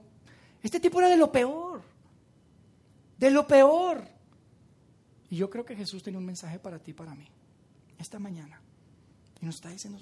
Este 0.62 0.80
tipo 0.80 1.00
era 1.00 1.10
de 1.10 1.18
lo 1.18 1.32
peor, 1.32 1.82
de 3.18 3.32
lo 3.32 3.48
peor. 3.48 4.08
Y 5.32 5.38
yo 5.38 5.50
creo 5.50 5.66
que 5.66 5.76
Jesús 5.76 6.04
tenía 6.04 6.20
un 6.20 6.26
mensaje 6.28 6.60
para 6.60 6.78
ti, 6.78 6.94
para 6.94 7.16
mí, 7.16 7.26
esta 7.98 8.20
mañana. 8.20 8.62
Y 9.42 9.46
nos 9.48 9.56
está 9.56 9.70
diciendo, 9.70 10.00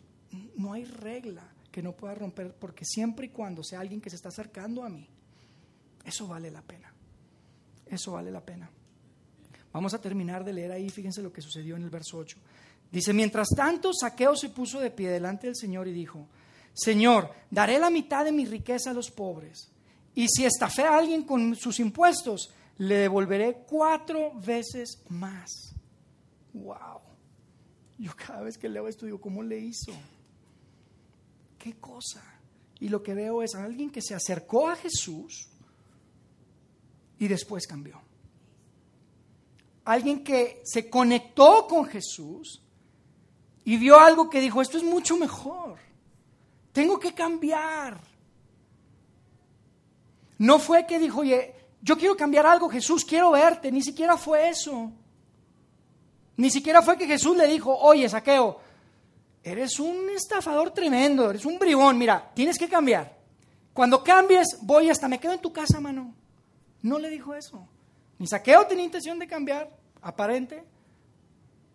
no 0.58 0.74
hay 0.74 0.84
regla 0.84 1.50
que 1.72 1.82
no 1.82 1.94
pueda 1.94 2.14
romper, 2.16 2.54
porque 2.54 2.86
siempre 2.86 3.28
y 3.28 3.30
cuando 3.30 3.64
sea 3.64 3.80
alguien 3.80 4.02
que 4.02 4.10
se 4.10 4.18
está 4.18 4.30
acercando 4.30 4.84
a 4.84 4.90
mí, 4.90 5.08
eso 6.06 6.28
vale 6.28 6.52
la 6.52 6.62
pena. 6.62 6.94
Eso 7.86 8.14
vale 8.14 8.32
la 8.32 8.42
pena. 8.42 8.70
Vamos 9.74 9.94
a 9.94 10.02
terminar 10.02 10.44
de 10.44 10.54
leer 10.54 10.72
ahí, 10.72 10.90
fíjense 10.90 11.22
lo 11.22 11.32
que 11.32 11.42
sucedió 11.42 11.76
en 11.76 11.84
el 11.84 11.90
verso 11.90 12.18
8. 12.18 12.38
Dice, 12.92 13.14
mientras 13.14 13.48
tanto, 13.56 13.92
Saqueo 13.94 14.36
se 14.36 14.50
puso 14.50 14.80
de 14.80 14.92
pie 14.92 15.10
delante 15.10 15.48
del 15.48 15.56
Señor 15.56 15.88
y 15.88 15.94
dijo, 15.94 16.28
Señor, 16.74 17.32
daré 17.50 17.80
la 17.80 17.90
mitad 17.90 18.26
de 18.26 18.32
mi 18.32 18.46
riqueza 18.46 18.92
a 18.92 18.94
los 18.94 19.12
pobres. 19.12 19.72
Y 20.14 20.28
si 20.28 20.46
estafé 20.46 20.84
a 20.84 20.98
alguien 20.98 21.24
con 21.24 21.56
sus 21.56 21.80
impuestos, 21.80 22.52
le 22.78 22.96
devolveré 22.96 23.64
cuatro 23.68 24.34
veces 24.34 25.04
más. 25.10 25.74
¡Wow! 26.54 27.00
Yo 27.98 28.12
cada 28.16 28.42
vez 28.42 28.58
que 28.58 28.68
leo 28.68 28.88
esto 28.88 29.06
digo, 29.06 29.22
¿cómo 29.22 29.42
le 29.42 29.60
hizo? 29.60 29.94
¿Qué 31.62 31.74
cosa? 31.74 32.24
Y 32.80 32.90
lo 32.90 33.04
que 33.04 33.14
veo 33.14 33.44
es 33.44 33.54
a 33.54 33.64
alguien 33.64 33.92
que 33.92 34.02
se 34.02 34.16
acercó 34.16 34.68
a 34.68 34.76
Jesús 34.76 35.48
y 37.20 37.28
después 37.28 37.68
cambió. 37.68 38.02
Alguien 39.86 40.24
que 40.24 40.64
se 40.66 40.90
conectó 40.90 41.68
con 41.68 41.86
Jesús 41.86 42.64
y 43.64 43.78
vio 43.78 44.00
algo 44.00 44.28
que 44.28 44.42
dijo, 44.42 44.60
esto 44.60 44.80
es 44.80 44.84
mucho 44.84 45.18
mejor. 45.18 45.78
Tengo 46.72 47.00
que 47.00 47.14
cambiar. 47.14 48.02
No 50.40 50.58
fue 50.58 50.88
que 50.88 50.98
dijo, 50.98 51.20
oye, 51.20 51.54
yo 51.84 51.96
quiero 51.96 52.18
cambiar 52.18 52.48
algo, 52.48 52.70
Jesús, 52.70 53.06
quiero 53.06 53.30
verte. 53.30 53.72
Ni 53.72 53.84
siquiera 53.84 54.18
fue 54.18 54.50
eso. 54.50 54.92
Ni 56.38 56.50
siquiera 56.50 56.82
fue 56.82 56.98
que 56.98 57.06
Jesús 57.06 57.38
le 57.38 57.46
dijo, 57.46 57.78
oye, 57.78 58.10
saqueo, 58.10 58.60
eres 59.44 59.80
un 59.80 60.10
estafador 60.10 60.72
tremendo, 60.72 61.30
eres 61.30 61.46
un 61.46 61.58
bribón, 61.58 61.98
mira, 61.98 62.32
tienes 62.34 62.58
que 62.58 62.70
cambiar. 62.70 63.18
Cuando 63.74 64.04
cambies, 64.04 64.58
voy 64.62 64.90
hasta 64.90 65.08
me 65.08 65.20
quedo 65.20 65.34
en 65.34 65.42
tu 65.42 65.52
casa, 65.54 65.80
mano. 65.80 66.14
No 66.82 67.00
le 67.00 67.10
dijo 67.10 67.34
eso. 67.34 67.68
Ni 68.20 68.28
saqueo 68.28 68.68
tenía 68.68 68.86
intención 68.86 69.18
de 69.18 69.28
cambiar, 69.28 69.70
aparente. 70.02 70.64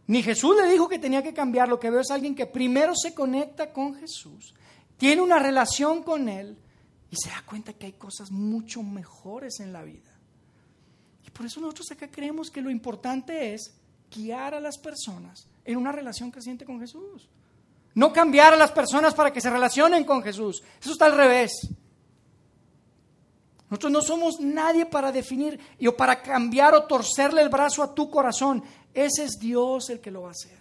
Ni 0.07 0.23
Jesús 0.23 0.57
le 0.57 0.71
dijo 0.71 0.89
que 0.89 0.99
tenía 0.99 1.23
que 1.23 1.35
cambiar. 1.35 1.69
Lo 1.69 1.81
que 1.81 1.91
veo 1.91 2.01
es 2.01 2.11
alguien 2.11 2.35
que 2.35 2.47
primero 2.47 2.95
se 2.95 3.15
conecta 3.15 3.73
con 3.73 3.95
Jesús 3.95 4.55
tiene 4.97 5.23
una 5.23 5.39
relación 5.39 6.03
con 6.03 6.29
Él 6.29 6.57
y 7.11 7.17
se 7.17 7.29
da 7.29 7.43
cuenta 7.47 7.73
que 7.73 7.87
hay 7.87 7.93
cosas 7.93 8.31
mucho 8.31 8.83
mejores 8.83 9.61
en 9.61 9.73
la 9.73 9.83
vida. 9.83 10.19
Y 11.27 11.31
por 11.31 11.47
eso 11.47 11.61
nosotros 11.61 11.91
acá 11.91 12.11
creemos 12.11 12.51
que 12.51 12.63
lo 12.63 12.71
importante 12.71 13.55
es 13.55 13.75
guiar 14.11 14.55
a 14.55 14.61
las 14.61 14.79
personas 14.79 15.47
en 15.65 15.77
una 15.77 15.93
relación 15.93 16.31
creciente 16.31 16.65
con 16.65 16.81
Jesús. 16.81 17.29
No 17.97 18.13
cambiar 18.13 18.53
a 18.53 18.57
las 18.57 18.73
personas 18.73 19.15
para 19.15 19.33
que 19.33 19.41
se 19.41 19.49
relacionen 19.49 20.05
con 20.05 20.23
Jesús. 20.23 20.63
Eso 20.81 20.93
está 20.93 21.07
al 21.07 21.17
revés. 21.17 21.51
Nosotros 23.71 23.91
no 23.91 24.03
somos 24.03 24.39
nadie 24.39 24.85
para 24.85 25.11
definir 25.11 25.59
y 25.79 25.87
o 25.87 25.97
para 25.97 26.23
cambiar 26.23 26.75
o 26.75 26.85
torcerle 26.85 27.41
el 27.41 27.49
brazo 27.49 27.83
a 27.83 27.95
tu 27.95 28.11
corazón. 28.11 28.63
Ese 28.93 29.25
es 29.25 29.39
Dios 29.41 29.89
el 29.89 30.01
que 30.01 30.11
lo 30.11 30.23
va 30.23 30.29
a 30.29 30.33
hacer. 30.33 30.59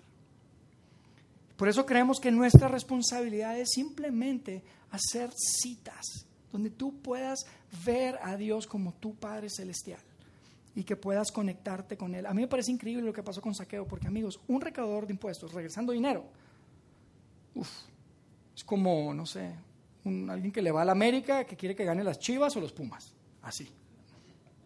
Por 1.58 1.68
eso 1.68 1.86
creemos 1.86 2.22
que 2.22 2.32
nuestra 2.32 2.70
responsabilidad 2.70 3.60
es 3.60 3.70
simplemente 3.74 4.64
hacer 4.92 5.30
citas 5.36 6.26
donde 6.54 6.70
tú 6.70 7.02
puedas 7.02 7.46
ver 7.86 8.18
a 8.24 8.38
Dios 8.38 8.66
como 8.66 8.94
tu 8.94 9.14
Padre 9.14 9.50
Celestial 9.50 10.00
y 10.74 10.86
que 10.86 10.96
puedas 10.96 11.34
conectarte 11.34 11.98
con 11.98 12.16
Él. 12.16 12.26
A 12.26 12.34
mí 12.34 12.44
me 12.44 12.48
parece 12.48 12.72
increíble 12.72 13.04
lo 13.04 13.12
que 13.12 13.24
pasó 13.24 13.42
con 13.42 13.54
Saqueo, 13.54 13.86
porque 13.86 14.08
amigos, 14.08 14.40
un 14.48 14.62
recaudador 14.62 15.06
de 15.06 15.14
impuestos 15.14 15.54
regresando 15.54 15.92
dinero, 15.92 16.24
es 17.56 18.64
como, 18.64 19.14
no 19.14 19.26
sé, 19.26 19.56
alguien 20.06 20.52
que 20.52 20.62
le 20.62 20.72
va 20.72 20.84
a 20.84 20.86
la 20.86 20.92
América 20.92 21.46
que 21.46 21.56
quiere 21.56 21.76
que 21.76 21.86
gane 21.86 22.04
las 22.04 22.20
Chivas 22.20 22.56
o 22.56 22.60
los 22.60 22.72
Pumas, 22.72 23.14
así. 23.42 23.70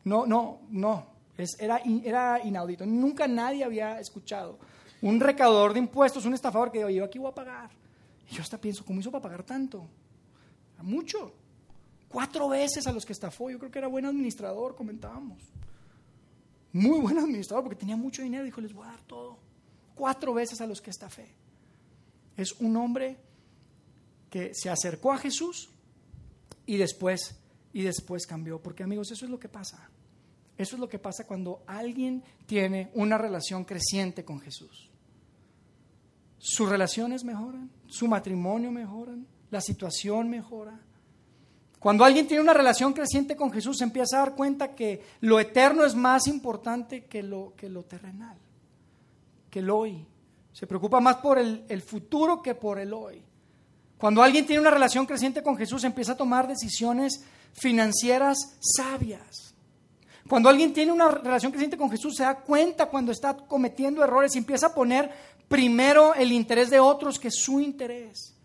No, 0.03 0.25
no, 0.25 0.61
no, 0.69 1.07
era, 1.57 1.81
era 2.03 2.39
inaudito. 2.43 2.85
Nunca 2.85 3.27
nadie 3.27 3.63
había 3.63 3.99
escuchado 3.99 4.59
un 5.01 5.19
recaudador 5.19 5.73
de 5.73 5.79
impuestos, 5.79 6.25
un 6.25 6.33
estafador 6.33 6.71
que 6.71 6.79
dijo, 6.79 6.89
yo 6.89 7.05
aquí 7.05 7.19
voy 7.19 7.31
a 7.31 7.35
pagar. 7.35 7.69
Y 8.29 8.35
yo 8.35 8.41
hasta 8.41 8.59
pienso, 8.59 8.83
¿cómo 8.85 8.99
hizo 8.99 9.11
para 9.11 9.21
pagar 9.21 9.43
tanto? 9.43 9.87
Mucho. 10.81 11.33
Cuatro 12.07 12.49
veces 12.49 12.87
a 12.87 12.91
los 12.91 13.05
que 13.05 13.13
estafó. 13.13 13.49
Yo 13.49 13.59
creo 13.59 13.71
que 13.71 13.79
era 13.79 13.87
buen 13.87 14.05
administrador, 14.05 14.75
comentábamos. 14.75 15.43
Muy 16.71 16.99
buen 16.99 17.17
administrador 17.17 17.63
porque 17.63 17.79
tenía 17.79 17.95
mucho 17.95 18.21
dinero. 18.21 18.43
Dijo, 18.43 18.61
les 18.61 18.73
voy 18.73 18.85
a 18.85 18.91
dar 18.91 19.01
todo. 19.01 19.37
Cuatro 19.95 20.33
veces 20.33 20.59
a 20.61 20.67
los 20.67 20.81
que 20.81 20.89
estafé. 20.89 21.27
Es 22.39 22.53
un 22.61 22.77
hombre 22.77 23.17
que 24.29 24.53
se 24.53 24.69
acercó 24.69 25.11
a 25.11 25.17
Jesús 25.17 25.69
y 26.65 26.77
después, 26.77 27.37
y 27.73 27.81
después 27.81 28.25
cambió. 28.25 28.61
Porque 28.61 28.83
amigos, 28.83 29.11
eso 29.11 29.25
es 29.25 29.31
lo 29.31 29.37
que 29.37 29.49
pasa. 29.49 29.89
Eso 30.57 30.77
es 30.77 30.79
lo 30.79 30.87
que 30.87 30.99
pasa 30.99 31.27
cuando 31.27 31.63
alguien 31.67 32.23
tiene 32.45 32.91
una 32.93 33.17
relación 33.17 33.65
creciente 33.65 34.23
con 34.23 34.39
Jesús. 34.39 34.89
Sus 36.37 36.69
relaciones 36.69 37.25
mejoran, 37.25 37.69
su 37.87 38.07
matrimonio 38.07 38.71
mejora, 38.71 39.15
la 39.51 39.59
situación 39.59 40.29
mejora. 40.29 40.79
Cuando 41.77 42.05
alguien 42.05 42.25
tiene 42.25 42.41
una 42.41 42.53
relación 42.53 42.93
creciente 42.93 43.35
con 43.35 43.51
Jesús, 43.51 43.79
se 43.79 43.83
empieza 43.83 44.15
a 44.15 44.19
dar 44.19 44.35
cuenta 44.35 44.75
que 44.75 45.03
lo 45.19 45.41
eterno 45.41 45.83
es 45.83 45.93
más 45.93 46.27
importante 46.27 47.03
que 47.03 47.21
lo, 47.21 47.53
que 47.57 47.67
lo 47.67 47.83
terrenal, 47.83 48.37
que 49.49 49.59
el 49.59 49.69
hoy. 49.69 50.07
Se 50.54 50.68
preocupa 50.68 51.00
más 51.00 51.18
por 51.18 51.38
el, 51.38 51.82
futuro 51.82 52.41
que 52.41 52.56
por 52.56 52.80
el 52.80 52.93
hoy. 52.93 53.22
Cuando 53.97 54.24
alguien 54.24 54.45
tiene 54.45 54.62
una 54.62 54.72
relación 54.72 55.06
creciente 55.06 55.43
con 55.43 55.58
Jesús, 55.58 55.84
empieza 55.84 56.14
a 56.14 56.18
tomar 56.18 56.47
decisiones 56.47 57.24
financieras 57.54 58.58
sabias. 58.60 59.54
Cuando 60.28 60.50
alguien 60.50 60.74
tiene 60.74 60.91
una 60.91 61.10
relación 61.10 61.52
creciente 61.52 61.78
con 61.78 61.89
Jesús, 61.89 62.16
se 62.16 62.24
da 62.24 62.36
cuenta 62.36 62.88
cuando 62.88 63.12
está 63.12 63.36
cometiendo 63.36 64.04
errores 64.04 64.36
y 64.36 64.39
empieza 64.39 64.68
a 64.68 64.74
poner 64.74 65.12
primero 65.47 66.14
el 66.14 66.32
interés 66.32 66.70
de 66.70 66.80
otros 66.80 67.20
que 67.20 67.32
su 67.32 67.60
interés. 67.60 68.36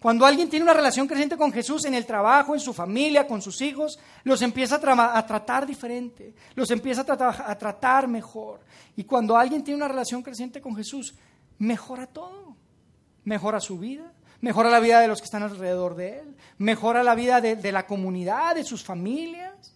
Cuando 0.00 0.24
alguien 0.24 0.48
tiene 0.48 0.62
una 0.62 0.74
relación 0.74 1.08
creciente 1.08 1.36
con 1.36 1.52
Jesús 1.52 1.84
en 1.84 1.94
el 1.94 2.06
trabajo, 2.06 2.54
en 2.54 2.60
su 2.60 2.72
familia, 2.72 3.26
con 3.26 3.42
sus 3.42 3.60
hijos, 3.60 3.98
los 4.22 4.42
empieza 4.42 4.76
a, 4.76 5.26
tratar 5.26 5.66
diferente, 5.66 6.34
los 6.54 6.70
empieza 6.70 7.04
a, 7.08 7.58
tratar 7.58 8.06
mejor. 8.06 8.60
Y 8.96 9.02
cuando 9.04 9.36
alguien 9.36 9.64
tiene 9.64 9.78
una 9.78 9.88
relación 9.88 10.22
creciente 10.22 10.60
con 10.60 10.76
Jesús, 10.76 11.14
mejora 11.58 12.06
todo. 12.06 12.56
Mejora 13.24 13.60
su 13.60 13.78
vida, 13.78 14.12
mejora 14.40 14.70
la 14.70 14.80
vida 14.80 15.00
de 15.00 15.08
los 15.08 15.18
que 15.18 15.24
están 15.24 15.42
alrededor 15.42 15.96
de 15.96 16.20
él, 16.20 16.36
mejora 16.56 17.02
la 17.02 17.14
vida 17.14 17.40
de, 17.40 17.72
la 17.72 17.86
comunidad, 17.86 18.54
de 18.54 18.64
sus 18.64 18.84
familias. 18.84 19.74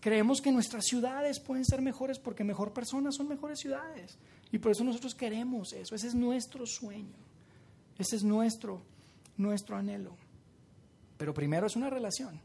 Creemos 0.00 0.42
que 0.42 0.52
nuestras 0.52 0.84
ciudades 0.84 1.40
pueden 1.40 1.64
ser 1.64 1.80
mejores 1.80 2.18
porque 2.18 2.44
mejor 2.44 2.72
personas 2.72 3.14
son 3.14 3.28
mejores 3.28 3.60
ciudades. 3.60 4.18
Y 4.52 4.58
por 4.58 4.72
eso 4.72 4.84
nosotros 4.84 5.14
queremos 5.14 5.72
eso. 5.72 5.94
Ese 5.94 6.08
es 6.08 6.14
nuestro 6.14 6.66
sueño. 6.66 7.14
Ese 7.98 8.16
es 8.16 8.24
nuestro, 8.24 8.82
nuestro 9.36 9.76
anhelo. 9.76 10.16
Pero 11.16 11.34
primero 11.34 11.66
es 11.66 11.76
una 11.76 11.90
relación. 11.90 12.40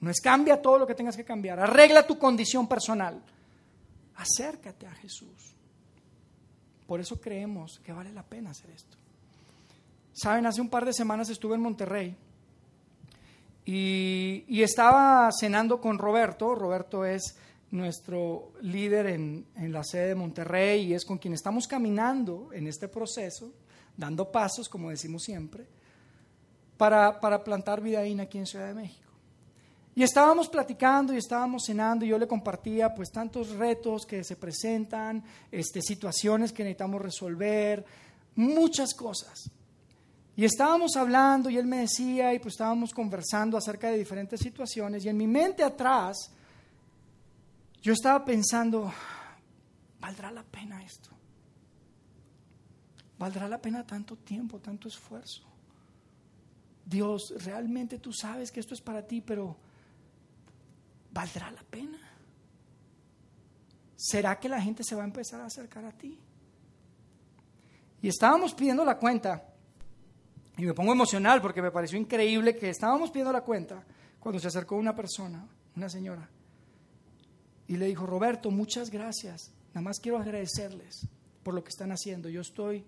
No 0.00 0.10
es 0.10 0.20
cambia 0.20 0.60
todo 0.60 0.78
lo 0.78 0.86
que 0.86 0.94
tengas 0.94 1.16
que 1.16 1.24
cambiar. 1.24 1.58
Arregla 1.58 2.06
tu 2.06 2.18
condición 2.18 2.68
personal. 2.68 3.22
Acércate 4.16 4.86
a 4.86 4.92
Jesús. 4.92 5.54
Por 6.86 7.00
eso 7.00 7.20
creemos 7.20 7.80
que 7.80 7.92
vale 7.92 8.12
la 8.12 8.22
pena 8.22 8.50
hacer 8.50 8.70
esto. 8.70 8.96
Saben, 10.12 10.46
hace 10.46 10.60
un 10.60 10.70
par 10.70 10.84
de 10.84 10.92
semanas 10.92 11.28
estuve 11.28 11.56
en 11.56 11.60
Monterrey 11.60 12.16
y, 13.66 14.62
estaba 14.62 15.28
cenando 15.38 15.80
con 15.80 15.98
Roberto. 15.98 16.54
Roberto 16.54 17.04
es 17.04 17.36
nuestro 17.72 18.52
líder 18.62 19.06
en, 19.06 19.46
la 19.56 19.82
sede 19.82 20.08
de 20.08 20.14
Monterrey 20.14 20.84
y 20.84 20.94
es 20.94 21.04
con 21.04 21.18
quien 21.18 21.34
estamos 21.34 21.66
caminando 21.66 22.50
en 22.52 22.68
este 22.68 22.86
proceso, 22.88 23.52
dando 23.96 24.30
pasos, 24.30 24.68
como 24.68 24.90
decimos 24.90 25.24
siempre, 25.24 25.66
para, 26.76 27.20
para 27.20 27.42
plantar 27.42 27.80
Vidaín 27.80 28.20
aquí 28.20 28.38
en 28.38 28.46
Ciudad 28.46 28.68
de 28.68 28.74
México. 28.74 29.06
Y 29.94 30.02
estábamos 30.02 30.48
platicando 30.48 31.14
y 31.14 31.16
estábamos 31.16 31.64
cenando 31.64 32.04
y 32.04 32.08
yo 32.08 32.18
le 32.18 32.28
compartía 32.28 32.94
pues 32.94 33.10
tantos 33.10 33.50
retos 33.50 34.04
que 34.04 34.22
se 34.24 34.36
presentan, 34.36 35.24
este, 35.50 35.80
situaciones 35.80 36.52
que 36.52 36.64
necesitamos 36.64 37.00
resolver, 37.00 37.82
muchas 38.34 38.92
cosas. 38.92 39.50
Y 40.36 40.44
estábamos 40.44 40.96
hablando 40.96 41.48
y 41.48 41.56
él 41.56 41.64
me 41.64 41.78
decía 41.78 42.34
y 42.34 42.38
pues 42.38 42.54
estábamos 42.54 42.92
conversando 42.92 43.56
acerca 43.56 43.90
de 43.90 43.96
diferentes 43.96 44.38
situaciones 44.38 45.02
y 45.02 45.08
en 45.08 45.16
mi 45.16 45.26
mente 45.26 45.64
atrás 45.64 46.30
yo 47.80 47.94
estaba 47.94 48.22
pensando, 48.22 48.92
¿valdrá 49.98 50.30
la 50.30 50.42
pena 50.42 50.84
esto? 50.84 51.08
¿Valdrá 53.18 53.48
la 53.48 53.62
pena 53.62 53.86
tanto 53.86 54.14
tiempo, 54.16 54.58
tanto 54.58 54.88
esfuerzo? 54.88 55.55
Dios, 56.86 57.34
realmente 57.44 57.98
tú 57.98 58.12
sabes 58.12 58.52
que 58.52 58.60
esto 58.60 58.72
es 58.72 58.80
para 58.80 59.02
ti, 59.02 59.20
pero 59.20 59.56
¿valdrá 61.12 61.50
la 61.50 61.62
pena? 61.64 61.98
¿Será 63.96 64.38
que 64.38 64.48
la 64.48 64.62
gente 64.62 64.84
se 64.84 64.94
va 64.94 65.02
a 65.02 65.06
empezar 65.06 65.40
a 65.40 65.46
acercar 65.46 65.84
a 65.84 65.90
ti? 65.90 66.16
Y 68.00 68.08
estábamos 68.08 68.54
pidiendo 68.54 68.84
la 68.84 68.98
cuenta 68.98 69.42
y 70.56 70.64
me 70.64 70.74
pongo 70.74 70.92
emocional 70.92 71.42
porque 71.42 71.60
me 71.60 71.72
pareció 71.72 71.98
increíble 71.98 72.56
que 72.56 72.70
estábamos 72.70 73.10
pidiendo 73.10 73.32
la 73.32 73.42
cuenta 73.42 73.84
cuando 74.20 74.38
se 74.38 74.46
acercó 74.46 74.76
una 74.76 74.94
persona, 74.94 75.44
una 75.74 75.88
señora, 75.88 76.28
y 77.66 77.76
le 77.76 77.86
dijo, 77.86 78.06
Roberto, 78.06 78.52
muchas 78.52 78.90
gracias. 78.90 79.50
Nada 79.70 79.80
más 79.82 79.98
quiero 79.98 80.18
agradecerles 80.18 81.08
por 81.42 81.52
lo 81.52 81.64
que 81.64 81.70
están 81.70 81.90
haciendo. 81.90 82.28
Yo 82.28 82.42
estoy 82.42 82.84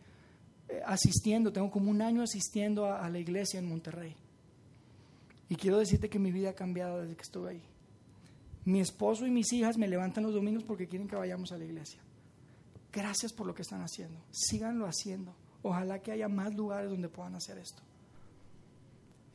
asistiendo, 0.85 1.53
tengo 1.53 1.71
como 1.71 1.91
un 1.91 2.03
año 2.03 2.23
asistiendo 2.23 2.87
a, 2.87 3.05
a 3.05 3.11
la 3.11 3.19
iglesia 3.19 3.59
en 3.59 3.69
Monterrey. 3.69 4.15
Y 5.49 5.57
quiero 5.57 5.79
decirte 5.79 6.11
que 6.11 6.19
mi 6.19 6.31
vida 6.31 6.51
ha 6.51 6.55
cambiado 6.55 7.01
desde 7.01 7.17
que 7.17 7.23
estuve 7.23 7.51
ahí. 7.51 7.63
Mi 8.65 8.81
esposo 8.81 9.27
y 9.27 9.31
mis 9.31 9.53
hijas 9.53 9.79
me 9.79 9.89
levantan 9.89 10.25
los 10.25 10.35
domingos 10.35 10.63
porque 10.63 10.87
quieren 10.87 11.09
que 11.09 11.17
vayamos 11.17 11.53
a 11.53 11.59
la 11.59 11.65
iglesia. 11.65 12.01
Gracias 12.93 13.33
por 13.33 13.47
lo 13.47 13.55
que 13.55 13.63
están 13.63 13.81
haciendo. 13.83 14.21
Síganlo 14.31 14.87
haciendo. 14.87 15.35
Ojalá 15.63 16.01
que 16.01 16.13
haya 16.13 16.29
más 16.29 16.55
lugares 16.55 16.91
donde 16.91 17.09
puedan 17.09 17.35
hacer 17.35 17.59
esto. 17.59 17.83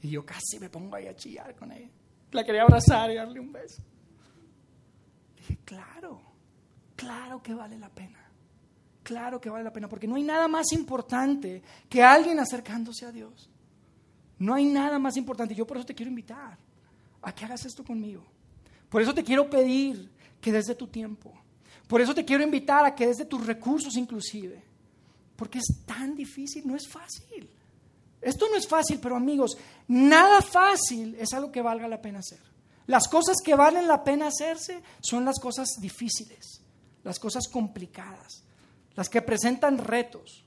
Y 0.02 0.10
yo 0.10 0.26
casi 0.26 0.60
me 0.60 0.70
pongo 0.70 0.96
ahí 0.96 1.08
a 1.08 1.16
chillar 1.16 1.56
con 1.56 1.72
ella. 1.72 1.90
La 2.32 2.44
quería 2.44 2.64
abrazar 2.64 3.10
y 3.12 3.16
darle 3.16 3.40
un 3.40 3.52
beso. 3.52 3.82
Dije, 5.38 5.60
claro, 5.66 6.22
claro 6.96 7.42
que 7.42 7.54
vale 7.54 7.78
la 7.78 7.90
pena. 7.90 8.22
Claro 9.04 9.39
que 9.39 9.49
vale 9.49 9.64
la 9.64 9.74
pena, 9.74 9.89
porque 9.89 10.08
no 10.08 10.16
hay 10.16 10.24
nada 10.24 10.47
más 10.47 10.72
importante 10.72 11.62
que 11.89 12.01
alguien 12.01 12.39
acercándose 12.39 13.06
a 13.06 13.12
Dios. 13.12 13.49
No 14.39 14.54
hay 14.54 14.66
nada 14.66 14.97
más 14.97 15.18
importante. 15.18 15.54
Yo 15.54 15.68
por 15.68 15.78
eso 15.78 15.86
te 15.86 15.95
quiero 15.95 16.10
invitar 16.10 16.58
a 17.22 17.36
que 17.36 17.45
hagas 17.45 17.66
esto 17.66 17.84
conmigo. 17.84 18.26
Por 18.89 19.01
eso 19.01 19.14
te 19.14 19.24
quiero 19.24 19.49
pedir 19.49 20.12
que 20.39 20.51
desde 20.51 20.76
tu 20.76 20.88
tiempo. 20.88 21.32
Por 21.88 22.01
eso 22.01 22.16
te 22.16 22.26
quiero 22.26 22.43
invitar 22.43 22.86
a 22.86 22.95
que 22.95 23.08
desde 23.08 23.26
tus 23.26 23.45
recursos 23.45 23.95
inclusive 23.95 24.74
porque 25.36 25.60
es 25.60 25.86
tan 25.86 26.16
difícil, 26.16 26.66
no 26.66 26.76
es 26.76 26.88
fácil. 26.88 27.49
Esto 28.22 28.47
no 28.49 28.56
es 28.56 28.68
fácil, 28.68 28.99
pero 29.01 29.16
amigos, 29.16 29.58
nada 29.88 30.41
fácil 30.41 31.16
es 31.16 31.34
algo 31.34 31.51
que 31.51 31.62
valga 31.62 31.88
la 31.88 32.01
pena 32.01 32.20
hacer. 32.20 32.39
Las 32.88 33.08
cosas 33.08 33.38
que 33.43 33.56
valen 33.56 33.88
la 33.88 34.04
pena 34.04 34.28
hacerse 34.28 34.82
son 35.01 35.26
las 35.26 35.39
cosas 35.39 35.68
difíciles, 35.80 36.62
las 37.04 37.20
cosas 37.20 37.47
complicadas, 37.47 38.43
las 38.96 39.10
que 39.10 39.22
presentan 39.22 39.78
retos. 39.78 40.44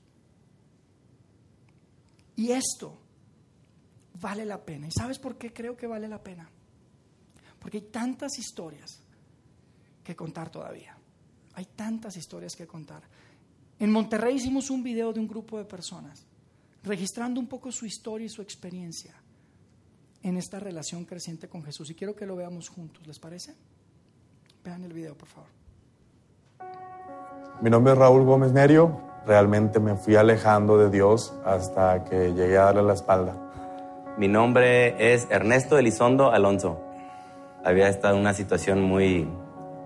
Y 2.35 2.51
esto 2.51 2.97
vale 4.21 4.45
la 4.45 4.63
pena. 4.63 4.87
¿Y 4.87 4.91
sabes 4.91 5.19
por 5.19 5.37
qué 5.37 5.53
creo 5.53 5.75
que 5.75 5.87
vale 5.87 6.07
la 6.07 6.21
pena? 6.21 6.49
Porque 7.59 7.77
hay 7.77 7.83
tantas 7.85 8.37
historias 8.37 9.01
que 10.03 10.15
contar 10.15 10.49
todavía. 10.49 10.97
Hay 11.55 11.65
tantas 11.65 12.15
historias 12.15 12.55
que 12.55 12.67
contar. 12.67 13.03
En 13.79 13.91
Monterrey 13.91 14.35
hicimos 14.35 14.69
un 14.69 14.83
video 14.83 15.11
de 15.11 15.19
un 15.19 15.27
grupo 15.27 15.57
de 15.57 15.65
personas, 15.65 16.25
registrando 16.83 17.39
un 17.39 17.47
poco 17.47 17.71
su 17.71 17.85
historia 17.85 18.25
y 18.25 18.29
su 18.29 18.41
experiencia 18.41 19.15
en 20.23 20.37
esta 20.37 20.59
relación 20.59 21.05
creciente 21.05 21.47
con 21.47 21.63
Jesús. 21.63 21.89
Y 21.89 21.95
quiero 21.95 22.15
que 22.15 22.25
lo 22.25 22.35
veamos 22.35 22.69
juntos, 22.69 23.05
¿les 23.05 23.19
parece? 23.19 23.55
Vean 24.63 24.83
el 24.83 24.93
video, 24.93 25.17
por 25.17 25.27
favor. 25.27 25.49
Mi 27.59 27.71
nombre 27.71 27.93
es 27.93 27.97
Raúl 27.97 28.23
Gómez 28.23 28.51
Nerio. 28.51 29.01
Realmente 29.25 29.79
me 29.79 29.95
fui 29.95 30.15
alejando 30.15 30.77
de 30.77 30.91
Dios 30.91 31.33
hasta 31.43 32.03
que 32.03 32.33
llegué 32.33 32.55
a 32.55 32.65
darle 32.65 32.83
la 32.83 32.93
espalda. 32.93 33.33
Mi 34.15 34.27
nombre 34.27 35.13
es 35.13 35.27
Ernesto 35.31 35.79
Elizondo 35.79 36.31
Alonso. 36.31 36.79
Había 37.65 37.89
estado 37.89 38.13
en 38.13 38.21
una 38.21 38.35
situación 38.35 38.83
muy, 38.83 39.27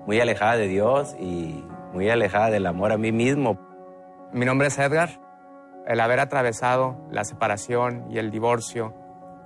muy 0.05 0.19
alejada 0.19 0.57
de 0.57 0.67
Dios 0.67 1.15
y 1.17 1.63
muy 1.93 2.09
alejada 2.09 2.49
del 2.49 2.65
amor 2.65 2.91
a 2.91 2.97
mí 2.97 3.13
mismo. 3.13 3.57
Mi 4.34 4.45
nombre 4.45 4.67
es 4.67 4.78
Edgar. 4.78 5.22
El 5.88 6.01
haber 6.01 6.19
atravesado 6.19 6.97
la 7.09 7.24
separación 7.24 8.05
y 8.09 8.17
el 8.17 8.32
divorcio 8.32 8.93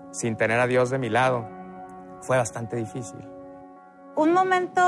sin 0.10 0.36
tener 0.36 0.60
a 0.60 0.66
Dios 0.66 0.90
de 0.90 0.98
mi 0.98 1.10
lado 1.10 1.48
fue 2.22 2.38
bastante 2.38 2.76
difícil. 2.76 3.35
Un 4.18 4.32
momento 4.32 4.82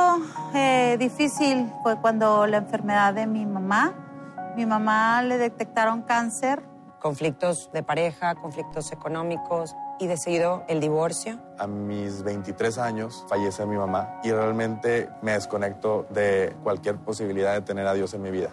eh, 0.55 0.95
difícil 0.97 1.69
fue 1.83 1.99
cuando 1.99 2.47
la 2.47 2.57
enfermedad 2.57 3.13
de 3.13 3.27
mi 3.27 3.45
mamá. 3.45 3.93
Mi 4.55 4.65
mamá 4.65 5.21
le 5.21 5.37
detectaron 5.37 6.03
cáncer. 6.03 6.63
Conflictos 7.01 7.69
de 7.73 7.83
pareja, 7.83 8.35
conflictos 8.35 8.93
económicos 8.93 9.75
y 9.99 10.07
de 10.07 10.15
seguido 10.15 10.63
el 10.69 10.79
divorcio. 10.79 11.39
A 11.59 11.67
mis 11.67 12.23
23 12.23 12.77
años 12.77 13.25
fallece 13.27 13.65
mi 13.65 13.75
mamá 13.75 14.21
y 14.23 14.31
realmente 14.31 15.09
me 15.21 15.33
desconecto 15.33 16.07
de 16.09 16.55
cualquier 16.63 16.95
posibilidad 16.95 17.53
de 17.53 17.61
tener 17.61 17.85
a 17.85 17.93
Dios 17.93 18.13
en 18.13 18.21
mi 18.21 18.31
vida. 18.31 18.51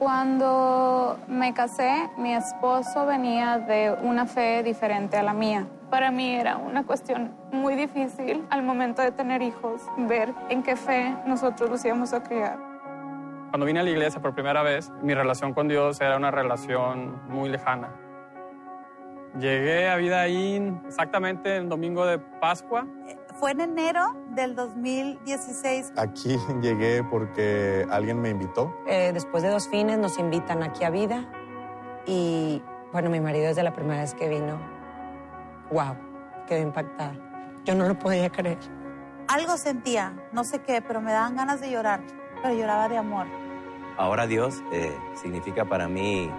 Cuando 0.00 1.20
me 1.28 1.54
casé, 1.54 2.10
mi 2.16 2.34
esposo 2.34 3.06
venía 3.06 3.58
de 3.58 3.96
una 4.02 4.26
fe 4.26 4.64
diferente 4.64 5.16
a 5.16 5.22
la 5.22 5.34
mía. 5.34 5.68
Para 5.90 6.10
mí 6.10 6.34
era 6.34 6.58
una 6.58 6.84
cuestión 6.84 7.34
muy 7.50 7.74
difícil 7.74 8.46
al 8.50 8.62
momento 8.62 9.00
de 9.00 9.10
tener 9.10 9.40
hijos, 9.40 9.82
ver 9.96 10.34
en 10.50 10.62
qué 10.62 10.76
fe 10.76 11.16
nosotros 11.26 11.70
los 11.70 11.84
íbamos 11.84 12.12
a 12.12 12.22
criar. 12.22 12.58
Cuando 13.50 13.64
vine 13.64 13.80
a 13.80 13.82
la 13.82 13.90
iglesia 13.90 14.20
por 14.20 14.34
primera 14.34 14.62
vez, 14.62 14.92
mi 15.00 15.14
relación 15.14 15.54
con 15.54 15.66
Dios 15.66 15.98
era 16.02 16.18
una 16.18 16.30
relación 16.30 17.22
muy 17.28 17.48
lejana. 17.48 17.88
Llegué 19.38 19.88
a 19.88 19.96
Vidaín 19.96 20.82
exactamente 20.86 21.56
el 21.56 21.68
domingo 21.70 22.04
de 22.04 22.18
Pascua. 22.18 22.86
Fue 23.38 23.52
en 23.52 23.60
enero 23.62 24.14
del 24.30 24.54
2016. 24.54 25.94
Aquí 25.96 26.36
llegué 26.60 27.02
porque 27.04 27.86
alguien 27.90 28.20
me 28.20 28.28
invitó. 28.28 28.74
Eh, 28.86 29.12
después 29.14 29.42
de 29.42 29.48
dos 29.48 29.68
fines 29.68 29.96
nos 29.98 30.18
invitan 30.18 30.62
aquí 30.62 30.84
a 30.84 30.90
vida 30.90 31.24
y 32.04 32.62
bueno, 32.92 33.08
mi 33.08 33.20
marido 33.20 33.46
desde 33.46 33.62
la 33.62 33.72
primera 33.72 34.00
vez 34.00 34.14
que 34.14 34.28
vino, 34.28 34.58
wow, 35.70 35.96
quedó 36.46 36.62
impactada. 36.62 37.14
Yo 37.64 37.74
no 37.74 37.86
lo 37.86 37.98
podía 37.98 38.30
creer. 38.30 38.58
Algo 39.28 39.56
sentía, 39.56 40.14
no 40.32 40.44
sé 40.44 40.60
qué, 40.60 40.80
pero 40.80 41.00
me 41.00 41.12
daban 41.12 41.36
ganas 41.36 41.60
de 41.60 41.70
llorar, 41.70 42.00
pero 42.42 42.54
lloraba 42.54 42.88
de 42.88 42.96
amor. 42.96 43.26
Ahora 43.98 44.26
Dios 44.26 44.62
eh, 44.72 44.96
significa 45.20 45.64
para 45.64 45.88
mí 45.88 46.30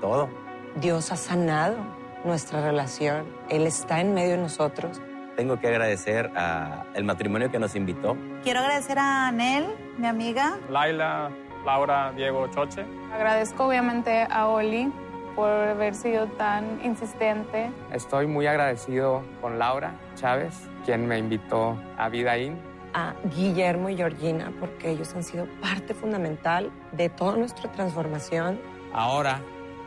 todo. 0.00 0.28
Dios 0.76 1.12
ha 1.12 1.16
sanado 1.16 1.76
nuestra 2.24 2.60
relación. 2.62 3.26
Él 3.48 3.66
está 3.66 4.00
en 4.00 4.14
medio 4.14 4.32
de 4.32 4.38
nosotros. 4.38 5.00
Tengo 5.36 5.58
que 5.60 5.68
agradecer 5.68 6.30
al 6.36 7.04
matrimonio 7.04 7.50
que 7.50 7.58
nos 7.58 7.74
invitó. 7.74 8.16
Quiero 8.42 8.60
agradecer 8.60 8.98
a 8.98 9.28
Anel, 9.28 9.66
mi 9.96 10.06
amiga. 10.06 10.58
Laila, 10.68 11.30
Laura, 11.64 12.12
Diego, 12.12 12.48
Choche. 12.48 12.84
Agradezco 13.12 13.66
obviamente 13.66 14.26
a 14.28 14.48
Oli 14.48 14.92
por 15.34 15.48
haber 15.48 15.94
sido 15.94 16.26
tan 16.26 16.84
insistente. 16.84 17.70
Estoy 17.92 18.26
muy 18.26 18.46
agradecido 18.46 19.22
con 19.40 19.58
Laura 19.58 19.94
Chávez, 20.14 20.54
quien 20.84 21.06
me 21.06 21.18
invitó 21.18 21.76
a 21.96 22.08
Vidaín. 22.08 22.58
A 22.94 23.14
Guillermo 23.34 23.88
y 23.88 23.96
Georgina, 23.96 24.52
porque 24.60 24.90
ellos 24.90 25.14
han 25.14 25.24
sido 25.24 25.46
parte 25.60 25.94
fundamental 25.94 26.70
de 26.92 27.08
toda 27.08 27.36
nuestra 27.36 27.70
transformación. 27.72 28.60
Ahora 28.92 29.40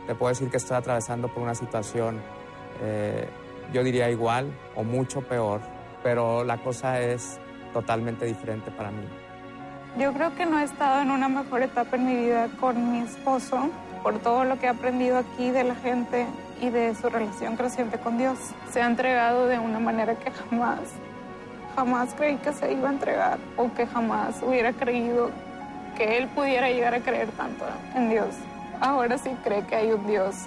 te 0.06 0.14
puedo 0.14 0.30
decir 0.30 0.50
que 0.50 0.56
estoy 0.56 0.76
atravesando 0.76 1.28
por 1.28 1.42
una 1.42 1.54
situación, 1.54 2.20
eh, 2.82 3.28
yo 3.72 3.82
diría 3.84 4.10
igual 4.10 4.52
o 4.74 4.82
mucho 4.82 5.20
peor, 5.22 5.60
pero 6.02 6.44
la 6.44 6.58
cosa 6.58 7.00
es 7.00 7.38
totalmente 7.72 8.24
diferente 8.24 8.70
para 8.70 8.90
mí. 8.90 9.06
Yo 9.98 10.12
creo 10.12 10.34
que 10.34 10.44
no 10.44 10.58
he 10.58 10.64
estado 10.64 11.00
en 11.00 11.10
una 11.10 11.28
mejor 11.28 11.62
etapa 11.62 11.96
en 11.96 12.06
mi 12.06 12.14
vida 12.14 12.48
con 12.60 12.92
mi 12.92 13.00
esposo 13.00 13.70
por 14.02 14.18
todo 14.18 14.44
lo 14.44 14.58
que 14.58 14.66
he 14.66 14.68
aprendido 14.68 15.18
aquí 15.18 15.50
de 15.50 15.64
la 15.64 15.74
gente 15.74 16.26
y 16.60 16.70
de 16.70 16.94
su 16.94 17.08
relación 17.08 17.56
creciente 17.56 17.98
con 17.98 18.18
Dios. 18.18 18.38
Se 18.70 18.80
ha 18.80 18.86
entregado 18.86 19.46
de 19.46 19.58
una 19.58 19.78
manera 19.78 20.14
que 20.14 20.30
jamás, 20.30 20.80
jamás 21.74 22.14
creí 22.14 22.36
que 22.36 22.52
se 22.52 22.72
iba 22.72 22.88
a 22.88 22.92
entregar 22.92 23.38
o 23.56 23.72
que 23.74 23.86
jamás 23.86 24.42
hubiera 24.42 24.72
creído 24.72 25.30
que 25.96 26.18
él 26.18 26.28
pudiera 26.28 26.68
llegar 26.68 26.94
a 26.94 27.00
creer 27.00 27.28
tanto 27.32 27.64
en 27.94 28.10
Dios. 28.10 28.34
Ahora 28.80 29.18
sí 29.18 29.30
cree 29.42 29.64
que 29.66 29.76
hay 29.76 29.92
un 29.92 30.06
Dios 30.06 30.46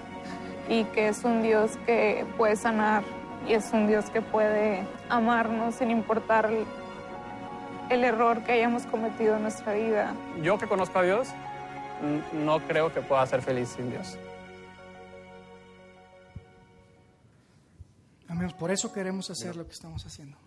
y 0.67 0.83
que 0.85 1.07
es 1.07 1.23
un 1.23 1.41
Dios 1.41 1.77
que 1.85 2.25
puede 2.37 2.55
sanar 2.55 3.03
y 3.47 3.53
es 3.53 3.71
un 3.73 3.87
Dios 3.87 4.09
que 4.09 4.21
puede 4.21 4.85
amarnos 5.09 5.75
sin 5.75 5.89
importar 5.89 6.49
el 7.89 8.03
error 8.03 8.43
que 8.43 8.51
hayamos 8.51 8.85
cometido 8.85 9.37
en 9.37 9.43
nuestra 9.43 9.73
vida. 9.73 10.13
Yo 10.41 10.57
que 10.59 10.67
conozco 10.67 10.99
a 10.99 11.03
Dios, 11.03 11.29
no 12.33 12.59
creo 12.67 12.93
que 12.93 13.01
pueda 13.01 13.25
ser 13.25 13.41
feliz 13.41 13.69
sin 13.69 13.89
Dios. 13.89 14.17
Amigos, 18.27 18.53
por 18.53 18.71
eso 18.71 18.93
queremos 18.93 19.29
hacer 19.29 19.55
lo 19.55 19.65
que 19.65 19.73
estamos 19.73 20.05
haciendo. 20.05 20.37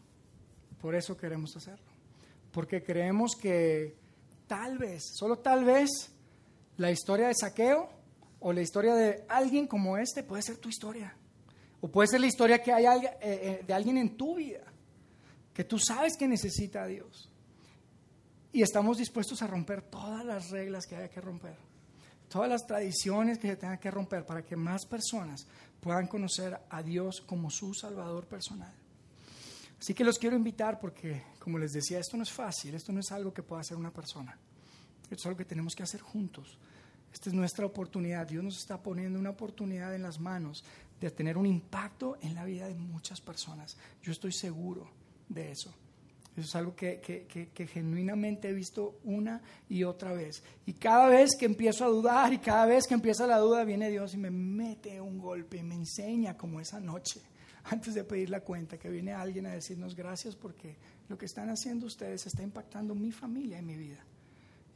Por 0.80 0.94
eso 0.94 1.16
queremos 1.16 1.56
hacerlo. 1.56 1.84
Porque 2.52 2.82
creemos 2.82 3.32
que 3.34 3.96
tal 4.46 4.78
vez, 4.78 5.02
solo 5.14 5.38
tal 5.38 5.64
vez, 5.64 5.90
la 6.76 6.90
historia 6.90 7.28
de 7.28 7.34
saqueo 7.34 7.88
o 8.40 8.52
la 8.52 8.60
historia 8.60 8.94
de 8.94 9.24
alguien 9.28 9.66
como 9.66 9.96
este 9.96 10.22
puede 10.22 10.42
ser 10.42 10.58
tu 10.58 10.68
historia. 10.68 11.16
O 11.80 11.88
puede 11.88 12.08
ser 12.08 12.20
la 12.20 12.28
historia 12.28 12.62
que 12.62 12.72
hay 12.72 12.84
de 13.66 13.74
alguien 13.74 13.98
en 13.98 14.16
tu 14.16 14.36
vida, 14.36 14.62
que 15.52 15.64
tú 15.64 15.78
sabes 15.78 16.16
que 16.16 16.28
necesita 16.28 16.84
a 16.84 16.86
Dios. 16.86 17.31
Y 18.52 18.62
estamos 18.62 18.98
dispuestos 18.98 19.40
a 19.42 19.46
romper 19.46 19.82
todas 19.82 20.24
las 20.24 20.50
reglas 20.50 20.86
que 20.86 20.96
haya 20.96 21.08
que 21.08 21.20
romper, 21.20 21.56
todas 22.28 22.50
las 22.50 22.66
tradiciones 22.66 23.38
que 23.38 23.48
se 23.48 23.56
tengan 23.56 23.78
que 23.78 23.90
romper 23.90 24.26
para 24.26 24.44
que 24.44 24.56
más 24.56 24.84
personas 24.84 25.46
puedan 25.80 26.06
conocer 26.06 26.60
a 26.68 26.82
Dios 26.82 27.22
como 27.26 27.50
su 27.50 27.72
Salvador 27.72 28.26
personal. 28.26 28.72
Así 29.80 29.94
que 29.94 30.04
los 30.04 30.18
quiero 30.18 30.36
invitar 30.36 30.78
porque, 30.78 31.22
como 31.38 31.58
les 31.58 31.72
decía, 31.72 31.98
esto 31.98 32.16
no 32.16 32.22
es 32.22 32.30
fácil, 32.30 32.74
esto 32.74 32.92
no 32.92 33.00
es 33.00 33.10
algo 33.10 33.32
que 33.32 33.42
pueda 33.42 33.62
hacer 33.62 33.76
una 33.76 33.90
persona, 33.90 34.38
esto 35.04 35.14
es 35.14 35.26
algo 35.26 35.38
que 35.38 35.44
tenemos 35.44 35.74
que 35.74 35.82
hacer 35.82 36.00
juntos. 36.00 36.58
Esta 37.12 37.28
es 37.28 37.34
nuestra 37.34 37.66
oportunidad. 37.66 38.26
Dios 38.26 38.42
nos 38.42 38.58
está 38.58 38.82
poniendo 38.82 39.18
una 39.18 39.30
oportunidad 39.30 39.94
en 39.94 40.02
las 40.02 40.18
manos 40.18 40.64
de 41.00 41.10
tener 41.10 41.36
un 41.36 41.46
impacto 41.46 42.16
en 42.22 42.34
la 42.34 42.44
vida 42.44 42.66
de 42.68 42.74
muchas 42.74 43.20
personas. 43.20 43.76
Yo 44.02 44.12
estoy 44.12 44.32
seguro 44.32 44.88
de 45.28 45.50
eso. 45.50 45.74
Eso 46.36 46.46
es 46.46 46.54
algo 46.56 46.74
que, 46.74 47.00
que, 47.00 47.26
que, 47.52 47.66
genuinamente 47.66 48.48
he 48.48 48.54
visto 48.54 49.00
una 49.04 49.42
y 49.68 49.84
otra 49.84 50.14
vez. 50.14 50.42
Y 50.64 50.72
cada 50.72 51.06
vez 51.08 51.36
que 51.38 51.44
empiezo 51.44 51.84
a 51.84 51.88
dudar 51.88 52.32
y 52.32 52.38
cada 52.38 52.64
vez 52.64 52.86
que 52.86 52.94
empieza 52.94 53.26
la 53.26 53.36
duda, 53.36 53.64
viene 53.64 53.90
Dios 53.90 54.14
y 54.14 54.16
me 54.16 54.30
mete 54.30 54.98
un 54.98 55.18
golpe 55.18 55.58
y 55.58 55.62
me 55.62 55.74
enseña 55.74 56.38
como 56.38 56.58
esa 56.58 56.80
noche, 56.80 57.20
antes 57.64 57.92
de 57.94 58.04
pedir 58.04 58.30
la 58.30 58.40
cuenta, 58.40 58.78
que 58.78 58.88
viene 58.88 59.12
alguien 59.12 59.44
a 59.44 59.52
decirnos 59.52 59.94
gracias 59.94 60.34
porque 60.34 60.76
lo 61.08 61.18
que 61.18 61.26
están 61.26 61.50
haciendo 61.50 61.86
ustedes 61.86 62.26
está 62.26 62.42
impactando 62.42 62.94
mi 62.94 63.12
familia 63.12 63.58
y 63.58 63.62
mi 63.62 63.76
vida. 63.76 64.02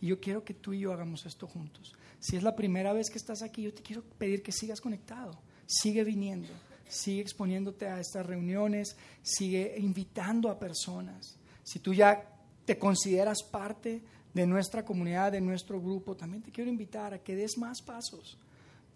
Y 0.03 0.09
yo 0.09 0.21
quiero 0.21 0.45
que 0.45 0.53
tú 0.53 0.75
y 0.75 0.81
yo 0.81 0.93
hagamos 0.93 1.25
esto 1.25 1.47
juntos. 1.47 1.95
Si 2.21 2.37
es 2.37 2.43
la 2.43 2.55
primera 2.55 2.93
vez 2.93 3.09
que 3.09 3.17
estás 3.17 3.41
aquí, 3.41 3.63
yo 3.63 3.73
te 3.73 3.83
quiero 3.83 4.03
pedir 4.03 4.43
que 4.43 4.53
sigas 4.53 4.83
conectado, 4.83 5.41
sigue 5.67 6.05
viniendo, 6.05 6.53
sigue 6.87 7.23
exponiéndote 7.23 7.87
a 7.87 7.99
estas 7.99 8.27
reuniones, 8.27 8.97
sigue 9.23 9.75
invitando 9.79 10.51
a 10.51 10.59
personas. 10.59 11.39
Si 11.67 11.81
tú 11.81 11.93
ya 11.93 12.25
te 12.65 12.79
consideras 12.79 13.43
parte 13.43 14.01
de 14.33 14.47
nuestra 14.47 14.85
comunidad, 14.85 15.33
de 15.33 15.41
nuestro 15.41 15.81
grupo, 15.81 16.15
también 16.15 16.41
te 16.41 16.53
quiero 16.53 16.71
invitar 16.71 17.13
a 17.13 17.19
que 17.19 17.35
des 17.35 17.59
más 17.59 17.83
pasos. 17.83 18.39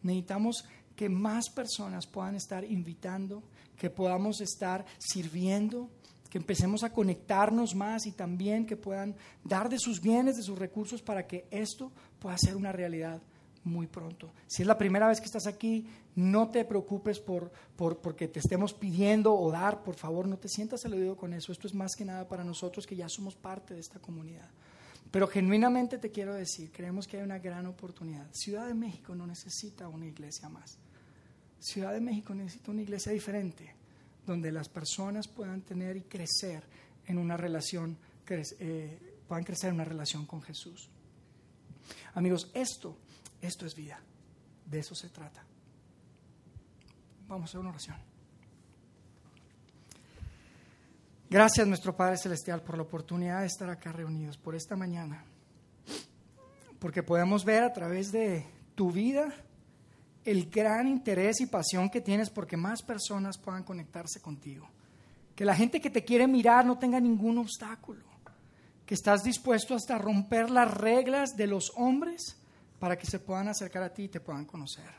Necesitamos 0.02 0.64
que 0.94 1.08
más 1.08 1.50
personas 1.50 2.06
puedan 2.06 2.36
estar 2.36 2.62
invitando, 2.62 3.42
que 3.76 3.90
podamos 3.90 4.40
estar 4.40 4.86
sirviendo, 4.98 5.90
que 6.30 6.38
empecemos 6.38 6.84
a 6.84 6.92
conectarnos 6.92 7.74
más 7.74 8.06
y 8.06 8.12
también 8.12 8.64
que 8.64 8.76
puedan 8.76 9.16
dar 9.42 9.68
de 9.68 9.80
sus 9.80 10.00
bienes, 10.00 10.36
de 10.36 10.44
sus 10.44 10.56
recursos 10.56 11.02
para 11.02 11.26
que 11.26 11.46
esto 11.50 11.90
pueda 12.20 12.38
ser 12.38 12.54
una 12.54 12.70
realidad 12.70 13.20
muy 13.64 13.86
pronto. 13.86 14.32
Si 14.46 14.62
es 14.62 14.68
la 14.68 14.78
primera 14.78 15.08
vez 15.08 15.20
que 15.20 15.26
estás 15.26 15.46
aquí, 15.46 15.86
no 16.14 16.48
te 16.48 16.64
preocupes 16.64 17.20
por, 17.20 17.52
por, 17.76 17.98
porque 17.98 18.28
te 18.28 18.40
estemos 18.40 18.72
pidiendo 18.72 19.34
o 19.34 19.50
dar, 19.50 19.82
por 19.82 19.94
favor, 19.94 20.26
no 20.26 20.38
te 20.38 20.48
sientas 20.48 20.84
aludido 20.84 21.16
con 21.16 21.32
eso. 21.32 21.52
Esto 21.52 21.66
es 21.66 21.74
más 21.74 21.94
que 21.96 22.04
nada 22.04 22.26
para 22.28 22.44
nosotros 22.44 22.86
que 22.86 22.96
ya 22.96 23.08
somos 23.08 23.36
parte 23.36 23.74
de 23.74 23.80
esta 23.80 23.98
comunidad. 23.98 24.48
Pero 25.10 25.26
genuinamente 25.26 25.98
te 25.98 26.10
quiero 26.10 26.34
decir, 26.34 26.70
creemos 26.72 27.06
que 27.06 27.16
hay 27.16 27.22
una 27.22 27.38
gran 27.38 27.66
oportunidad. 27.66 28.28
Ciudad 28.32 28.66
de 28.66 28.74
México 28.74 29.14
no 29.14 29.26
necesita 29.26 29.88
una 29.88 30.06
iglesia 30.06 30.48
más. 30.48 30.78
Ciudad 31.58 31.92
de 31.92 32.00
México 32.00 32.34
necesita 32.34 32.70
una 32.70 32.82
iglesia 32.82 33.12
diferente, 33.12 33.74
donde 34.24 34.52
las 34.52 34.68
personas 34.68 35.26
puedan 35.28 35.62
tener 35.62 35.96
y 35.96 36.02
crecer 36.02 36.62
en 37.06 37.18
una 37.18 37.36
relación, 37.36 37.98
eh, 38.28 39.16
puedan 39.26 39.44
crecer 39.44 39.68
en 39.68 39.74
una 39.74 39.84
relación 39.84 40.26
con 40.26 40.40
Jesús. 40.42 40.88
Amigos, 42.14 42.50
esto, 42.54 42.96
esto 43.40 43.66
es 43.66 43.74
vida. 43.74 44.00
De 44.66 44.78
eso 44.78 44.94
se 44.94 45.08
trata. 45.08 45.42
Vamos 47.26 47.42
a 47.42 47.46
hacer 47.50 47.60
una 47.60 47.70
oración. 47.70 47.96
Gracias, 51.28 51.66
nuestro 51.66 51.96
Padre 51.96 52.16
Celestial, 52.18 52.60
por 52.60 52.76
la 52.76 52.82
oportunidad 52.82 53.40
de 53.40 53.46
estar 53.46 53.70
acá 53.70 53.92
reunidos 53.92 54.36
por 54.36 54.56
esta 54.56 54.74
mañana. 54.74 55.24
Porque 56.80 57.04
podemos 57.04 57.44
ver 57.44 57.62
a 57.62 57.72
través 57.72 58.10
de 58.10 58.46
tu 58.74 58.90
vida 58.90 59.32
el 60.24 60.50
gran 60.50 60.88
interés 60.88 61.40
y 61.40 61.46
pasión 61.46 61.88
que 61.88 62.00
tienes 62.00 62.30
porque 62.30 62.56
más 62.56 62.82
personas 62.82 63.38
puedan 63.38 63.62
conectarse 63.62 64.20
contigo. 64.20 64.68
Que 65.36 65.44
la 65.44 65.54
gente 65.54 65.80
que 65.80 65.90
te 65.90 66.04
quiere 66.04 66.26
mirar 66.26 66.66
no 66.66 66.78
tenga 66.78 66.98
ningún 66.98 67.38
obstáculo. 67.38 68.04
Que 68.84 68.94
estás 68.94 69.22
dispuesto 69.22 69.76
hasta 69.76 69.98
romper 69.98 70.50
las 70.50 70.72
reglas 70.74 71.36
de 71.36 71.46
los 71.46 71.70
hombres 71.76 72.39
para 72.80 72.98
que 72.98 73.06
se 73.06 73.20
puedan 73.20 73.46
acercar 73.46 73.84
a 73.84 73.92
ti 73.92 74.04
y 74.04 74.08
te 74.08 74.20
puedan 74.20 74.46
conocer. 74.46 74.90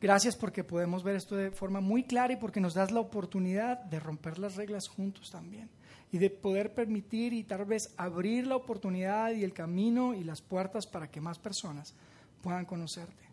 Gracias 0.00 0.36
porque 0.36 0.64
podemos 0.64 1.02
ver 1.02 1.16
esto 1.16 1.36
de 1.36 1.50
forma 1.50 1.80
muy 1.80 2.04
clara 2.04 2.32
y 2.32 2.36
porque 2.36 2.60
nos 2.60 2.74
das 2.74 2.90
la 2.90 3.00
oportunidad 3.00 3.78
de 3.84 4.00
romper 4.00 4.38
las 4.38 4.56
reglas 4.56 4.88
juntos 4.88 5.30
también 5.30 5.68
y 6.10 6.18
de 6.18 6.30
poder 6.30 6.72
permitir 6.72 7.32
y 7.32 7.44
tal 7.44 7.64
vez 7.64 7.92
abrir 7.96 8.46
la 8.46 8.56
oportunidad 8.56 9.32
y 9.32 9.44
el 9.44 9.52
camino 9.52 10.14
y 10.14 10.24
las 10.24 10.40
puertas 10.40 10.86
para 10.86 11.10
que 11.10 11.20
más 11.20 11.38
personas 11.38 11.94
puedan 12.42 12.64
conocerte. 12.64 13.28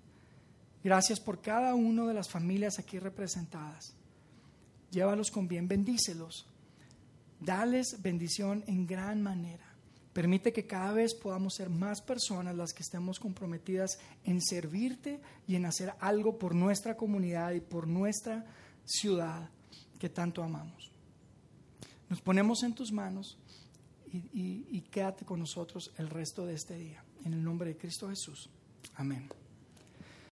Gracias 0.83 1.19
por 1.19 1.41
cada 1.41 1.75
una 1.75 2.05
de 2.05 2.13
las 2.13 2.29
familias 2.29 2.77
aquí 2.77 2.99
representadas. 2.99 3.95
Llévalos 4.91 5.31
con 5.31 5.47
bien, 5.47 5.67
bendícelos. 5.67 6.47
Dales 7.39 8.01
bendición 8.01 8.63
en 8.67 8.85
gran 8.87 9.21
manera. 9.21 9.74
Permite 10.15 10.53
que 10.53 10.65
cada 10.65 10.93
vez 10.93 11.13
podamos 11.13 11.55
ser 11.55 11.69
más 11.69 12.01
personas 12.01 12.55
las 12.55 12.71
que 12.71 12.83
estemos 12.83 13.19
comprometidas 13.19 13.99
en 14.23 14.41
servirte 14.41 15.19
y 15.45 15.57
en 15.57 15.65
hacer 15.65 15.91
algo 15.99 16.39
por 16.39 16.55
nuestra 16.55 16.95
comunidad 16.95 17.51
y 17.51 17.59
por 17.59 17.85
nuestra 17.85 18.45
ciudad 18.85 19.49
que 19.99 20.07
tanto 20.07 20.41
amamos. 20.41 20.89
Nos 22.07 22.21
ponemos 22.21 22.63
en 22.63 22.73
tus 22.73 22.93
manos 22.93 23.37
y, 24.13 24.79
quédate 24.89 25.25
con 25.25 25.41
nosotros 25.41 25.91
el 25.97 26.09
resto 26.09 26.45
de 26.45 26.53
este 26.53 26.77
día. 26.77 27.03
En 27.25 27.33
el 27.33 27.43
nombre 27.43 27.71
de 27.71 27.77
Cristo 27.77 28.07
Jesús. 28.07 28.49
Amén. 28.95 29.27